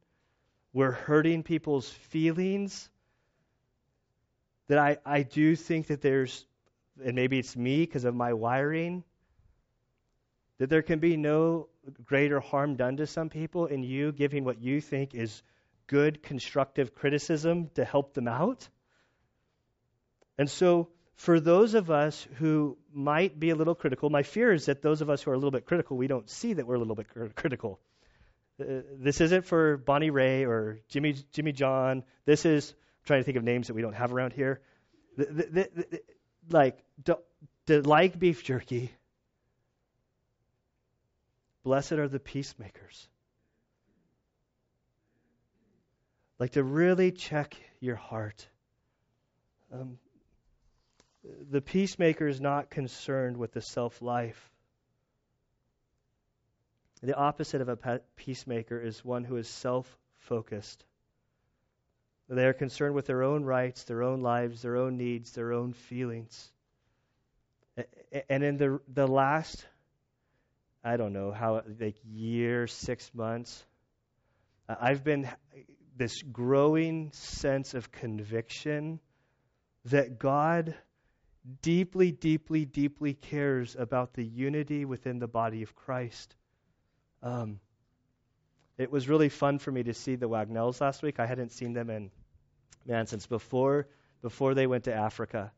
We're 0.73 0.91
hurting 0.91 1.43
people's 1.43 1.89
feelings. 1.89 2.89
That 4.67 4.77
I, 4.77 4.97
I 5.03 5.23
do 5.23 5.55
think 5.55 5.88
that 5.88 6.01
there's, 6.01 6.45
and 7.03 7.15
maybe 7.15 7.39
it's 7.39 7.55
me 7.55 7.82
because 7.82 8.05
of 8.05 8.13
my 8.13 8.34
wiring, 8.34 9.03
that 10.59 10.69
there 10.69 10.84
can 10.84 10.99
be 10.99 11.17
no 11.17 11.69
greater 12.03 12.39
harm 12.39 12.75
done 12.75 12.97
to 12.97 13.07
some 13.07 13.29
people 13.29 13.65
in 13.65 13.83
you 13.83 14.11
giving 14.11 14.43
what 14.43 14.61
you 14.61 14.81
think 14.81 15.13
is 15.15 15.43
good, 15.87 16.21
constructive 16.23 16.93
criticism 16.93 17.69
to 17.75 17.83
help 17.83 18.13
them 18.13 18.27
out. 18.27 18.67
And 20.37 20.49
so, 20.49 20.89
for 21.15 21.39
those 21.39 21.73
of 21.73 21.91
us 21.91 22.25
who 22.35 22.77
might 22.93 23.37
be 23.37 23.49
a 23.49 23.55
little 23.55 23.75
critical, 23.75 24.09
my 24.09 24.23
fear 24.23 24.53
is 24.53 24.67
that 24.67 24.81
those 24.81 25.01
of 25.01 25.09
us 25.09 25.21
who 25.21 25.31
are 25.31 25.33
a 25.33 25.37
little 25.37 25.51
bit 25.51 25.65
critical, 25.65 25.97
we 25.97 26.07
don't 26.07 26.29
see 26.29 26.53
that 26.53 26.65
we're 26.65 26.75
a 26.75 26.79
little 26.79 26.95
bit 26.95 27.09
cr- 27.09 27.25
critical. 27.35 27.79
Uh, 28.59 28.81
this 28.97 29.19
isn't 29.19 29.45
for 29.45 29.77
Bonnie 29.77 30.11
Ray 30.11 30.45
or 30.45 30.79
Jimmy 30.87 31.15
Jimmy 31.33 31.51
John. 31.51 32.03
This 32.25 32.45
is 32.45 32.71
I'm 32.71 33.05
trying 33.05 33.19
to 33.21 33.23
think 33.23 33.37
of 33.37 33.43
names 33.43 33.67
that 33.67 33.73
we 33.73 33.81
don't 33.81 33.93
have 33.93 34.13
around 34.13 34.33
here. 34.33 34.61
The, 35.17 35.25
the, 35.25 35.69
the, 35.75 36.01
like 36.49 36.83
to 37.69 37.81
like 37.83 38.17
beef 38.17 38.43
jerky. 38.43 38.91
Blessed 41.70 41.91
are 41.91 42.07
the 42.07 42.20
peacemakers. 42.20 43.07
Like 46.39 46.53
to 46.53 46.63
really 46.63 47.11
check 47.11 47.55
your 47.80 47.95
heart. 47.95 48.47
Um, 49.72 49.99
the 51.51 51.61
peacemaker 51.61 52.28
is 52.28 52.41
not 52.41 52.72
concerned 52.72 53.38
with 53.38 53.53
the 53.53 53.61
self 53.61 54.01
life. 54.01 54.49
The 57.03 57.15
opposite 57.15 57.61
of 57.61 57.70
a 57.70 58.01
peacemaker 58.15 58.82
is 58.82 59.05
one 59.05 59.24
who 59.24 59.36
is 59.36 59.47
self 59.47 59.95
focused. 60.17 60.84
They 62.30 62.47
are 62.47 62.53
concerned 62.53 62.95
with 62.95 63.05
their 63.05 63.22
own 63.22 63.43
rights, 63.43 63.84
their 63.84 64.01
own 64.01 64.22
lives, 64.22 64.63
their 64.63 64.78
own 64.78 64.97
needs, 64.97 65.34
their 65.34 65.53
own 65.53 65.74
feelings. 65.74 66.51
And 68.28 68.43
in 68.43 68.57
the, 68.57 68.82
the 68.88 69.05
last, 69.05 69.67
I 70.84 70.97
don't 70.97 71.13
know, 71.13 71.32
how, 71.32 71.61
like 71.80 71.95
year, 72.05 72.67
six 72.67 73.11
months, 73.13 73.65
I've 74.67 75.03
been 75.03 75.30
this 75.97 76.21
growing 76.21 77.11
sense 77.11 77.73
of 77.73 77.91
conviction 77.91 78.99
that 79.86 80.19
God 80.19 80.75
deeply, 81.61 82.11
deeply, 82.11 82.65
deeply 82.65 83.13
cares 83.13 83.75
about 83.77 84.13
the 84.13 84.23
unity 84.23 84.86
within 84.86 85.19
the 85.19 85.27
body 85.27 85.63
of 85.63 85.75
Christ. 85.75 86.36
Um, 87.21 87.59
it 88.77 88.91
was 88.91 89.09
really 89.09 89.30
fun 89.30 89.59
for 89.59 89.71
me 89.71 89.84
to 89.84 89.93
see 89.93 90.15
the 90.15 90.30
Wagnells 90.30 90.80
last 90.80 91.03
week. 91.03 91.19
I 91.19 91.25
hadn't 91.25 91.51
seen 91.51 91.73
them 91.73 91.89
in, 91.89 92.11
man, 92.86 93.07
since 93.07 93.27
before 93.27 93.88
before 94.21 94.53
they 94.53 94.67
went 94.67 94.86
to 94.86 94.93
Africa. 94.93 95.51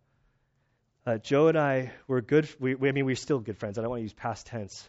Uh, 1.06 1.18
Joe 1.18 1.48
and 1.48 1.58
I 1.58 1.92
were 2.08 2.22
good. 2.22 2.48
We, 2.60 2.76
we, 2.76 2.90
I 2.90 2.92
mean, 2.92 3.06
we're 3.06 3.16
still 3.16 3.40
good 3.40 3.58
friends. 3.58 3.78
I 3.78 3.82
don't 3.82 3.90
want 3.90 4.00
to 4.00 4.04
use 4.04 4.14
past 4.14 4.48
tense. 4.48 4.88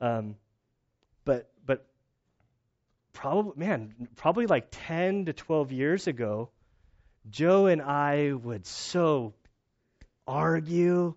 Um, 0.00 0.36
but 1.24 1.50
but 1.66 1.86
probably 3.12 3.52
man, 3.56 4.08
probably 4.16 4.46
like 4.46 4.68
10 4.70 5.26
to 5.26 5.32
12 5.32 5.72
years 5.72 6.06
ago, 6.06 6.50
Joe 7.30 7.66
and 7.66 7.82
I 7.82 8.32
would 8.32 8.66
so 8.66 9.34
argue. 10.26 11.14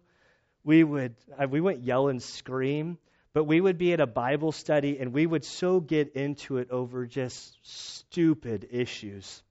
We 0.63 0.83
would 0.83 1.15
uh, 1.39 1.47
we 1.47 1.61
wouldn't 1.61 1.83
yell 1.83 2.07
and 2.07 2.21
scream, 2.21 2.97
but 3.33 3.45
we 3.45 3.59
would 3.59 3.77
be 3.77 3.93
at 3.93 3.99
a 3.99 4.07
Bible 4.07 4.51
study 4.51 4.99
and 4.99 5.13
we 5.13 5.25
would 5.25 5.43
so 5.43 5.79
get 5.79 6.13
into 6.15 6.57
it 6.57 6.69
over 6.69 7.05
just 7.05 7.57
stupid 7.63 8.67
issues. 8.71 9.41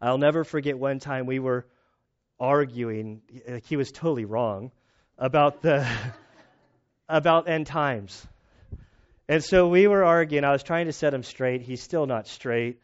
I'll 0.00 0.18
never 0.18 0.44
forget 0.44 0.78
one 0.78 0.98
time 0.98 1.26
we 1.26 1.38
were 1.38 1.66
arguing. 2.38 3.20
He 3.64 3.76
was 3.76 3.92
totally 3.92 4.24
wrong 4.24 4.72
about 5.18 5.60
the 5.60 5.86
about 7.10 7.48
end 7.48 7.66
times. 7.66 8.26
And 9.28 9.44
so 9.44 9.68
we 9.68 9.86
were 9.86 10.04
arguing. 10.04 10.44
I 10.44 10.52
was 10.52 10.62
trying 10.62 10.86
to 10.86 10.92
set 10.92 11.12
him 11.12 11.22
straight. 11.22 11.62
He's 11.62 11.82
still 11.82 12.06
not 12.06 12.26
straight. 12.26 12.80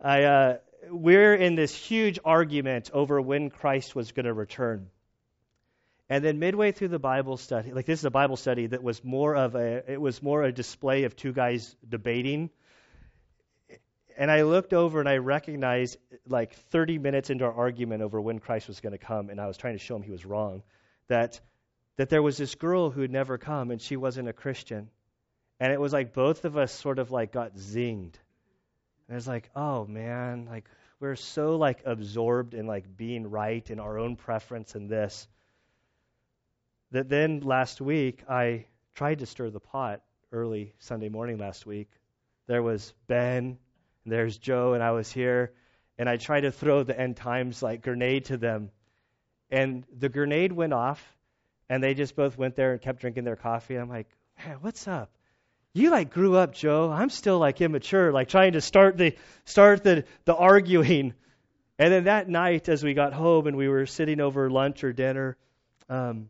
I, 0.00 0.22
uh, 0.24 0.56
we're 0.88 1.34
in 1.34 1.56
this 1.56 1.74
huge 1.74 2.18
argument 2.24 2.90
over 2.92 3.20
when 3.20 3.50
Christ 3.50 3.94
was 3.94 4.12
going 4.12 4.26
to 4.26 4.32
return. 4.32 4.88
And 6.08 6.24
then 6.24 6.38
midway 6.38 6.72
through 6.72 6.88
the 6.88 6.98
Bible 6.98 7.36
study, 7.36 7.72
like 7.72 7.86
this 7.86 8.00
is 8.00 8.04
a 8.04 8.10
Bible 8.10 8.36
study 8.36 8.66
that 8.66 8.82
was 8.82 9.04
more 9.04 9.36
of 9.36 9.54
a 9.54 9.92
it 9.92 10.00
was 10.00 10.22
more 10.22 10.42
a 10.42 10.50
display 10.50 11.04
of 11.04 11.14
two 11.14 11.32
guys 11.32 11.76
debating. 11.88 12.50
And 14.18 14.30
I 14.30 14.42
looked 14.42 14.72
over 14.72 14.98
and 14.98 15.08
I 15.08 15.18
recognized 15.18 15.96
like 16.26 16.54
30 16.72 16.98
minutes 16.98 17.30
into 17.30 17.44
our 17.44 17.52
argument 17.52 18.02
over 18.02 18.20
when 18.20 18.40
Christ 18.40 18.66
was 18.66 18.80
going 18.80 18.92
to 18.92 18.98
come, 18.98 19.30
and 19.30 19.40
I 19.40 19.46
was 19.46 19.56
trying 19.56 19.74
to 19.74 19.84
show 19.84 19.96
him 19.96 20.02
he 20.02 20.10
was 20.10 20.26
wrong, 20.26 20.62
that 21.06 21.40
that 21.96 22.08
there 22.08 22.22
was 22.22 22.36
this 22.36 22.54
girl 22.54 22.90
who 22.90 23.02
had 23.02 23.10
never 23.10 23.38
come 23.38 23.70
and 23.70 23.80
she 23.80 23.96
wasn't 23.96 24.28
a 24.28 24.32
Christian. 24.32 24.90
And 25.58 25.72
it 25.72 25.80
was 25.80 25.92
like 25.92 26.14
both 26.14 26.44
of 26.44 26.56
us 26.56 26.72
sort 26.72 26.98
of 26.98 27.10
like 27.10 27.32
got 27.32 27.56
zinged. 27.56 28.14
And 29.08 29.16
it's 29.16 29.26
like, 29.26 29.50
oh 29.54 29.86
man, 29.86 30.46
like 30.50 30.68
we're 31.00 31.16
so 31.16 31.56
like 31.56 31.82
absorbed 31.84 32.54
in 32.54 32.66
like 32.66 32.96
being 32.96 33.30
right 33.30 33.68
in 33.70 33.80
our 33.80 33.98
own 33.98 34.16
preference 34.16 34.74
and 34.74 34.88
this. 34.88 35.28
That 36.92 37.08
then 37.08 37.40
last 37.40 37.80
week 37.80 38.22
I 38.28 38.66
tried 38.94 39.20
to 39.20 39.26
stir 39.26 39.50
the 39.50 39.60
pot 39.60 40.02
early 40.32 40.74
Sunday 40.78 41.08
morning 41.08 41.38
last 41.38 41.66
week. 41.66 41.88
There 42.46 42.62
was 42.62 42.92
Ben, 43.06 43.58
and 44.04 44.12
there's 44.12 44.38
Joe, 44.38 44.74
and 44.74 44.82
I 44.82 44.90
was 44.90 45.10
here, 45.10 45.52
and 45.98 46.08
I 46.08 46.16
tried 46.16 46.42
to 46.42 46.52
throw 46.52 46.82
the 46.82 46.98
end 46.98 47.16
times 47.16 47.62
like 47.62 47.82
grenade 47.82 48.26
to 48.26 48.36
them. 48.36 48.70
And 49.50 49.84
the 49.96 50.08
grenade 50.08 50.52
went 50.52 50.72
off, 50.72 51.02
and 51.70 51.82
they 51.82 51.94
just 51.94 52.14
both 52.14 52.36
went 52.36 52.54
there 52.56 52.72
and 52.72 52.82
kept 52.82 53.00
drinking 53.00 53.24
their 53.24 53.36
coffee. 53.36 53.76
I'm 53.76 53.88
like, 53.88 54.08
man, 54.44 54.58
what's 54.60 54.86
up? 54.86 55.10
you 55.72 55.90
like 55.90 56.10
grew 56.10 56.36
up, 56.36 56.52
Joe. 56.52 56.90
I'm 56.90 57.10
still 57.10 57.38
like 57.38 57.60
immature, 57.60 58.12
like 58.12 58.28
trying 58.28 58.52
to 58.52 58.60
start 58.60 58.96
the 58.96 59.14
start 59.44 59.84
the 59.84 60.04
the 60.24 60.34
arguing. 60.34 61.14
And 61.78 61.92
then 61.92 62.04
that 62.04 62.28
night, 62.28 62.68
as 62.68 62.82
we 62.84 62.92
got 62.92 63.12
home 63.12 63.46
and 63.46 63.56
we 63.56 63.68
were 63.68 63.86
sitting 63.86 64.20
over 64.20 64.50
lunch 64.50 64.84
or 64.84 64.92
dinner, 64.92 65.36
um, 65.88 66.28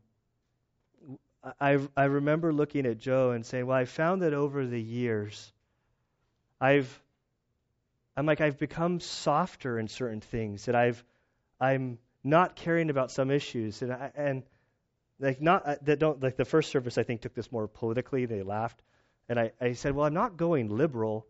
I 1.60 1.78
I 1.96 2.04
remember 2.04 2.52
looking 2.52 2.86
at 2.86 2.98
Joe 2.98 3.30
and 3.30 3.44
saying, 3.44 3.66
"Well, 3.66 3.76
I 3.76 3.86
found 3.86 4.22
that 4.22 4.34
over 4.34 4.66
the 4.66 4.80
years, 4.80 5.52
I've 6.60 7.02
I'm 8.16 8.26
like 8.26 8.42
I've 8.42 8.58
become 8.58 9.00
softer 9.00 9.78
in 9.78 9.88
certain 9.88 10.20
things 10.20 10.66
that 10.66 10.74
I've 10.74 11.02
I'm 11.58 11.98
not 12.22 12.56
caring 12.56 12.90
about 12.90 13.10
some 13.10 13.30
issues 13.30 13.80
and 13.80 13.92
I, 13.92 14.12
and 14.14 14.42
like 15.20 15.40
not 15.40 15.66
uh, 15.66 15.76
that 15.82 15.98
don't 15.98 16.22
like 16.22 16.36
the 16.36 16.44
first 16.44 16.70
service 16.70 16.98
I 16.98 17.02
think 17.02 17.20
took 17.20 17.34
this 17.34 17.52
more 17.52 17.68
politically. 17.68 18.26
They 18.26 18.42
laughed. 18.42 18.82
And 19.28 19.38
I, 19.38 19.52
I 19.60 19.72
said, 19.74 19.94
Well, 19.94 20.06
I'm 20.06 20.14
not 20.14 20.36
going 20.36 20.76
liberal, 20.76 21.26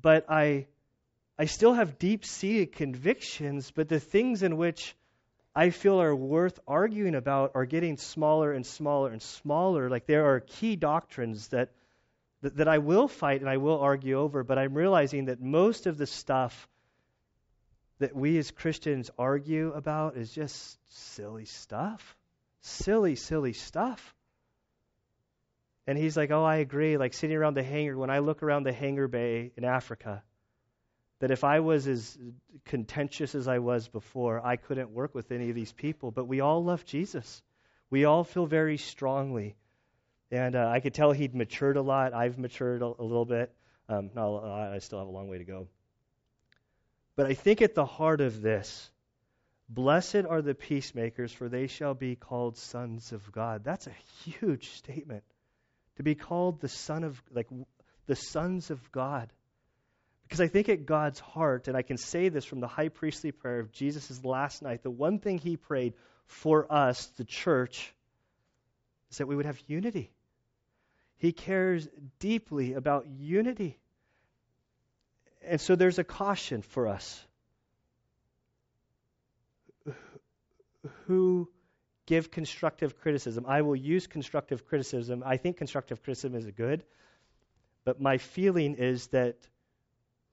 but 0.00 0.26
I, 0.28 0.66
I 1.38 1.44
still 1.44 1.74
have 1.74 1.98
deep 1.98 2.24
seated 2.24 2.72
convictions, 2.72 3.70
but 3.70 3.88
the 3.88 4.00
things 4.00 4.42
in 4.42 4.56
which 4.56 4.96
I 5.54 5.70
feel 5.70 6.00
are 6.00 6.16
worth 6.16 6.58
arguing 6.66 7.14
about 7.14 7.52
are 7.54 7.64
getting 7.64 7.96
smaller 7.96 8.52
and 8.52 8.66
smaller 8.66 9.10
and 9.10 9.22
smaller. 9.22 9.88
Like 9.88 10.06
there 10.06 10.26
are 10.26 10.40
key 10.40 10.74
doctrines 10.74 11.48
that, 11.48 11.70
that, 12.42 12.56
that 12.56 12.68
I 12.68 12.78
will 12.78 13.06
fight 13.06 13.40
and 13.40 13.48
I 13.48 13.58
will 13.58 13.78
argue 13.78 14.18
over, 14.18 14.42
but 14.42 14.58
I'm 14.58 14.74
realizing 14.74 15.26
that 15.26 15.40
most 15.40 15.86
of 15.86 15.96
the 15.96 16.06
stuff 16.06 16.68
that 18.00 18.16
we 18.16 18.36
as 18.38 18.50
Christians 18.50 19.10
argue 19.16 19.72
about 19.72 20.16
is 20.16 20.32
just 20.32 20.78
silly 21.14 21.44
stuff. 21.44 22.16
Silly, 22.66 23.14
silly 23.14 23.52
stuff. 23.52 24.14
And 25.86 25.98
he's 25.98 26.16
like, 26.16 26.30
Oh, 26.30 26.44
I 26.44 26.56
agree. 26.56 26.96
Like 26.96 27.12
sitting 27.12 27.36
around 27.36 27.54
the 27.54 27.62
hangar, 27.62 27.96
when 27.96 28.08
I 28.08 28.20
look 28.20 28.42
around 28.42 28.62
the 28.64 28.72
hangar 28.72 29.06
bay 29.06 29.52
in 29.54 29.64
Africa, 29.64 30.22
that 31.20 31.30
if 31.30 31.44
I 31.44 31.60
was 31.60 31.86
as 31.86 32.18
contentious 32.64 33.34
as 33.34 33.48
I 33.48 33.58
was 33.58 33.88
before, 33.88 34.44
I 34.44 34.56
couldn't 34.56 34.90
work 34.90 35.14
with 35.14 35.30
any 35.30 35.50
of 35.50 35.54
these 35.54 35.72
people. 35.72 36.10
But 36.10 36.24
we 36.24 36.40
all 36.40 36.64
love 36.64 36.86
Jesus. 36.86 37.42
We 37.90 38.06
all 38.06 38.24
feel 38.24 38.46
very 38.46 38.78
strongly. 38.78 39.56
And 40.30 40.56
uh, 40.56 40.66
I 40.66 40.80
could 40.80 40.94
tell 40.94 41.12
he'd 41.12 41.34
matured 41.34 41.76
a 41.76 41.82
lot. 41.82 42.14
I've 42.14 42.38
matured 42.38 42.80
a, 42.80 42.86
a 42.86 43.04
little 43.04 43.26
bit. 43.26 43.54
Um, 43.90 44.10
lot. 44.16 44.72
I 44.72 44.78
still 44.78 45.00
have 45.00 45.08
a 45.08 45.10
long 45.10 45.28
way 45.28 45.36
to 45.36 45.44
go. 45.44 45.68
But 47.14 47.26
I 47.26 47.34
think 47.34 47.60
at 47.60 47.74
the 47.74 47.84
heart 47.84 48.22
of 48.22 48.40
this, 48.40 48.90
blessed 49.74 50.24
are 50.28 50.42
the 50.42 50.54
peacemakers, 50.54 51.32
for 51.32 51.48
they 51.48 51.66
shall 51.66 51.94
be 51.94 52.16
called 52.16 52.56
sons 52.56 53.12
of 53.12 53.30
God. 53.32 53.64
That's 53.64 53.86
a 53.86 53.94
huge 54.24 54.70
statement 54.70 55.24
to 55.96 56.02
be 56.02 56.14
called 56.14 56.60
the 56.60 56.68
son 56.68 57.04
of 57.04 57.22
like 57.32 57.48
the 58.06 58.16
sons 58.16 58.70
of 58.70 58.92
God. 58.92 59.32
Because 60.22 60.40
I 60.40 60.48
think 60.48 60.68
at 60.68 60.86
God's 60.86 61.20
heart, 61.20 61.68
and 61.68 61.76
I 61.76 61.82
can 61.82 61.98
say 61.98 62.28
this 62.28 62.44
from 62.44 62.60
the 62.60 62.66
high 62.66 62.88
priestly 62.88 63.30
prayer 63.30 63.60
of 63.60 63.72
Jesus' 63.72 64.24
last 64.24 64.62
night, 64.62 64.82
the 64.82 64.90
one 64.90 65.18
thing 65.18 65.38
he 65.38 65.56
prayed 65.56 65.94
for 66.26 66.72
us, 66.72 67.06
the 67.18 67.24
church, 67.24 67.92
is 69.10 69.18
that 69.18 69.26
we 69.26 69.36
would 69.36 69.46
have 69.46 69.60
unity. 69.66 70.10
He 71.18 71.32
cares 71.32 71.86
deeply 72.18 72.72
about 72.72 73.06
unity. 73.06 73.78
And 75.46 75.60
so 75.60 75.76
there's 75.76 75.98
a 75.98 76.04
caution 76.04 76.62
for 76.62 76.88
us. 76.88 77.24
Who 81.06 81.48
give 82.06 82.30
constructive 82.30 82.98
criticism. 83.00 83.46
I 83.48 83.62
will 83.62 83.76
use 83.76 84.06
constructive 84.06 84.66
criticism. 84.66 85.22
I 85.24 85.36
think 85.36 85.56
constructive 85.56 86.02
criticism 86.02 86.34
is 86.34 86.46
good, 86.50 86.84
but 87.84 88.00
my 88.00 88.18
feeling 88.18 88.74
is 88.74 89.06
that 89.08 89.36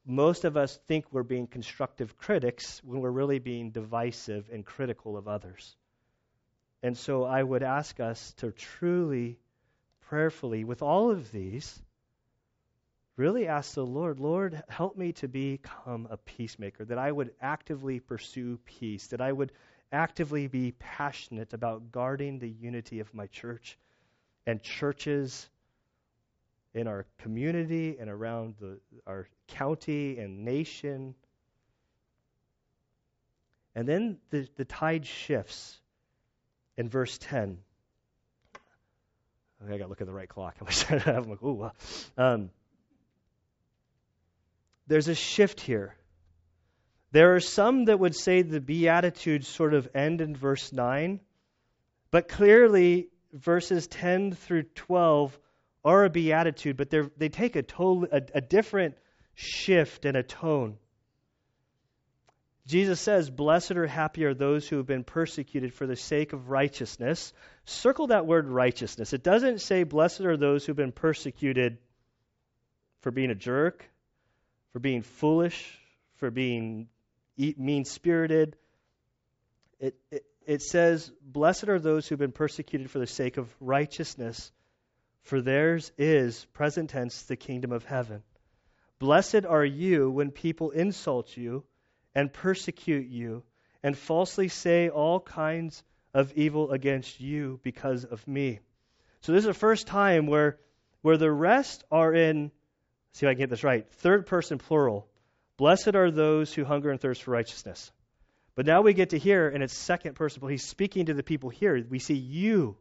most 0.06 0.46
of 0.46 0.58
us 0.58 0.80
think 0.88 1.06
we're 1.12 1.24
being 1.24 1.48
constructive 1.48 2.18
critics 2.18 2.82
when 2.84 3.02
we're 3.02 3.12
really 3.12 3.40
being 3.40 3.72
divisive 3.72 4.50
and 4.52 4.66
critical 4.66 5.16
of 5.16 5.28
others. 5.28 5.76
And 6.84 6.98
so 6.98 7.24
I 7.24 7.42
would 7.42 7.62
ask 7.62 8.00
us 8.00 8.34
to 8.38 8.52
truly, 8.52 9.38
prayerfully, 10.02 10.64
with 10.64 10.82
all 10.82 11.12
of 11.12 11.32
these, 11.32 11.80
really 13.16 13.48
ask 13.48 13.76
the 13.76 13.86
Lord, 13.86 14.20
Lord, 14.20 14.64
help 14.68 14.98
me 14.98 15.12
to 15.14 15.28
become 15.28 16.08
a 16.10 16.18
peacemaker, 16.18 16.84
that 16.86 16.98
I 16.98 17.12
would 17.12 17.32
actively 17.40 18.00
pursue 18.00 18.58
peace, 18.66 19.08
that 19.08 19.22
I 19.22 19.32
would 19.32 19.52
actively 19.92 20.48
be 20.48 20.72
passionate 20.72 21.54
about 21.54 21.92
guarding 21.92 22.40
the 22.40 22.50
unity 22.50 23.00
of 23.00 23.14
my 23.14 23.28
church 23.28 23.78
and 24.46 24.62
churches 24.62 25.50
in 26.74 26.88
our 26.88 27.06
community 27.20 27.98
and 28.00 28.10
around 28.10 28.56
the, 28.60 28.80
our 29.06 29.28
county 29.48 30.18
and 30.18 30.46
nation. 30.46 31.16
And 33.76 33.88
then 33.88 34.18
the, 34.30 34.48
the 34.56 34.66
tide 34.66 35.06
shifts 35.06 35.80
in 36.78 36.90
verse 36.90 37.18
10. 37.18 37.58
Okay, 39.64 39.76
I 39.76 39.78
got 39.78 39.86
to 39.86 39.90
look 39.90 40.02
at 40.02 40.08
the 40.08 40.14
right 40.14 40.30
clock. 40.30 40.56
I 40.62 40.64
wish 40.64 40.90
I 40.90 40.98
have. 40.98 41.28
like, 41.28 41.44
ooh. 41.44 41.70
Um, 42.18 42.50
there's 44.88 45.08
a 45.08 45.16
shift 45.16 45.62
here. 45.62 45.96
There 47.12 47.36
are 47.36 47.42
some 47.42 47.86
that 47.86 48.00
would 48.00 48.16
say 48.16 48.42
the 48.42 48.62
Beatitudes 48.62 49.48
sort 49.48 49.74
of 49.74 49.90
end 49.94 50.22
in 50.22 50.36
verse 50.36 50.72
9, 50.72 51.20
but 52.10 52.30
clearly 52.30 53.10
verses 53.34 53.88
10 53.88 54.34
through 54.34 54.64
12 54.76 55.38
are 55.84 56.06
a 56.06 56.10
beatitude, 56.10 56.78
but 56.78 56.90
they 57.18 57.30
take 57.30 57.56
a, 57.56 57.64
total, 57.64 58.08
a, 58.12 58.22
a 58.36 58.42
different 58.42 58.96
shift 59.36 60.06
and 60.06 60.16
a 60.16 60.24
tone. 60.24 60.78
Jesus 62.68 63.02
says, 63.02 63.30
Blessed 63.30 63.72
or 63.72 63.88
happy 63.88 64.24
are 64.24 64.34
those 64.34 64.68
who 64.68 64.78
have 64.78 64.86
been 64.86 65.04
persecuted 65.04 65.74
for 65.74 65.88
the 65.88 65.96
sake 65.96 66.32
of 66.32 66.50
righteousness. 66.50 67.34
Circle 67.66 68.08
that 68.08 68.26
word 68.26 68.48
righteousness. 68.48 69.14
It 69.14 69.24
doesn't 69.24 69.60
say, 69.62 69.84
Blessed 69.84 70.22
are 70.22 70.38
those 70.38 70.66
who 70.66 70.72
have 70.72 70.78
been 70.78 70.92
persecuted 70.92 71.80
for 73.02 73.12
being 73.12 73.32
a 73.32 73.36
jerk, 73.36 73.90
for 74.72 74.80
being 74.80 75.02
foolish, 75.02 75.78
for 76.18 76.30
being 76.30 76.88
mean 77.38 77.86
spirited. 77.86 78.56
It, 79.80 79.96
it, 80.12 80.26
it 80.46 80.62
says, 80.62 81.12
Blessed 81.22 81.70
are 81.70 81.80
those 81.80 82.08
who've 82.08 82.20
been 82.20 82.32
persecuted 82.32 82.90
for 82.90 83.00
the 83.00 83.08
sake 83.08 83.38
of 83.38 83.54
righteousness, 83.60 84.52
for 85.24 85.42
theirs 85.42 85.92
is, 85.98 86.46
present 86.54 86.90
tense, 86.90 87.24
the 87.24 87.36
kingdom 87.36 87.72
of 87.72 87.86
heaven. 87.86 88.24
Blessed 89.00 89.46
are 89.46 89.66
you 89.66 90.10
when 90.10 90.32
people 90.32 90.72
insult 90.72 91.36
you 91.36 91.64
and 92.14 92.32
persecute 92.32 93.08
you 93.08 93.44
and 93.82 93.98
falsely 93.98 94.48
say 94.48 94.90
all 94.90 95.20
kinds 95.20 95.84
of 96.14 96.32
evil 96.34 96.72
against 96.72 97.20
you 97.20 97.60
because 97.64 98.06
of 98.06 98.28
me. 98.28 98.60
So 99.22 99.32
this 99.32 99.40
is 99.40 99.48
the 99.48 99.54
first 99.54 99.88
time 99.88 100.28
where 100.28 100.60
where 101.02 101.18
the 101.18 101.32
rest 101.32 101.84
are 101.92 102.14
in 102.14 102.52
see 103.14 103.26
if 103.26 103.30
I 103.30 103.34
can 103.34 103.40
get 103.40 103.50
this 103.50 103.64
right, 103.64 103.90
third 103.94 104.26
person 104.26 104.58
plural. 104.58 105.08
Blessed 105.62 105.94
are 105.94 106.10
those 106.10 106.52
who 106.52 106.66
hunger 106.66 106.90
and 106.90 107.00
thirst 107.00 107.22
for 107.22 107.30
righteousness. 107.30 107.92
But 108.56 108.66
now 108.66 108.82
we 108.82 108.96
get 108.96 109.12
to 109.12 109.20
here, 109.20 109.48
and 109.48 109.62
it's 109.62 109.78
second 109.78 110.16
person. 110.16 110.42
He's 110.50 110.66
speaking 110.66 111.06
to 111.06 111.14
the 111.14 111.22
people 111.22 111.52
here. 111.52 111.86
We 111.88 112.00
see 112.00 112.16
you. 112.16 112.78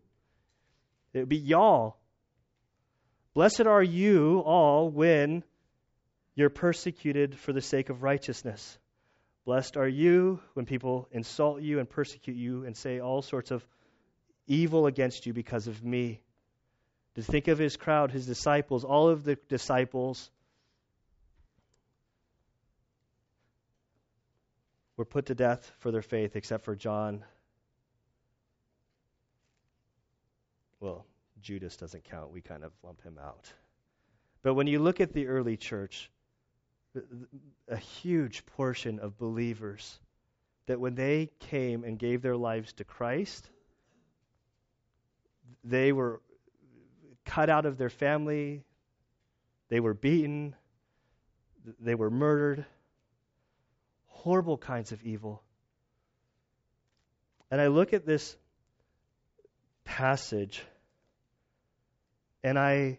It 1.12 1.18
would 1.18 1.28
be 1.28 1.36
y'all. 1.36 1.98
Blessed 3.34 3.66
are 3.66 3.82
you 3.82 4.38
all 4.46 4.88
when 4.88 5.44
you're 6.34 6.48
persecuted 6.48 7.38
for 7.38 7.52
the 7.52 7.60
sake 7.60 7.90
of 7.90 8.02
righteousness. 8.02 8.78
Blessed 9.44 9.76
are 9.76 9.86
you 9.86 10.40
when 10.54 10.64
people 10.64 11.06
insult 11.12 11.60
you 11.60 11.80
and 11.80 11.90
persecute 11.90 12.38
you 12.38 12.64
and 12.64 12.74
say 12.74 12.98
all 12.98 13.20
sorts 13.20 13.50
of 13.50 13.62
evil 14.46 14.86
against 14.86 15.26
you 15.26 15.34
because 15.34 15.66
of 15.66 15.84
me. 15.84 16.22
To 17.16 17.22
think 17.22 17.48
of 17.48 17.58
his 17.58 17.76
crowd, 17.76 18.10
his 18.10 18.24
disciples, 18.24 18.84
all 18.84 19.10
of 19.10 19.22
the 19.22 19.36
disciples 19.50 20.30
were 25.00 25.06
put 25.06 25.24
to 25.24 25.34
death 25.34 25.72
for 25.78 25.90
their 25.90 26.02
faith, 26.02 26.36
except 26.36 26.62
for 26.62 26.76
John. 26.76 27.24
Well, 30.78 31.06
Judas 31.40 31.74
doesn't 31.78 32.04
count. 32.04 32.30
We 32.30 32.42
kind 32.42 32.64
of 32.64 32.72
lump 32.82 33.02
him 33.02 33.18
out. 33.18 33.50
But 34.42 34.52
when 34.52 34.66
you 34.66 34.78
look 34.78 35.00
at 35.00 35.14
the 35.14 35.26
early 35.26 35.56
church, 35.56 36.10
a 37.66 37.78
huge 37.78 38.44
portion 38.44 38.98
of 38.98 39.16
believers 39.16 39.98
that 40.66 40.78
when 40.78 40.96
they 40.96 41.30
came 41.38 41.82
and 41.82 41.98
gave 41.98 42.20
their 42.20 42.36
lives 42.36 42.74
to 42.74 42.84
Christ, 42.84 43.48
they 45.64 45.92
were 45.92 46.20
cut 47.24 47.48
out 47.48 47.64
of 47.64 47.78
their 47.78 47.88
family, 47.88 48.64
they 49.70 49.80
were 49.80 49.94
beaten, 49.94 50.54
they 51.78 51.94
were 51.94 52.10
murdered, 52.10 52.66
horrible 54.22 54.58
kinds 54.58 54.92
of 54.92 55.02
evil. 55.02 55.42
And 57.50 57.60
I 57.60 57.68
look 57.68 57.92
at 57.92 58.06
this 58.06 58.36
passage 59.84 60.62
and 62.44 62.58
I 62.58 62.98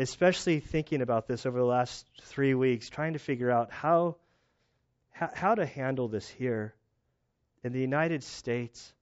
especially 0.00 0.60
thinking 0.60 1.02
about 1.02 1.26
this 1.26 1.44
over 1.44 1.58
the 1.58 1.64
last 1.64 2.06
three 2.22 2.54
weeks, 2.54 2.88
trying 2.88 3.12
to 3.12 3.18
figure 3.18 3.50
out 3.50 3.70
how, 3.70 4.16
how, 5.10 5.30
how 5.34 5.54
to 5.54 5.66
handle 5.66 6.08
this 6.08 6.26
here. 6.26 6.74
In 7.62 7.72
the 7.72 7.80
United 7.80 8.22
States, 8.24 8.94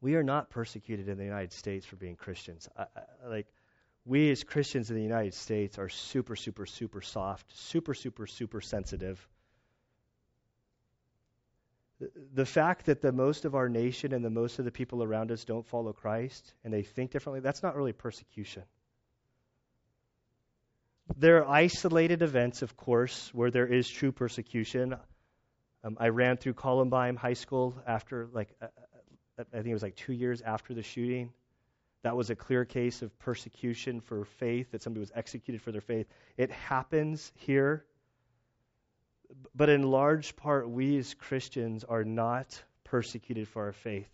we 0.00 0.14
are 0.14 0.22
not 0.22 0.50
persecuted 0.50 1.08
in 1.08 1.18
the 1.18 1.24
United 1.24 1.52
States 1.52 1.84
for 1.84 1.96
being 1.96 2.14
Christians. 2.14 2.68
I, 2.76 2.82
I, 2.82 3.28
like, 3.28 3.46
we 4.08 4.30
as 4.30 4.42
Christians 4.42 4.90
in 4.90 4.96
the 4.96 5.02
United 5.02 5.34
States 5.34 5.78
are 5.78 5.90
super, 5.90 6.34
super, 6.34 6.64
super 6.64 7.02
soft, 7.02 7.44
super, 7.56 7.92
super, 7.92 8.26
super 8.26 8.60
sensitive. 8.62 9.28
The, 12.32 12.46
fact 12.46 12.86
that 12.86 13.02
the 13.02 13.12
most 13.12 13.44
of 13.44 13.54
our 13.54 13.68
nation 13.68 14.14
and 14.14 14.24
the 14.24 14.30
most 14.30 14.58
of 14.58 14.64
the 14.64 14.70
people 14.70 15.02
around 15.02 15.30
us 15.30 15.44
don't 15.44 15.66
follow 15.66 15.92
Christ 15.92 16.54
and 16.64 16.72
they 16.72 16.82
think 16.82 17.10
differently, 17.10 17.40
that's 17.40 17.62
not 17.62 17.76
really 17.76 17.92
persecution. 17.92 18.62
There 21.16 21.38
are 21.44 21.48
isolated 21.48 22.22
events, 22.22 22.62
of 22.62 22.76
course, 22.76 23.30
where 23.34 23.50
there 23.50 23.66
is 23.66 23.88
true 23.88 24.12
persecution. 24.12 24.96
Um, 25.82 25.96
I 25.98 26.08
ran 26.08 26.36
through 26.36 26.54
Columbine 26.54 27.16
High 27.16 27.34
School 27.34 27.74
after, 27.86 28.28
like, 28.32 28.54
uh, 28.62 28.66
uh, 29.38 29.44
I 29.52 29.56
think 29.56 29.68
it 29.68 29.74
was 29.74 29.82
like 29.82 29.96
two 29.96 30.12
years 30.12 30.40
after 30.40 30.74
the 30.74 30.82
shooting. 30.82 31.32
That 32.02 32.16
was 32.16 32.30
a 32.30 32.36
clear 32.36 32.64
case 32.64 33.02
of 33.02 33.16
persecution 33.18 34.00
for 34.00 34.24
faith, 34.24 34.70
that 34.70 34.82
somebody 34.82 35.00
was 35.00 35.12
executed 35.14 35.60
for 35.62 35.72
their 35.72 35.80
faith. 35.80 36.06
It 36.36 36.50
happens 36.50 37.32
here, 37.34 37.84
but 39.54 39.68
in 39.68 39.82
large 39.82 40.36
part, 40.36 40.70
we 40.70 40.96
as 40.98 41.14
Christians 41.14 41.84
are 41.84 42.04
not 42.04 42.62
persecuted 42.84 43.48
for 43.48 43.64
our 43.64 43.72
faith. 43.72 44.08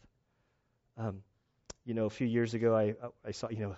Um, 0.97 1.23
you 1.85 1.95
know, 1.95 2.07
a 2.07 2.11
few 2.11 2.27
years 2.27 2.55
ago, 2.55 2.75
I, 2.75 2.95
I 3.25 3.33
saw, 3.33 3.49
you 3.51 3.61
know, 3.61 3.77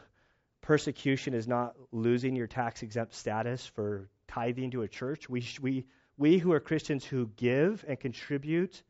persecution 0.61 1.35
is 1.35 1.49
not 1.49 1.75
losing 1.93 2.37
your 2.37 2.47
tax 2.47 2.83
exempt 2.83 3.15
status 3.15 3.67
for 3.67 4.09
tithing 4.29 4.71
to 4.73 4.83
a 4.83 4.89
church. 4.89 5.29
We, 5.29 5.45
we, 5.61 5.85
we 6.17 6.39
who 6.39 6.53
are 6.53 6.61
Christians 6.61 7.05
who 7.05 7.31
give 7.37 7.85
and 7.89 7.99
contribute 7.99 8.83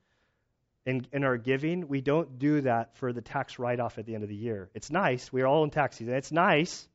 in, 0.86 1.06
in 1.12 1.24
our 1.24 1.36
giving, 1.36 1.88
we 1.88 2.00
don't 2.00 2.38
do 2.38 2.60
that 2.60 2.96
for 2.96 3.12
the 3.12 3.20
tax 3.20 3.58
write 3.58 3.80
off 3.80 3.98
at 3.98 4.06
the 4.06 4.14
end 4.14 4.22
of 4.22 4.28
the 4.28 4.36
year. 4.36 4.70
It's 4.72 4.90
nice. 4.90 5.32
We're 5.32 5.46
all 5.46 5.64
in 5.64 5.70
tax 5.70 5.96
season. 5.96 6.14
It's 6.14 6.30
nice. 6.30 6.88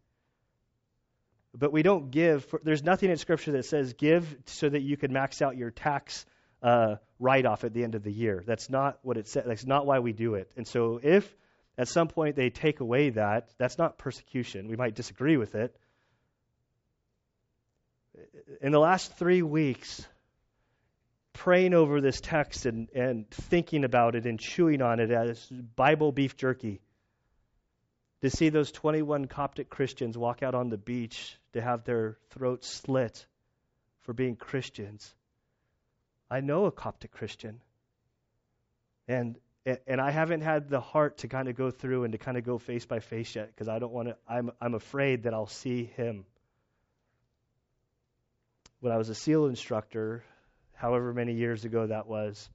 But 1.54 1.74
we 1.74 1.84
don't 1.84 2.10
give. 2.10 2.46
For, 2.46 2.62
there's 2.64 2.84
nothing 2.84 3.12
in 3.12 3.18
Scripture 3.18 3.52
that 3.52 3.66
says 3.66 3.94
give 3.94 4.38
so 4.46 4.70
that 4.70 4.82
you 4.82 4.96
can 4.96 5.12
max 5.12 5.42
out 5.42 5.58
your 5.58 5.72
tax 5.72 6.26
uh, 6.64 6.96
write 7.20 7.46
off 7.46 7.66
at 7.66 7.74
the 7.74 7.84
end 7.84 7.96
of 7.96 8.04
the 8.04 8.14
year. 8.14 8.42
That's 8.48 8.70
not 8.70 9.00
what 9.02 9.18
it 9.18 9.28
says. 9.28 9.44
That's 9.46 9.66
not 9.66 9.86
why 9.86 10.00
we 10.00 10.14
do 10.14 10.36
it. 10.36 10.50
And 10.56 10.66
so 10.66 11.02
if 11.04 11.30
at 11.78 11.90
some 11.90 12.08
point 12.08 12.38
they 12.38 12.50
take 12.50 12.80
away 12.80 13.10
that, 13.10 13.50
that's 13.58 13.78
not 13.78 13.98
persecution. 13.98 14.70
We 14.70 14.78
might 14.78 14.96
disagree 14.96 15.36
with 15.36 15.56
it. 15.56 15.76
In 18.62 18.72
the 18.72 18.80
last 18.80 19.18
three 19.18 19.42
weeks, 19.42 20.06
praying 21.34 21.74
over 21.74 22.02
this 22.02 22.22
text 22.22 22.66
and, 22.66 22.90
and 22.90 23.30
thinking 23.30 23.84
about 23.84 24.16
it 24.16 24.26
and 24.26 24.40
chewing 24.40 24.82
on 24.82 25.00
it 25.00 25.12
as 25.12 25.46
Bible 25.76 26.12
beef 26.12 26.36
jerky, 26.38 26.82
to 28.22 28.30
see 28.30 28.50
those 28.50 28.72
21 28.72 29.26
Coptic 29.26 29.70
Christians 29.70 30.18
walk 30.18 30.44
out 30.44 30.56
on 30.56 30.70
the 30.70 30.78
beach 30.78 31.38
to 31.54 31.62
have 31.62 31.84
their 31.84 32.18
throats 32.30 32.68
slit 32.68 33.26
for 34.02 34.14
being 34.14 34.36
Christians. 34.36 35.14
I 36.30 36.42
know 36.42 36.66
a 36.66 36.72
Coptic 36.72 37.12
Christian. 37.12 37.62
And 39.08 39.38
and 39.64 40.02
I 40.02 40.10
haven't 40.10 40.42
had 40.42 40.70
the 40.70 40.80
heart 40.80 41.20
to 41.20 41.28
kind 41.28 41.48
of 41.48 41.56
go 41.56 41.70
through 41.70 42.04
and 42.04 42.14
to 42.14 42.18
kind 42.18 42.36
of 42.38 42.44
go 42.44 42.58
face 42.58 42.86
by 42.86 43.00
face 43.00 43.36
yet 43.36 43.48
because 43.48 43.68
I 43.68 43.78
don't 43.78 43.92
want 43.92 44.08
to. 44.08 44.18
I'm 44.28 44.52
I'm 44.60 44.74
afraid 44.74 45.24
that 45.24 45.34
I'll 45.34 45.48
see 45.48 45.84
him. 45.84 46.26
When 48.80 48.92
I 48.92 48.98
was 48.98 49.10
a 49.10 49.16
SEAL 49.16 49.46
instructor, 49.48 50.24
however 50.82 51.14
many 51.14 51.32
years 51.32 51.64
ago 51.64 51.86
that 51.86 52.08
was, 52.08 52.50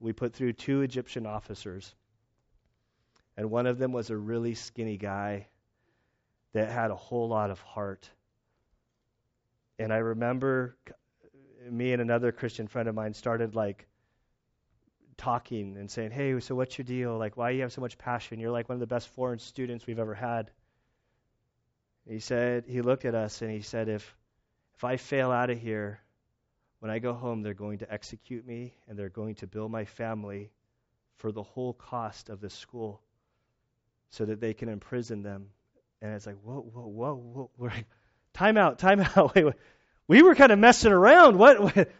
we 0.00 0.10
put 0.14 0.32
through 0.32 0.54
two 0.54 0.80
Egyptian 0.80 1.26
officers, 1.26 1.94
and 3.36 3.50
one 3.50 3.66
of 3.66 3.76
them 3.76 3.92
was 3.92 4.08
a 4.08 4.16
really 4.16 4.54
skinny 4.54 4.96
guy 4.96 5.46
that 6.54 6.70
had 6.70 6.90
a 6.90 6.96
whole 6.96 7.28
lot 7.28 7.50
of 7.50 7.60
heart. 7.60 8.08
And 9.78 9.92
I 9.92 9.98
remember 9.98 10.78
me 11.70 11.92
and 11.92 12.00
another 12.00 12.32
Christian 12.32 12.66
friend 12.68 12.88
of 12.88 12.94
mine 12.94 13.12
started 13.12 13.54
like 13.54 13.86
talking 15.18 15.76
and 15.76 15.90
saying, 15.90 16.12
Hey, 16.12 16.40
so 16.40 16.54
what's 16.54 16.78
your 16.78 16.86
deal? 16.86 17.18
Like, 17.18 17.36
why 17.36 17.50
do 17.50 17.56
you 17.56 17.62
have 17.62 17.72
so 17.74 17.82
much 17.82 17.98
passion? 17.98 18.40
You're 18.40 18.50
like 18.50 18.70
one 18.70 18.76
of 18.76 18.80
the 18.80 18.86
best 18.86 19.08
foreign 19.08 19.38
students 19.38 19.86
we've 19.86 19.98
ever 19.98 20.14
had. 20.14 20.50
He 22.08 22.18
said, 22.18 22.64
he 22.66 22.80
looked 22.80 23.04
at 23.04 23.14
us 23.14 23.42
and 23.42 23.50
he 23.50 23.60
said, 23.60 23.90
If, 23.90 24.16
if 24.74 24.84
I 24.84 24.96
fail 24.96 25.30
out 25.30 25.50
of 25.50 25.58
here, 25.60 26.00
when 26.80 26.90
I 26.90 26.98
go 26.98 27.12
home, 27.12 27.42
they're 27.42 27.54
going 27.54 27.78
to 27.78 27.92
execute 27.92 28.46
me 28.46 28.74
and 28.88 28.98
they're 28.98 29.08
going 29.08 29.36
to 29.36 29.46
bill 29.46 29.68
my 29.68 29.84
family 29.84 30.50
for 31.16 31.32
the 31.32 31.42
whole 31.42 31.72
cost 31.72 32.30
of 32.30 32.40
the 32.40 32.50
school 32.50 33.00
so 34.10 34.24
that 34.24 34.40
they 34.40 34.54
can 34.54 34.68
imprison 34.68 35.22
them. 35.22 35.48
And 36.00 36.14
it's 36.14 36.26
like, 36.26 36.36
whoa, 36.42 36.60
whoa, 36.60 36.86
whoa, 36.86 37.14
whoa. 37.14 37.50
We're 37.56 37.72
time 38.32 38.56
out, 38.56 38.78
time 38.78 39.00
out. 39.00 39.34
Wait, 39.34 39.44
wait. 39.44 39.54
We 40.06 40.22
were 40.22 40.34
kind 40.34 40.52
of 40.52 40.58
messing 40.58 40.92
around. 40.92 41.36
What? 41.36 41.60
what? 41.60 41.90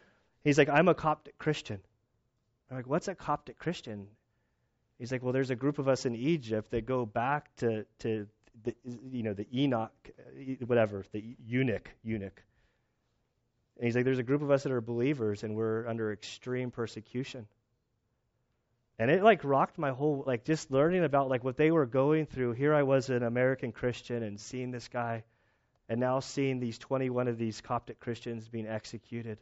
He's 0.44 0.56
like, 0.56 0.68
I'm 0.68 0.88
a 0.88 0.94
Coptic 0.94 1.36
Christian. 1.36 1.80
I'm 2.70 2.76
like, 2.76 2.86
what's 2.86 3.08
a 3.08 3.14
Coptic 3.14 3.58
Christian? 3.58 4.06
He's 4.98 5.12
like, 5.12 5.22
well, 5.22 5.32
there's 5.32 5.50
a 5.50 5.56
group 5.56 5.78
of 5.78 5.88
us 5.88 6.06
in 6.06 6.14
Egypt 6.14 6.70
that 6.70 6.86
go 6.86 7.04
back 7.04 7.54
to, 7.56 7.84
to 8.00 8.26
the, 8.64 8.74
you 8.84 9.22
know, 9.22 9.34
the 9.34 9.46
Enoch, 9.52 9.92
whatever, 10.66 11.04
the 11.12 11.36
eunuch, 11.44 11.90
eunuch. 12.02 12.42
And 13.78 13.86
he's 13.86 13.94
like, 13.94 14.04
there's 14.04 14.18
a 14.18 14.24
group 14.24 14.42
of 14.42 14.50
us 14.50 14.64
that 14.64 14.72
are 14.72 14.80
believers 14.80 15.44
and 15.44 15.54
we're 15.54 15.86
under 15.86 16.12
extreme 16.12 16.70
persecution. 16.70 17.46
And 18.98 19.10
it 19.10 19.22
like 19.22 19.44
rocked 19.44 19.78
my 19.78 19.90
whole, 19.90 20.24
like 20.26 20.44
just 20.44 20.70
learning 20.72 21.04
about 21.04 21.28
like 21.28 21.44
what 21.44 21.56
they 21.56 21.70
were 21.70 21.86
going 21.86 22.26
through. 22.26 22.52
Here 22.52 22.74
I 22.74 22.82
was 22.82 23.08
an 23.08 23.22
American 23.22 23.70
Christian 23.70 24.24
and 24.24 24.40
seeing 24.40 24.72
this 24.72 24.88
guy. 24.88 25.22
and 25.88 26.00
now 26.00 26.20
seeing 26.20 26.60
these 26.60 26.78
21 26.78 27.28
of 27.28 27.38
these 27.38 27.60
Coptic 27.60 27.98
Christians 27.98 28.48
being 28.48 28.66
executed. 28.66 29.38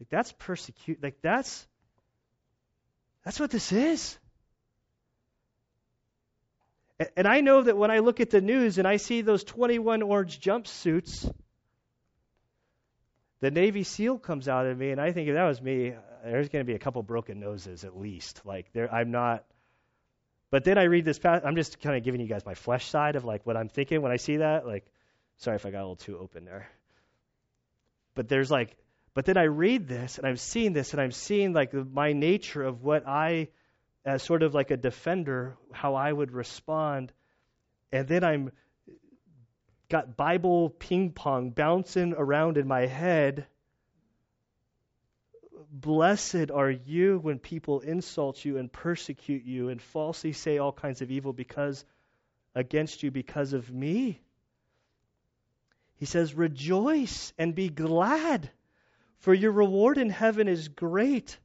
Like 0.00 0.08
that's 0.08 0.32
persecute 0.32 1.02
like 1.02 1.20
that's 1.22 1.66
that's 3.24 3.40
what 3.40 3.50
this 3.50 3.72
is. 3.72 4.18
And 7.16 7.26
I 7.26 7.40
know 7.40 7.62
that 7.62 7.76
when 7.76 7.90
I 7.90 7.98
look 7.98 8.20
at 8.20 8.30
the 8.30 8.40
news 8.40 8.78
and 8.78 8.86
I 8.86 8.98
see 8.98 9.22
those 9.22 9.42
21 9.42 10.02
orange 10.02 10.40
jumpsuits, 10.40 11.28
the 13.44 13.50
Navy 13.50 13.82
SEAL 13.82 14.20
comes 14.20 14.48
out 14.48 14.64
of 14.64 14.78
me, 14.78 14.90
and 14.90 14.98
I 14.98 15.12
think 15.12 15.28
if 15.28 15.34
that 15.34 15.44
was 15.44 15.60
me, 15.60 15.92
there's 16.24 16.48
going 16.48 16.64
to 16.64 16.66
be 16.66 16.74
a 16.74 16.78
couple 16.78 17.02
broken 17.02 17.40
noses 17.40 17.84
at 17.84 17.94
least. 17.94 18.40
Like 18.46 18.72
there, 18.72 18.90
I'm 18.90 19.10
not. 19.10 19.44
But 20.50 20.64
then 20.64 20.78
I 20.78 20.84
read 20.84 21.04
this. 21.04 21.20
I'm 21.22 21.54
just 21.54 21.78
kind 21.82 21.94
of 21.94 22.02
giving 22.02 22.22
you 22.22 22.26
guys 22.26 22.46
my 22.46 22.54
flesh 22.54 22.86
side 22.86 23.16
of 23.16 23.26
like 23.26 23.44
what 23.44 23.58
I'm 23.58 23.68
thinking 23.68 24.00
when 24.00 24.12
I 24.12 24.16
see 24.16 24.38
that. 24.38 24.66
Like, 24.66 24.86
sorry 25.36 25.56
if 25.56 25.66
I 25.66 25.70
got 25.70 25.80
a 25.80 25.86
little 25.86 25.96
too 25.96 26.16
open 26.16 26.46
there. 26.46 26.70
But 28.14 28.28
there's 28.28 28.50
like, 28.50 28.78
but 29.12 29.26
then 29.26 29.36
I 29.36 29.42
read 29.42 29.88
this 29.88 30.16
and 30.16 30.26
I'm 30.26 30.38
seeing 30.38 30.72
this 30.72 30.92
and 30.92 31.02
I'm 31.02 31.12
seeing 31.12 31.52
like 31.52 31.74
my 31.74 32.14
nature 32.14 32.62
of 32.62 32.82
what 32.82 33.06
I 33.06 33.48
as 34.06 34.22
sort 34.22 34.42
of 34.42 34.54
like 34.54 34.70
a 34.70 34.78
defender, 34.78 35.58
how 35.70 35.96
I 35.96 36.10
would 36.10 36.32
respond. 36.32 37.12
And 37.92 38.08
then 38.08 38.24
I'm 38.24 38.52
got 39.88 40.16
Bible 40.16 40.70
ping 40.70 41.12
pong 41.12 41.50
bouncing 41.50 42.14
around 42.16 42.56
in 42.56 42.66
my 42.66 42.86
head. 42.86 43.46
Blessed 45.70 46.50
are 46.52 46.70
you 46.70 47.18
when 47.18 47.38
people 47.38 47.80
insult 47.80 48.44
you 48.44 48.58
and 48.58 48.72
persecute 48.72 49.44
you 49.44 49.68
and 49.68 49.82
falsely 49.82 50.32
say 50.32 50.58
all 50.58 50.72
kinds 50.72 51.02
of 51.02 51.10
evil 51.10 51.32
because 51.32 51.84
against 52.54 53.02
you 53.02 53.10
because 53.10 53.52
of 53.52 53.70
me. 53.70 54.20
He 55.96 56.06
says, 56.06 56.34
Rejoice 56.34 57.32
and 57.38 57.54
be 57.54 57.68
glad, 57.68 58.50
for 59.18 59.34
your 59.34 59.52
reward 59.52 59.98
in 59.98 60.10
heaven 60.10 60.48
is 60.48 60.68
great. 60.68 61.38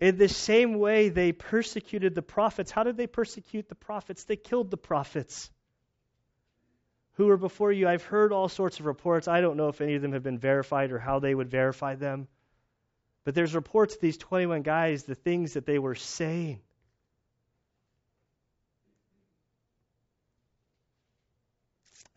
In 0.00 0.18
the 0.18 0.28
same 0.28 0.78
way, 0.78 1.08
they 1.08 1.32
persecuted 1.32 2.14
the 2.14 2.22
prophets. 2.22 2.70
How 2.70 2.82
did 2.82 2.96
they 2.96 3.06
persecute 3.06 3.68
the 3.68 3.74
prophets? 3.74 4.24
They 4.24 4.36
killed 4.36 4.70
the 4.70 4.76
prophets 4.76 5.50
who 7.16 7.26
were 7.26 7.36
before 7.36 7.72
you. 7.72 7.88
I've 7.88 8.04
heard 8.04 8.32
all 8.32 8.48
sorts 8.48 8.78
of 8.78 8.86
reports. 8.86 9.26
I 9.26 9.40
don't 9.40 9.56
know 9.56 9.68
if 9.68 9.80
any 9.80 9.94
of 9.94 10.02
them 10.02 10.12
have 10.12 10.22
been 10.22 10.38
verified 10.38 10.92
or 10.92 10.98
how 10.98 11.18
they 11.18 11.34
would 11.34 11.50
verify 11.50 11.94
them. 11.94 12.28
But 13.24 13.34
there's 13.34 13.54
reports 13.54 13.94
of 13.94 14.00
these 14.00 14.18
21 14.18 14.62
guys, 14.62 15.04
the 15.04 15.14
things 15.14 15.54
that 15.54 15.66
they 15.66 15.78
were 15.78 15.94
saying. 15.94 16.60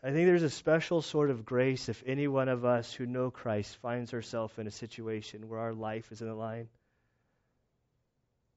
I 0.02 0.12
think 0.12 0.26
there's 0.26 0.42
a 0.42 0.50
special 0.50 1.02
sort 1.02 1.30
of 1.30 1.44
grace 1.44 1.88
if 1.88 2.02
any 2.06 2.26
one 2.26 2.48
of 2.48 2.64
us 2.64 2.92
who 2.92 3.04
know 3.04 3.30
Christ 3.30 3.76
finds 3.82 4.14
ourselves 4.14 4.58
in 4.58 4.66
a 4.66 4.70
situation 4.70 5.48
where 5.48 5.60
our 5.60 5.74
life 5.74 6.10
is 6.10 6.22
in 6.22 6.28
the 6.28 6.34
line 6.34 6.68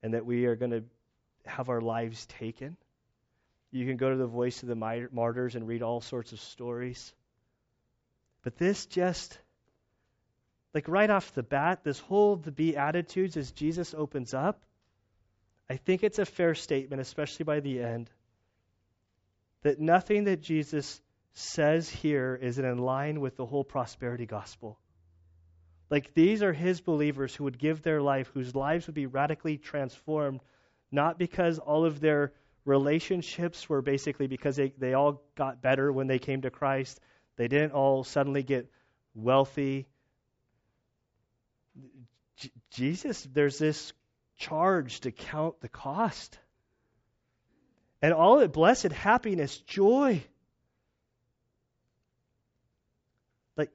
and 0.02 0.14
that 0.14 0.26
we 0.26 0.46
are 0.46 0.56
going 0.56 0.72
to 0.72 0.84
have 1.46 1.70
our 1.70 1.82
lives 1.82 2.26
taken. 2.28 2.78
You 3.74 3.88
can 3.88 3.98
go 3.98 4.12
to 4.12 4.16
the 4.16 4.28
Voice 4.28 4.62
of 4.62 4.70
the 4.70 5.08
Martyrs 5.12 5.56
and 5.56 5.68
read 5.68 5.82
all 5.82 6.00
sorts 6.00 6.32
of 6.32 6.40
stories. 6.40 7.12
But 8.44 8.56
this 8.58 8.86
just, 8.86 9.36
like 10.76 10.88
right 10.88 11.10
off 11.10 11.34
the 11.34 11.42
bat, 11.42 11.84
this 11.84 11.98
whole 11.98 12.36
the 12.36 12.52
Beatitudes 12.52 13.36
as 13.36 13.52
Jesus 13.52 13.96
opens 13.98 14.36
up, 14.36 14.62
I 15.68 15.78
think 15.78 16.04
it's 16.04 16.20
a 16.20 16.26
fair 16.26 16.54
statement, 16.54 17.02
especially 17.02 17.46
by 17.46 17.62
the 17.62 17.82
end, 17.82 18.12
that 19.64 19.80
nothing 19.80 20.26
that 20.26 20.42
Jesus 20.42 21.02
says 21.34 21.90
here 21.90 22.38
is 22.40 22.60
in 22.60 22.78
line 22.78 23.22
with 23.22 23.38
the 23.38 23.46
whole 23.46 23.64
prosperity 23.64 24.28
gospel. 24.28 24.78
Like 25.90 26.14
these 26.14 26.44
are 26.44 26.54
his 26.54 26.80
believers 26.80 27.34
who 27.34 27.46
would 27.46 27.58
give 27.58 27.82
their 27.82 28.04
life, 28.04 28.30
whose 28.36 28.54
lives 28.54 28.86
would 28.86 28.94
be 28.94 29.08
radically 29.08 29.58
transformed, 29.58 30.42
not 30.92 31.18
because 31.18 31.58
all 31.58 31.86
of 31.86 32.00
their 32.00 32.34
relationships 32.66 33.68
were 33.68 33.82
basically 33.82 34.28
because 34.28 34.55
they, 34.55 34.74
they 34.78 34.93
all 34.93 35.22
got 35.36 35.61
better 35.61 35.91
when 35.91 36.07
they 36.07 36.20
came 36.20 36.41
to 36.41 36.49
Christ. 36.49 36.99
They 37.36 37.47
didn't 37.47 37.72
all 37.72 38.03
suddenly 38.03 38.43
get 38.43 38.70
wealthy. 39.14 39.88
J- 42.38 42.51
Jesus, 42.72 43.28
there's 43.34 43.57
this 43.57 43.93
charge 44.38 45.01
to 45.01 45.11
count 45.11 45.59
the 45.61 45.70
cost. 45.70 46.38
And 48.01 48.14
all 48.14 48.39
it 48.39 48.51
blessed 48.51 48.91
happiness, 48.91 49.57
joy. 49.57 50.24
Like 53.55 53.72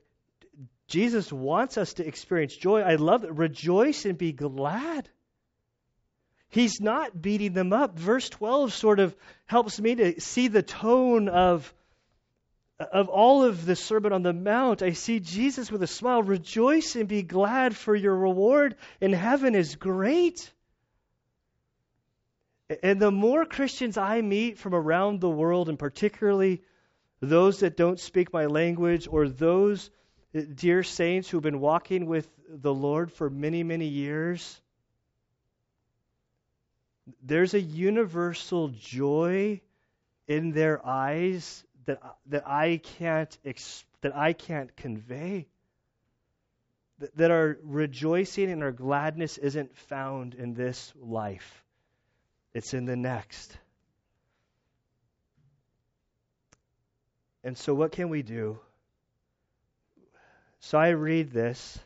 Jesus 0.87 1.33
wants 1.33 1.79
us 1.79 1.95
to 1.95 2.07
experience 2.07 2.57
joy. 2.57 2.81
I 2.83 2.97
love 2.97 3.25
it. 3.25 3.33
Rejoice 3.33 4.05
and 4.05 4.17
be 4.19 4.33
glad. 4.33 5.09
He's 6.51 6.81
not 6.81 7.21
beating 7.21 7.53
them 7.53 7.73
up. 7.73 7.99
Verse 7.99 8.29
12 8.29 8.73
sort 8.73 9.01
of 9.01 9.15
helps 9.47 9.81
me 9.81 9.95
to 9.97 10.21
see 10.21 10.49
the 10.49 10.63
tone 10.63 11.29
of, 11.29 11.73
of 12.79 13.09
all 13.09 13.45
of 13.45 13.67
the 13.67 13.77
Sermon 13.77 14.13
on 14.13 14.23
the 14.23 14.33
Mount. 14.33 14.83
I 14.83 14.93
see 14.93 15.21
Jesus 15.21 15.71
with 15.71 15.83
a 15.83 15.87
smile. 15.87 16.23
Rejoice 16.23 16.97
and 16.97 17.07
be 17.07 17.23
glad, 17.23 17.77
for 17.77 17.95
your 17.95 18.17
reward 18.17 18.77
in 19.01 19.13
heaven 19.13 19.55
is 19.55 19.77
great. 19.77 20.51
And 22.83 23.01
the 23.01 23.11
more 23.11 23.45
Christians 23.45 23.97
I 23.97 24.21
meet 24.21 24.59
from 24.59 24.75
around 24.75 25.21
the 25.21 25.31
world, 25.31 25.69
and 25.69 25.79
particularly 25.79 26.63
those 27.21 27.61
that 27.61 27.77
don't 27.77 27.99
speak 27.99 28.33
my 28.33 28.47
language 28.47 29.09
or 29.11 29.29
those 29.29 29.91
eh, 30.35 30.45
dear 30.55 30.83
saints 30.83 31.29
who've 31.29 31.43
been 31.43 31.61
walking 31.61 32.07
with 32.07 32.29
the 32.49 32.73
Lord 32.73 33.11
for 33.11 33.29
many, 33.29 33.63
many 33.63 33.87
years, 33.87 34.61
there's 37.23 37.55
a 37.55 37.61
universal 37.61 38.69
joy 38.69 39.61
in 40.27 40.53
their 40.53 40.85
eyes 40.87 41.65
that, 41.87 42.01
that 42.27 42.47
I 42.47 42.81
can't 42.99 43.37
that 44.01 44.17
I 44.17 44.33
can't 44.33 44.75
convey. 44.77 45.49
That, 46.99 47.17
that 47.17 47.31
our 47.31 47.59
rejoicing 47.63 48.51
and 48.51 48.63
our 48.63 48.73
gladness 48.73 49.39
isn't 49.39 49.77
found 49.77 50.35
in 50.35 50.55
this 50.55 50.93
life. 51.01 51.65
It's 52.55 52.75
in 52.75 52.85
the 52.85 52.97
next. 52.97 53.57
And 57.45 57.57
so 57.57 57.75
what 57.75 57.93
can 57.93 58.09
we 58.09 58.23
do? 58.23 58.59
So 60.61 60.77
I 60.77 60.91
read 60.91 61.31
this. 61.31 61.79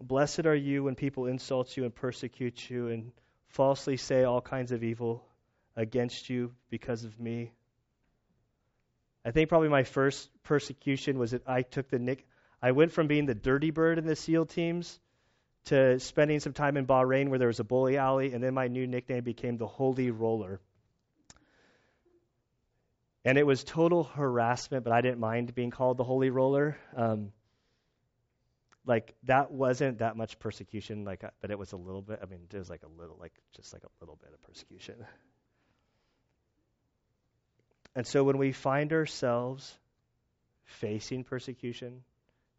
Blessed 0.00 0.46
are 0.46 0.54
you 0.54 0.84
when 0.84 0.94
people 0.94 1.26
insult 1.26 1.76
you 1.76 1.84
and 1.84 1.94
persecute 1.94 2.68
you 2.68 2.88
and 2.88 3.12
falsely 3.52 3.96
say 3.96 4.24
all 4.24 4.40
kinds 4.40 4.72
of 4.72 4.82
evil 4.82 5.24
against 5.76 6.28
you 6.28 6.52
because 6.70 7.04
of 7.04 7.18
me. 7.20 7.52
I 9.24 9.30
think 9.30 9.48
probably 9.48 9.68
my 9.68 9.84
first 9.84 10.28
persecution 10.42 11.18
was 11.18 11.30
that 11.30 11.46
I 11.46 11.62
took 11.62 11.88
the 11.88 11.98
nick. 11.98 12.26
I 12.60 12.72
went 12.72 12.92
from 12.92 13.06
being 13.06 13.26
the 13.26 13.34
dirty 13.34 13.70
bird 13.70 13.98
in 13.98 14.06
the 14.06 14.16
SEAL 14.16 14.46
teams 14.46 14.98
to 15.66 16.00
spending 16.00 16.40
some 16.40 16.52
time 16.52 16.76
in 16.76 16.86
Bahrain 16.86 17.28
where 17.28 17.38
there 17.38 17.48
was 17.48 17.60
a 17.60 17.64
bully 17.64 17.96
alley, 17.96 18.32
and 18.32 18.42
then 18.42 18.54
my 18.54 18.66
new 18.66 18.86
nickname 18.86 19.22
became 19.22 19.58
the 19.58 19.66
Holy 19.66 20.10
Roller. 20.10 20.60
And 23.24 23.38
it 23.38 23.46
was 23.46 23.62
total 23.62 24.02
harassment, 24.02 24.82
but 24.82 24.92
I 24.92 25.00
didn't 25.00 25.20
mind 25.20 25.54
being 25.54 25.70
called 25.70 25.96
the 25.96 26.04
Holy 26.04 26.30
Roller. 26.30 26.76
Um, 26.96 27.32
like 28.84 29.14
that 29.24 29.52
wasn't 29.52 29.98
that 29.98 30.16
much 30.16 30.38
persecution, 30.38 31.04
like, 31.04 31.24
but 31.40 31.50
it 31.50 31.58
was 31.58 31.72
a 31.72 31.76
little 31.76 32.02
bit. 32.02 32.18
I 32.22 32.26
mean, 32.26 32.40
it 32.52 32.58
was 32.58 32.70
like 32.70 32.82
a 32.82 33.00
little, 33.00 33.16
like 33.18 33.32
just 33.54 33.72
like 33.72 33.82
a 33.84 33.90
little 34.00 34.16
bit 34.16 34.32
of 34.32 34.42
persecution. 34.42 34.96
And 37.94 38.06
so 38.06 38.24
when 38.24 38.38
we 38.38 38.52
find 38.52 38.92
ourselves 38.92 39.78
facing 40.64 41.24
persecution, 41.24 42.02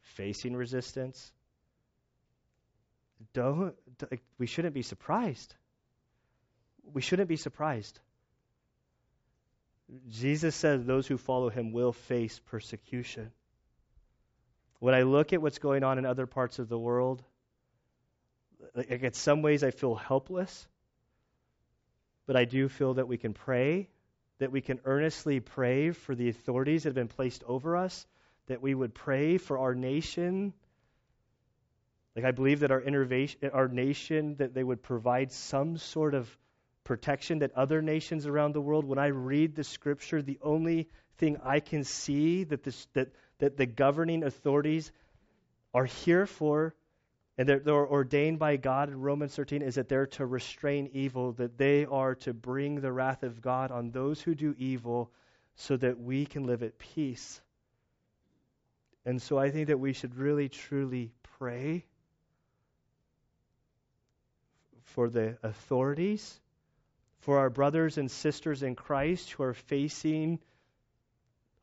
facing 0.02 0.56
resistance, 0.56 1.32
don't 3.34 3.74
we 4.38 4.48
shouldn't 4.48 4.74
be 4.74 4.82
surprised. 4.82 5.56
We 6.84 7.02
shouldn't 7.02 7.30
be 7.30 7.38
surprised. 7.38 8.00
Jesus 10.10 10.56
says 10.56 10.86
those 10.86 11.08
who 11.08 11.18
follow 11.18 11.50
him 11.50 11.72
will 11.72 11.94
face 11.94 12.40
persecution. 12.46 13.32
When 14.84 14.94
I 14.94 15.04
look 15.04 15.32
at 15.32 15.42
what's 15.42 15.60
going 15.60 15.86
on 15.86 15.98
in 15.98 16.06
other 16.06 16.28
parts 16.28 16.60
of 16.60 16.68
the 16.68 16.78
world, 16.78 17.24
like 18.76 18.90
in 18.90 19.14
some 19.14 19.42
ways 19.42 19.64
I 19.64 19.72
feel 19.72 19.96
helpless, 19.96 20.68
but 22.26 22.36
I 22.36 22.44
do 22.44 22.68
feel 22.68 22.96
that 22.96 23.08
we 23.08 23.18
can 23.18 23.34
pray, 23.34 23.88
that 24.40 24.52
we 24.52 24.60
can 24.60 24.82
earnestly 24.84 25.40
pray 25.40 25.92
for 25.92 26.16
the 26.16 26.28
authorities 26.28 26.84
that 26.84 26.90
have 26.90 26.96
been 26.96 27.08
placed 27.08 27.46
over 27.46 27.78
us, 27.78 28.06
that 28.48 28.62
we 28.62 28.76
would 28.76 28.94
pray 28.94 29.38
for 29.38 29.58
our 29.58 29.74
nation. 29.74 30.52
Like 32.14 32.26
I 32.26 32.32
believe 32.32 32.60
that 32.60 32.72
our 32.72 32.82
innovation, 32.82 33.52
our 33.54 33.70
nation, 33.70 34.36
that 34.40 34.54
they 34.54 34.66
would 34.66 34.84
provide 34.84 35.32
some 35.32 35.78
sort 35.78 36.14
of 36.14 36.28
protection 36.84 37.40
that 37.40 37.54
other 37.54 37.82
nations 37.82 38.28
around 38.28 38.52
the 38.52 38.60
world, 38.60 38.84
when 38.84 39.00
I 39.00 39.08
read 39.08 39.56
the 39.56 39.64
scripture, 39.64 40.22
the 40.22 40.40
only 40.42 40.90
thing 41.20 41.38
I 41.42 41.62
can 41.62 41.86
see 41.86 42.44
that, 42.44 42.64
this, 42.64 42.86
that, 42.96 43.14
that 43.40 43.58
the 43.58 43.66
governing 43.66 44.24
authorities 44.24 44.92
are 45.74 45.86
here 45.86 46.26
for 46.26 46.76
and 47.38 47.50
they're, 47.50 47.60
they're, 47.60 47.88
ordained 47.88 48.38
by 48.38 48.58
God 48.58 48.90
in 48.90 49.02
Romans 49.02 49.36
13 49.36 49.64
is 49.64 49.76
that 49.76 49.90
they're 49.90 50.06
to 50.06 50.26
restrain 50.26 50.92
evil, 50.94 51.32
that 51.34 51.58
they 51.58 51.86
are 51.86 52.14
to 52.16 52.34
bring 52.34 52.80
the 52.80 52.92
wrath 52.92 53.24
of 53.24 53.42
God 53.42 53.72
on 53.72 53.90
those 53.90 54.22
who 54.22 54.36
do 54.36 54.54
evil 54.60 55.12
so 55.56 55.76
that 55.78 56.00
we 56.00 56.26
can 56.26 56.46
live 56.46 56.62
at 56.62 56.78
peace. 56.78 57.42
And 59.06 59.22
so 59.22 59.38
I 59.38 59.50
think 59.50 59.68
that 59.68 59.80
we 59.80 59.94
should 59.94 60.16
really, 60.16 60.48
truly 60.48 61.12
pray 61.40 61.86
for 64.84 65.10
the 65.10 65.38
authorities, 65.42 66.40
for 67.18 67.40
our 67.40 67.50
brothers 67.50 67.98
and 67.98 68.12
sisters 68.12 68.62
in 68.62 68.76
Christ 68.76 69.32
who 69.32 69.44
are 69.44 69.56
facing 69.56 70.40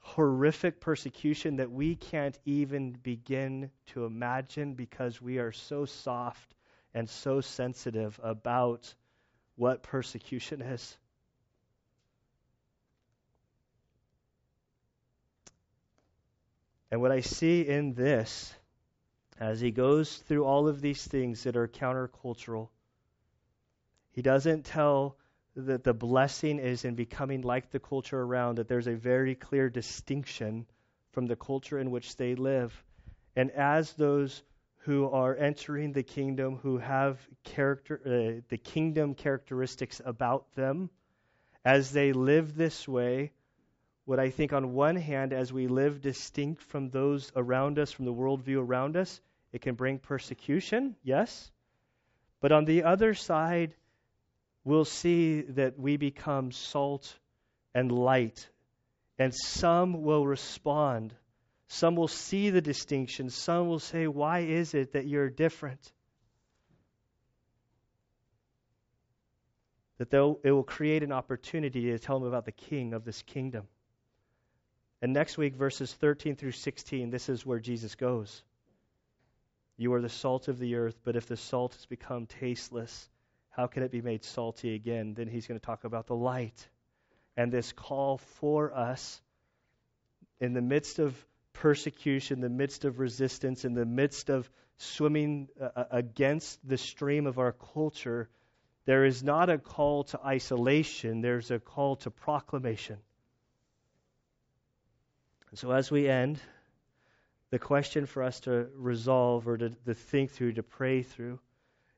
horrific 0.01 0.81
persecution 0.81 1.57
that 1.57 1.71
we 1.71 1.95
can't 1.95 2.39
even 2.45 2.93
begin 3.03 3.71
to 3.87 4.05
imagine 4.05 4.75
because 4.75 5.21
we 5.21 5.39
are 5.39 5.53
so 5.53 5.85
soft 5.85 6.55
and 6.95 7.09
so 7.09 7.41
sensitive 7.41 8.19
about 8.23 8.93
what 9.57 9.83
persecution 9.83 10.63
is. 10.63 10.97
And 16.91 17.01
what 17.01 17.13
I 17.13 17.21
see 17.21 17.61
in 17.61 17.95
this, 17.95 18.53
as 19.39 19.61
he 19.61 19.71
goes 19.71 20.17
through 20.17 20.45
all 20.45 20.67
of 20.67 20.81
these 20.81 21.07
things 21.07 21.45
that 21.45 21.57
are 21.57 21.69
countercultural, 21.69 22.69
he 24.11 24.23
doesn't 24.23 24.65
tell 24.65 25.17
that 25.57 25.85
the 25.85 25.95
blessing 25.95 26.59
is 26.59 26.85
in 26.85 26.95
becoming 26.95 27.43
like 27.43 27.71
the 27.71 27.81
culture 27.81 28.21
around, 28.21 28.57
that 28.59 28.69
there's 28.69 28.87
a 28.87 28.95
very 28.95 29.35
clear 29.35 29.69
distinction 29.69 30.67
from 31.13 31.27
the 31.27 31.37
culture 31.37 31.79
in 31.79 31.91
which 31.91 32.17
they 32.17 32.35
live. 32.35 32.85
And 33.37 33.51
as 33.51 33.93
those 33.95 34.43
who 34.85 35.09
are 35.11 35.37
entering 35.37 35.93
the 35.93 36.03
kingdom, 36.03 36.57
who 36.57 36.79
have 36.79 37.19
character, 37.45 38.01
uh, 38.05 38.41
the 38.49 38.59
kingdom 38.59 39.15
characteristics 39.15 40.01
about 40.05 40.55
them, 40.55 40.91
as 41.65 41.93
they 41.93 42.13
live 42.13 42.57
this 42.57 42.89
way, 42.89 43.33
what 44.07 44.19
I 44.19 44.31
think 44.31 44.53
on 44.53 44.73
one 44.73 44.97
hand, 44.97 45.33
as 45.33 45.53
we 45.53 45.69
live 45.69 46.01
distinct 46.01 46.63
from 46.63 46.89
those 46.89 47.31
around 47.37 47.79
us, 47.79 47.93
from 47.93 48.07
the 48.07 48.15
worldview 48.15 48.59
around 48.59 48.97
us, 48.97 49.21
it 49.53 49.61
can 49.61 49.75
bring 49.75 49.99
persecution, 49.99 50.97
yes. 51.03 51.51
But 52.41 52.53
on 52.53 52.65
the 52.65 52.85
other 52.85 53.15
side, 53.15 53.75
we'll 54.71 54.85
see 54.85 55.43
that 55.43 55.79
we 55.79 55.97
become 55.97 56.53
salt 56.53 57.19
and 57.75 57.91
light. 57.91 58.49
And 59.19 59.35
some 59.35 60.03
will 60.03 60.25
respond. 60.25 61.13
Some 61.67 61.97
will 61.97 62.09
see 62.09 62.51
the 62.51 62.61
distinction. 62.61 63.31
Some 63.31 63.69
will 63.69 63.81
say, 63.81 64.07
Why 64.07 64.41
is 64.41 64.73
it 64.75 64.93
that 64.93 65.07
you're 65.07 65.29
different? 65.29 65.93
That 69.99 70.15
it 70.45 70.51
will 70.51 70.63
create 70.63 71.03
an 71.03 71.13
opportunity 71.13 71.91
to 71.91 71.99
tell 71.99 72.21
them 72.21 72.29
about 72.29 72.47
the 72.47 72.53
king 72.53 72.95
of 72.95 73.05
this 73.05 73.21
kingdom. 73.23 73.67
And 75.03 75.13
next 75.13 75.37
week, 75.37 75.57
verses 75.57 75.93
13 75.93 76.37
through 76.37 76.53
16, 76.53 77.11
this 77.11 77.29
is 77.29 77.45
where 77.45 77.59
Jesus 77.59 77.97
goes. 77.97 78.43
You 79.77 79.93
are 79.95 80.01
the 80.01 80.09
salt 80.09 80.49
of 80.49 80.59
the 80.59 80.77
earth, 80.77 80.99
but 81.05 81.17
if 81.17 81.27
the 81.27 81.37
salt 81.37 81.75
has 81.75 81.87
become 81.87 82.27
tasteless, 82.27 83.09
how 83.51 83.67
can 83.67 83.83
it 83.83 83.91
be 83.91 84.01
made 84.01 84.25
salty 84.25 84.75
again? 84.75 85.15
Then 85.15 85.29
he's 85.29 85.47
going 85.47 85.59
to 85.59 85.65
talk 85.65 85.85
about 85.85 86.07
the 86.07 86.15
light 86.15 86.69
and 87.37 87.53
this 87.53 87.73
call 87.73 88.19
for 88.19 88.75
us 88.75 89.21
in 90.41 90.53
the 90.53 90.63
midst 90.63 90.99
of 90.99 91.15
persecution, 91.53 92.39
in 92.39 92.41
the 92.41 92.49
midst 92.49 92.85
of 92.85 92.99
resistance, 92.99 93.65
in 93.65 93.75
the 93.75 93.85
midst 93.85 94.31
of 94.31 94.51
swimming 94.79 95.49
uh, 95.61 95.69
uh, 95.77 95.85
against 95.91 96.67
the 96.67 96.79
stream 96.79 97.27
of 97.27 97.39
our 97.39 97.53
culture. 97.53 98.29
There 98.87 99.05
is 99.05 99.23
not 99.23 99.51
a 99.51 99.59
call 99.59 100.05
to 100.05 100.21
isolation, 100.25 101.21
there's 101.21 101.51
a 101.51 101.59
call 101.59 101.97
to 101.97 102.11
proclamation. 102.11 102.99
So, 105.55 105.73
as 105.73 105.91
we 105.91 106.09
end, 106.09 106.41
the 107.51 107.59
question 107.59 108.07
for 108.07 108.23
us 108.23 108.41
to 108.41 108.69
resolve 108.77 109.49
or 109.49 109.59
to, 109.59 109.71
to 109.71 109.95
think 109.95 110.31
through, 110.31 110.53
to 110.55 110.63
pray 110.63 111.03
through, 111.03 111.41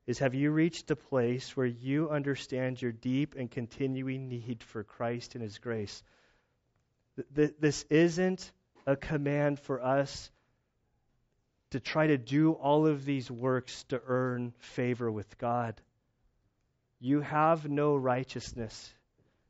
is 0.07 0.18
have 0.18 0.34
you 0.34 0.50
reached 0.50 0.90
a 0.90 0.96
place 0.96 1.57
where 1.57 1.66
you 1.66 2.11
understand 2.11 2.82
your 2.82 2.92
deep 2.92 3.34
and 3.36 3.50
continuing 3.50 4.28
need 4.28 4.62
for 4.62 4.82
Christ 4.82 5.34
and 5.34 5.42
His 5.42 5.59
grace? 5.59 6.03
This 7.32 7.84
isn't 7.88 8.53
a 8.86 8.96
command 8.96 9.61
for 9.61 9.82
us 9.82 10.30
to 11.70 11.80
try 11.80 12.09
to 12.09 12.18
do 12.18 12.53
all 12.53 12.86
of 12.86 13.05
these 13.05 13.30
works 13.30 13.84
to 13.84 14.03
earn 14.07 14.53
favor 14.59 15.11
with 15.11 15.38
God. 15.38 15.80
You 16.98 17.20
have 17.20 17.68
no 17.68 17.96
righteousness. 17.96 18.92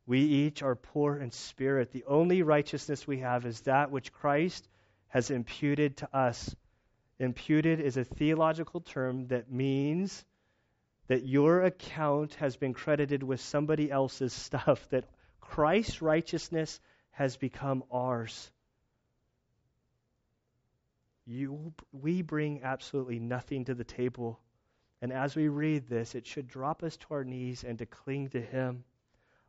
We 0.07 0.21
each 0.21 0.63
are 0.63 0.75
poor 0.75 1.17
in 1.17 1.31
spirit. 1.31 1.93
The 1.93 2.05
only 2.07 2.43
righteousness 2.43 3.07
we 3.07 3.19
have 3.19 3.47
is 3.47 3.61
that 3.63 3.91
which 3.91 4.13
Christ 4.13 4.69
has 5.09 5.31
imputed 5.31 5.99
to 5.99 6.17
us. 6.17 6.55
Imputed 7.19 7.81
is 7.81 7.97
a 7.97 8.05
theological 8.05 8.81
term 8.81 9.29
that 9.29 9.51
means 9.51 10.25
that 11.13 11.27
your 11.27 11.63
account 11.63 12.33
has 12.37 12.57
been 12.57 12.73
credited 12.73 13.23
with 13.23 13.39
somebody 13.39 13.91
else's 13.91 14.33
stuff, 14.47 14.89
that 14.89 15.05
Christ's 15.43 16.01
righteousness 16.01 16.81
has 17.11 17.37
become 17.37 17.85
ours. 17.91 18.51
You, 21.27 21.75
we 21.93 22.23
bring 22.23 22.63
absolutely 22.63 23.19
nothing 23.19 23.67
to 23.67 23.75
the 23.75 23.85
table. 23.85 24.41
And 25.03 25.13
as 25.13 25.37
we 25.37 25.49
read 25.49 25.87
this, 25.87 26.15
it 26.15 26.27
should 26.27 26.49
drop 26.49 26.83
us 26.83 26.97
to 26.97 27.07
our 27.11 27.25
knees 27.25 27.63
and 27.63 27.79
to 27.81 27.85
cling 27.85 28.31
to 28.31 28.41
Him. 28.41 28.83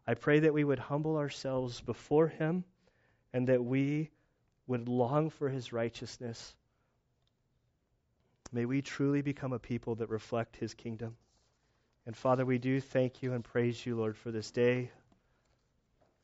I 0.06 0.16
pray 0.16 0.42
that 0.42 0.54
we 0.54 0.66
would 0.66 0.80
humble 0.80 1.16
ourselves 1.16 1.80
before 1.80 2.28
Him 2.28 2.66
and 3.32 3.48
that 3.48 3.64
we 3.64 4.12
would 4.68 4.90
long 4.90 5.30
for 5.30 5.48
His 5.48 5.72
righteousness. 5.72 6.58
May 8.52 8.66
we 8.66 8.82
truly 8.82 9.22
become 9.22 9.54
a 9.54 9.60
people 9.60 9.96
that 9.96 10.10
reflect 10.10 10.58
His 10.58 10.74
kingdom. 10.74 11.16
And 12.06 12.16
Father, 12.18 12.46
we 12.46 12.58
do 12.58 12.82
thank 12.82 13.24
you 13.24 13.34
and 13.34 13.44
praise 13.44 13.86
you, 13.86 13.96
Lord, 13.96 14.18
for 14.18 14.30
this 14.30 14.52
day. 14.52 14.92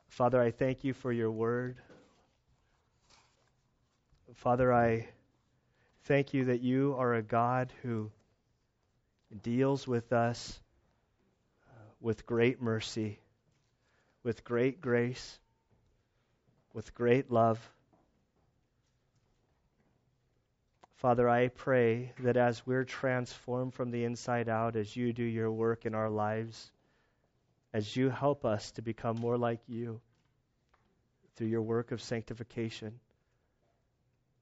Father, 0.09 0.41
I 0.41 0.51
thank 0.51 0.84
you 0.84 0.93
for 0.93 1.11
your 1.11 1.32
word. 1.32 1.77
Father, 4.36 4.73
I 4.73 5.07
thank 6.03 6.34
you 6.34 6.45
that 6.45 6.61
you 6.61 6.95
are 6.97 7.13
a 7.13 7.21
God 7.21 7.71
who 7.82 8.11
deals 9.41 9.88
with 9.88 10.11
us 10.11 10.59
uh, 11.69 11.82
with 12.01 12.25
great 12.25 12.61
mercy, 12.61 13.19
with 14.23 14.43
great 14.43 14.82
grace, 14.82 15.39
with 16.73 16.93
great 16.93 17.32
love. 17.32 17.59
Father, 21.00 21.30
I 21.30 21.47
pray 21.47 22.12
that 22.20 22.36
as 22.36 22.68
we're 22.68 22.84
transformed 22.84 23.74
from 23.74 23.89
the 23.89 24.04
inside 24.04 24.50
out, 24.50 24.76
as 24.76 24.97
you 24.97 25.14
do 25.14 25.24
your 25.24 25.50
work 25.50 25.86
in 25.86 25.95
our 25.95 26.10
lives, 26.10 26.72
as 27.74 27.95
you 27.95 28.10
help 28.10 28.43
us 28.43 28.72
to 28.72 28.82
become 28.82 29.16
more 29.16 29.38
like 29.38 29.62
you 29.70 30.02
through 31.36 31.47
your 31.47 31.62
work 31.62 31.93
of 31.93 32.02
sanctification, 32.02 33.00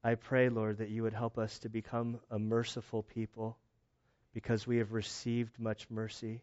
I 0.03 0.15
pray, 0.15 0.49
Lord, 0.49 0.79
that 0.79 0.89
you 0.89 1.03
would 1.03 1.13
help 1.13 1.37
us 1.37 1.59
to 1.59 1.69
become 1.69 2.19
a 2.31 2.39
merciful 2.39 3.03
people 3.03 3.55
because 4.33 4.65
we 4.65 4.77
have 4.77 4.93
received 4.93 5.59
much 5.59 5.85
mercy. 5.91 6.41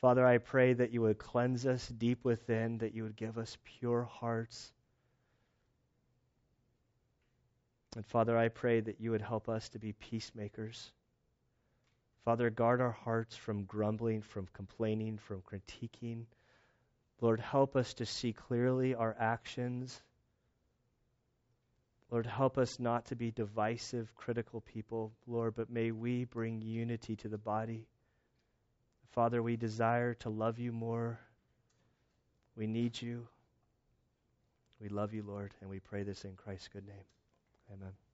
Father, 0.00 0.26
I 0.26 0.38
pray 0.38 0.72
that 0.72 0.92
you 0.92 1.02
would 1.02 1.18
cleanse 1.18 1.66
us 1.66 1.86
deep 1.88 2.24
within, 2.24 2.78
that 2.78 2.94
you 2.94 3.02
would 3.02 3.16
give 3.16 3.36
us 3.36 3.58
pure 3.64 4.04
hearts 4.04 4.72
And 7.96 8.06
Father, 8.06 8.38
I 8.38 8.48
pray 8.48 8.80
that 8.80 9.00
you 9.00 9.10
would 9.10 9.22
help 9.22 9.48
us 9.48 9.68
to 9.70 9.78
be 9.78 9.92
peacemakers. 9.92 10.92
Father, 12.24 12.50
guard 12.50 12.80
our 12.80 12.92
hearts 12.92 13.36
from 13.36 13.64
grumbling, 13.64 14.22
from 14.22 14.46
complaining, 14.52 15.18
from 15.18 15.42
critiquing. 15.42 16.26
Lord, 17.20 17.40
help 17.40 17.76
us 17.76 17.94
to 17.94 18.06
see 18.06 18.32
clearly 18.32 18.94
our 18.94 19.16
actions. 19.18 20.00
Lord, 22.10 22.26
help 22.26 22.58
us 22.58 22.78
not 22.78 23.06
to 23.06 23.16
be 23.16 23.30
divisive, 23.30 24.14
critical 24.14 24.60
people, 24.60 25.12
Lord, 25.26 25.54
but 25.54 25.70
may 25.70 25.90
we 25.90 26.24
bring 26.24 26.60
unity 26.60 27.16
to 27.16 27.28
the 27.28 27.38
body. 27.38 27.86
Father, 29.12 29.42
we 29.42 29.56
desire 29.56 30.14
to 30.14 30.30
love 30.30 30.58
you 30.58 30.72
more. 30.72 31.18
We 32.56 32.66
need 32.66 33.00
you. 33.00 33.26
We 34.80 34.88
love 34.88 35.12
you, 35.12 35.22
Lord, 35.22 35.54
and 35.60 35.68
we 35.68 35.80
pray 35.80 36.04
this 36.04 36.24
in 36.24 36.36
Christ's 36.36 36.68
good 36.68 36.86
name. 36.86 37.04
Amen. 37.72 38.09